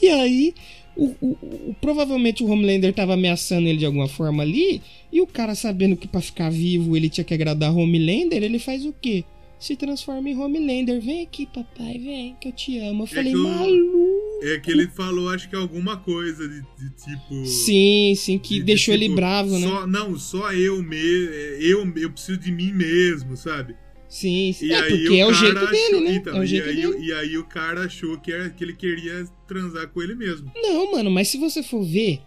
[0.02, 0.53] E aí,
[0.98, 1.38] o, o-
[1.70, 5.95] o- provavelmente o Homelander tava ameaçando ele de alguma forma ali, e o cara sabendo
[5.95, 9.24] que pra ficar vivo ele tinha que agradar Homelander, ele faz o quê?
[9.57, 10.99] Se transforma em Homelander.
[10.99, 13.03] Vem aqui, papai, vem, que eu te amo.
[13.03, 14.14] Eu falei, que o- maluco.
[14.45, 17.45] É que ele falou, acho que alguma coisa de, de tipo.
[17.45, 19.65] Sim, sim, que de- de deixou ele tipo, bravo, né?
[19.70, 21.34] só- Não, só eu mesmo.
[21.61, 23.74] Eu, eu preciso de mim mesmo, sabe?
[24.14, 24.68] Sim, sim.
[24.68, 26.15] E É, aí porque é o jeito achou, dele, né?
[26.18, 26.98] então, é o e, jeito aí, dele.
[27.03, 30.52] e aí o cara achou que, era, que ele queria transar com ele mesmo.
[30.56, 32.22] Não, mano, mas se você for ver,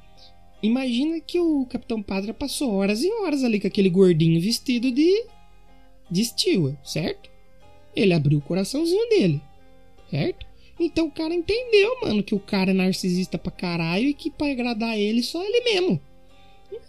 [0.60, 5.26] imagina que o Capitão Padre passou horas e horas ali com aquele gordinho vestido de.
[6.10, 7.30] de Stewart, certo?
[7.94, 9.40] Ele abriu o coraçãozinho dele,
[10.10, 10.44] certo?
[10.80, 14.48] Então o cara entendeu, mano, que o cara é narcisista pra caralho e que pra
[14.50, 16.00] agradar ele só ele mesmo.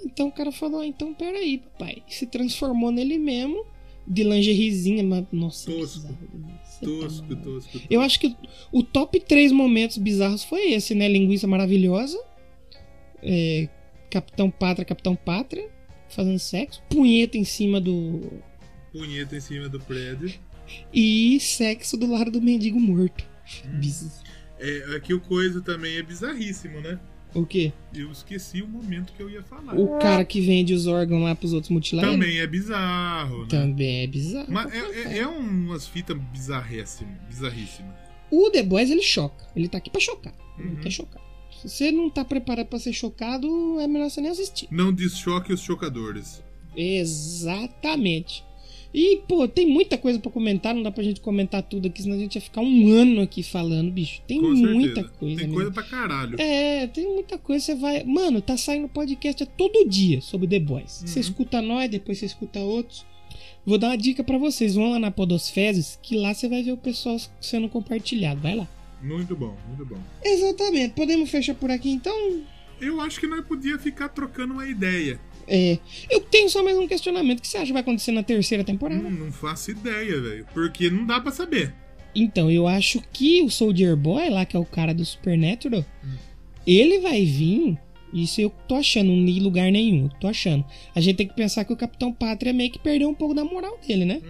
[0.04, 2.02] Então o cara falou: ah, então peraí, papai.
[2.10, 3.64] E se transformou nele mesmo,
[4.08, 5.26] de lingeriezinha, mas.
[5.32, 6.08] Nossa, Tosco.
[6.08, 6.14] tá
[6.80, 7.88] Tosco, tosco, tosco.
[7.90, 8.36] Eu acho que
[8.72, 11.08] o top 3 momentos bizarros foi esse, né?
[11.08, 12.18] Linguiça maravilhosa,
[13.22, 13.68] é,
[14.10, 15.70] Capitão Pátria, Capitão Pátria,
[16.10, 18.22] fazendo sexo, punheta em cima do.
[18.92, 20.34] Punheta em cima do prédio.
[20.94, 23.26] e sexo do lado do mendigo morto.
[23.66, 23.82] Hum.
[24.60, 27.00] É, aqui o coisa também é bizarríssimo, né?
[27.40, 27.72] O quê?
[27.94, 29.74] Eu esqueci o momento que eu ia falar.
[29.80, 32.12] O cara que vende os órgãos lá pros outros mutilarem?
[32.12, 33.48] Também é bizarro, né?
[33.50, 34.48] Também é bizarro.
[34.50, 37.14] Mas é, é, é umas fitas bizarríssimas.
[37.30, 37.94] Bizarríssimas.
[38.32, 39.46] O The Boys ele choca.
[39.56, 40.34] Ele tá aqui pra chocar.
[40.60, 40.76] Ele Uhum.
[40.78, 41.22] quer chocar.
[41.62, 44.68] Se você não tá preparado pra ser chocado, é melhor você nem assistir.
[44.72, 46.44] Não deschoque os chocadores.
[46.76, 48.44] Exatamente.
[49.00, 52.16] E, pô, tem muita coisa pra comentar, não dá pra gente comentar tudo aqui, senão
[52.16, 54.24] a gente ia ficar um ano aqui falando, bicho.
[54.28, 55.18] Tem Com muita certeza.
[55.20, 55.36] coisa.
[55.36, 55.54] Tem mesmo.
[55.54, 56.42] coisa pra caralho.
[56.42, 57.64] É, tem muita coisa.
[57.64, 58.04] Você vai.
[58.04, 61.02] Mano, tá saindo podcast todo dia sobre The Boys.
[61.02, 61.08] Uhum.
[61.10, 63.06] Você escuta nós, depois você escuta outros.
[63.64, 64.74] Vou dar uma dica pra vocês.
[64.74, 68.42] Vão lá na Podosfezes, que lá você vai ver o pessoal sendo compartilhado.
[68.42, 68.68] Vai lá.
[69.00, 70.02] Muito bom, muito bom.
[70.26, 70.96] Exatamente.
[70.96, 72.42] Podemos fechar por aqui então?
[72.82, 75.20] Eu acho que nós podia ficar trocando uma ideia.
[75.48, 75.80] É.
[76.10, 77.40] Eu tenho só mais um questionamento.
[77.40, 79.08] O que você acha que vai acontecer na terceira temporada?
[79.08, 80.46] Hum, não faço ideia, velho.
[80.54, 81.74] Porque não dá pra saber.
[82.14, 85.86] Então, eu acho que o Soldier Boy, lá que é o cara do Supernatural,
[86.66, 87.78] ele vai vir.
[88.14, 90.10] Isso eu tô achando, li lugar nenhum.
[90.20, 90.66] Tô achando.
[90.96, 93.44] A gente tem que pensar que o Capitão Pátria meio que perdeu um pouco da
[93.44, 94.22] moral dele, né?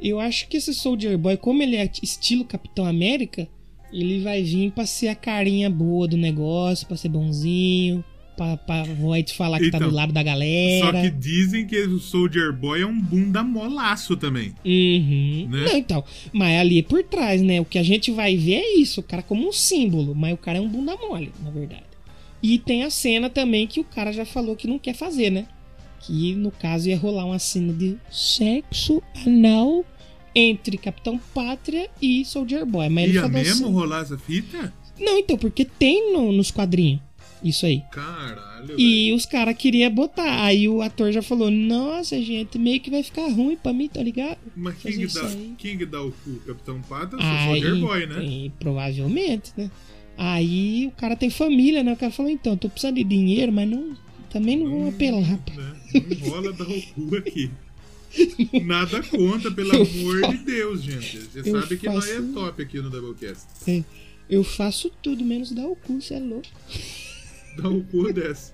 [0.00, 3.48] Eu acho que esse Soldier Boy, como ele é estilo Capitão América,
[3.92, 8.04] ele vai vir pra ser a carinha boa do negócio, pra ser bonzinho,
[8.36, 11.00] pra, pra Voight falar que tá Então, do lado da Só galera.
[11.02, 14.54] que dizem que o Soldier Boy é um bunda molaço também.
[14.64, 15.48] Uhum.
[15.50, 15.64] Né?
[15.66, 16.04] Não, então.
[16.32, 17.60] Mas ali por trás, né?
[17.60, 20.14] O que a gente vai ver é isso, o cara como um símbolo.
[20.14, 21.84] Mas o cara é um bunda mole, na verdade.
[22.42, 25.46] E tem a cena também que o cara já falou que não quer fazer, né?
[26.00, 29.84] Que no caso ia rolar uma cena de sexo anal
[30.34, 32.88] entre Capitão Pátria e Soldier Boy.
[32.90, 33.74] Mas ele Ia falou mesmo assim...
[33.74, 34.72] rolar essa fita?
[35.00, 37.00] Não, então, porque tem no- nos quadrinhos.
[37.44, 37.82] Isso aí.
[37.92, 38.74] Caralho.
[38.80, 40.44] E os caras queriam botar.
[40.44, 44.02] Aí o ator já falou: Nossa, gente, meio que vai ficar ruim pra mim, tá
[44.02, 44.38] ligado?
[44.56, 46.36] Mas quem que, dá, quem que dá o cu?
[46.46, 48.24] Capitão Pata Aí, Soldier Boy, né?
[48.24, 49.70] e provavelmente, né?
[50.16, 51.92] Aí o cara tem família, né?
[51.92, 53.94] O cara falou: Então, tô precisando de dinheiro, mas não.
[54.30, 55.38] Também não vou apelar.
[55.38, 55.76] pá." Né?
[56.22, 57.50] Não rola dar o cu aqui.
[58.64, 61.18] Nada conta, pelo Eu amor fa- de Deus, gente.
[61.18, 63.44] Você eu sabe que nós é faço- top aqui no Doublecast.
[63.68, 63.82] É,
[64.30, 66.46] eu faço tudo menos dar o cu, você é louco.
[67.62, 68.52] Dá o cu dessa.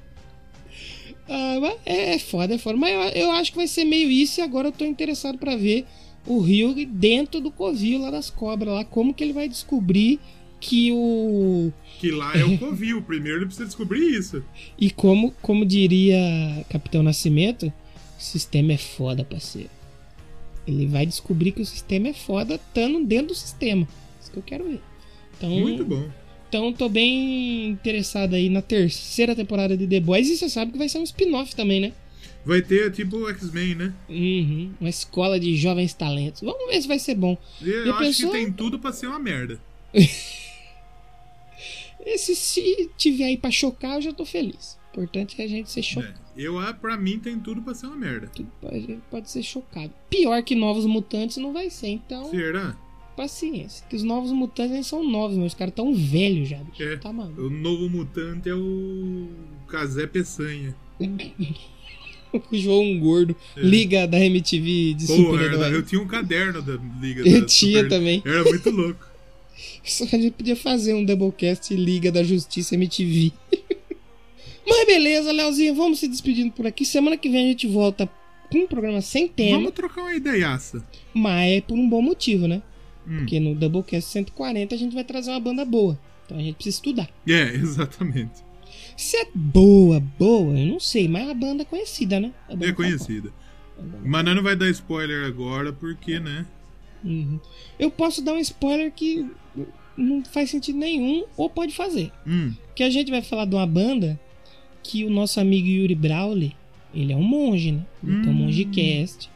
[1.28, 2.76] Ah, é, é foda, é foda.
[2.76, 5.56] Mas eu, eu acho que vai ser meio isso e agora eu tô interessado pra
[5.56, 5.86] ver
[6.26, 10.20] o Rio dentro do covil lá das cobras, lá, como que ele vai descobrir
[10.60, 11.72] que o.
[11.98, 13.02] Que lá é o Covil.
[13.02, 14.44] Primeiro ele precisa descobrir isso.
[14.78, 16.18] E como, como diria
[16.68, 17.72] Capitão Nascimento,
[18.18, 19.70] o sistema é foda, parceiro.
[20.66, 23.88] Ele vai descobrir que o sistema é foda estando dentro do sistema.
[24.20, 24.80] Isso que eu quero ver.
[25.36, 26.08] Então, Muito bom.
[26.50, 30.78] Então tô bem interessado aí na terceira temporada de The Boys e você sabe que
[30.78, 31.92] vai ser um spin-off também, né?
[32.44, 33.94] Vai ter tipo o X-Men, né?
[34.08, 36.40] Uhum, uma escola de jovens talentos.
[36.42, 37.38] Vamos ver se vai ser bom.
[37.62, 39.60] Eu Já acho que tem tudo pra ser uma merda.
[42.04, 44.76] Esse se tiver aí pra chocar, eu já tô feliz.
[44.88, 45.82] O importante é a gente ser É.
[45.84, 46.20] chocado.
[46.36, 48.28] Eu, ah, pra mim, tem tudo pra ser uma merda.
[48.64, 49.92] A gente pode ser chocado.
[50.08, 52.76] Pior que novos mutantes não vai ser, então Será?
[53.22, 53.84] Paciência.
[53.88, 56.82] Que os novos mutantes nem são novos, mas os caras tão velhos já, bicho.
[56.82, 56.96] É.
[56.96, 57.42] Tá maluco.
[57.42, 59.28] O novo mutante é o
[59.68, 60.74] Casé Peçanha.
[62.32, 63.34] O João Gordo.
[63.56, 65.64] Liga da MTV de super-herói.
[65.66, 68.22] era- eu tinha um caderno da Liga Eu da tinha também.
[68.24, 69.04] Era muito louco.
[69.84, 73.32] Só a gente podia fazer um Doublecast Liga da Justiça MTV.
[74.64, 76.84] Mas beleza, Leozinho, vamos se despedindo por aqui.
[76.84, 78.08] Semana que vem a gente volta
[78.48, 80.84] com um programa sem tema, Vamos trocar uma ideiaça.
[81.12, 82.62] mas é por um bom motivo, né?
[83.06, 83.18] Hum.
[83.18, 85.98] Porque no Doublecast 140 a gente vai trazer uma banda boa.
[86.26, 87.08] Então a gente precisa estudar.
[87.26, 88.42] É, exatamente.
[88.96, 92.32] Se é boa, boa, eu não sei, mas a banda é conhecida, né?
[92.48, 93.32] Banda É tá conhecida.
[94.04, 96.44] Mas nós não vai dar spoiler agora, porque, né?
[97.02, 97.40] Uhum.
[97.78, 99.26] Eu posso dar um spoiler que
[99.96, 102.12] não faz sentido nenhum, ou pode fazer.
[102.26, 104.20] Hum, Que a gente vai falar de uma banda
[104.82, 106.54] que o nosso amigo Yuri Brawley,
[106.94, 107.84] ele é um monge, né?
[108.04, 108.32] Um Hum.
[108.34, 109.30] mongecast.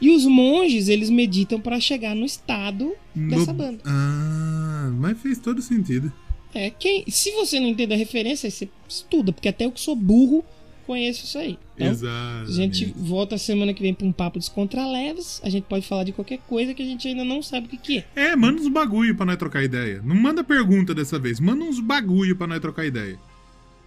[0.00, 3.80] E os monges, eles meditam pra chegar no estado dessa no- banda.
[3.84, 6.12] Ah, mas fez todo sentido.
[6.54, 9.94] É, quem, se você não entende a referência, você estuda, porque até eu que sou
[9.94, 10.44] burro
[10.86, 11.58] conheço isso aí.
[11.76, 12.48] Então, Exato.
[12.48, 15.40] a gente volta semana que vem pra um papo descontraleves.
[15.44, 17.76] A gente pode falar de qualquer coisa que a gente ainda não sabe o que,
[17.76, 18.30] que é.
[18.30, 20.00] É, manda uns bagulho pra nós trocar ideia.
[20.02, 23.18] Não manda pergunta dessa vez, manda uns bagulho pra nós trocar ideia.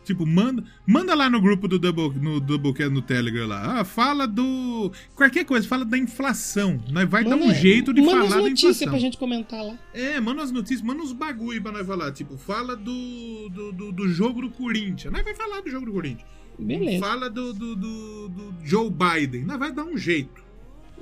[0.03, 3.80] Tipo, manda, manda lá no grupo do Double, no Doublecast no Telegram lá.
[3.80, 4.91] Ah, fala do.
[5.15, 6.80] Qualquer coisa, fala da inflação.
[6.91, 8.90] Nós vai dar um Manda- jeito de manda falar as da notícias inflação.
[8.90, 9.78] pra gente comentar lá.
[9.94, 12.11] É, manda umas notícias, manda uns bagulho pra nós falar.
[12.11, 15.14] Tipo, fala do, do, do, do jogo do Corinthians.
[15.14, 16.28] Nós vai falar do jogo do Corinthians.
[16.57, 16.99] Beleza.
[17.06, 19.44] Fala do, do, do, do Joe Biden.
[19.45, 20.41] Nós vai dar um jeito.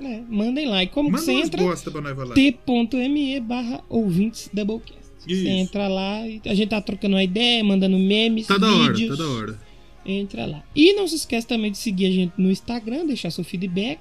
[0.00, 0.82] É, mandem lá.
[0.82, 1.62] E como Manda você entra?
[1.62, 2.34] bosta pra nós falar.
[2.34, 4.99] t.me barra ouvintes Doublecast.
[5.26, 5.42] Isso.
[5.42, 8.92] Você entra lá, e a gente tá trocando uma ideia, mandando memes, Tá da hora,
[8.92, 9.16] vídeos.
[9.18, 9.58] tá da hora.
[10.06, 10.64] Entra lá.
[10.74, 14.00] E não se esquece também de seguir a gente no Instagram, deixar seu feedback.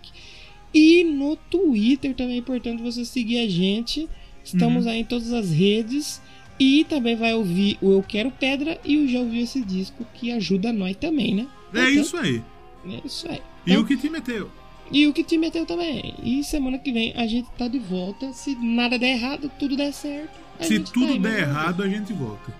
[0.73, 4.07] E no Twitter também é importante você seguir a gente.
[4.43, 4.91] Estamos Uhum.
[4.91, 6.21] aí em todas as redes.
[6.59, 10.31] E também vai ouvir o Eu Quero Pedra e o Já Ouviu Esse Disco, que
[10.31, 11.47] ajuda nós também, né?
[11.73, 12.41] É Então, isso aí.
[12.85, 13.39] É isso aí.
[13.65, 14.49] E Então, o que te meteu?
[14.91, 16.13] e o que te meteu também.
[16.23, 18.31] E semana que vem a gente tá de volta.
[18.33, 20.37] Se nada der errado, tudo der certo.
[20.59, 21.39] A Se tudo der né?
[21.41, 22.53] errado, a gente volta.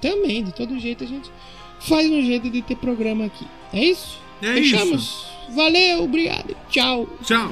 [0.00, 1.30] Também, de todo jeito, a gente
[1.80, 3.46] faz um jeito de ter programa aqui.
[3.72, 4.18] É isso?
[4.42, 5.02] É Fechamos.
[5.02, 5.26] isso.
[5.54, 6.56] Valeu, obrigado.
[6.70, 7.08] Tchau.
[7.22, 7.50] Tchau.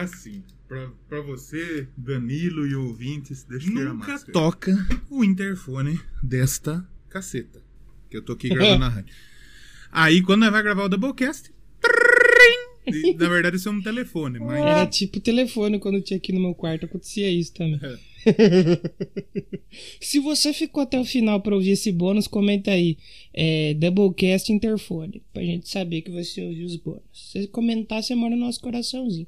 [0.00, 4.72] Assim, pra, pra você, Danilo e ouvintes, deixa eu tirar a Nunca toca
[5.10, 7.62] o interfone desta caceta.
[8.08, 9.14] Que eu tô aqui gravando na rádio.
[9.92, 11.50] Aí, quando nós vai gravar o Doublecast.
[12.86, 14.60] e, Na verdade, isso é um telefone, mas.
[14.60, 17.80] Era tipo telefone quando eu tinha aqui no meu quarto, acontecia isso também.
[17.82, 18.10] É.
[20.00, 22.98] Se você ficou até o final pra ouvir esse bônus, comenta aí.
[23.32, 25.22] É, Doublecast Interfone.
[25.32, 27.02] Pra gente saber que você ouviu os bônus.
[27.12, 29.26] Se você comentar, você mora no nosso coraçãozinho.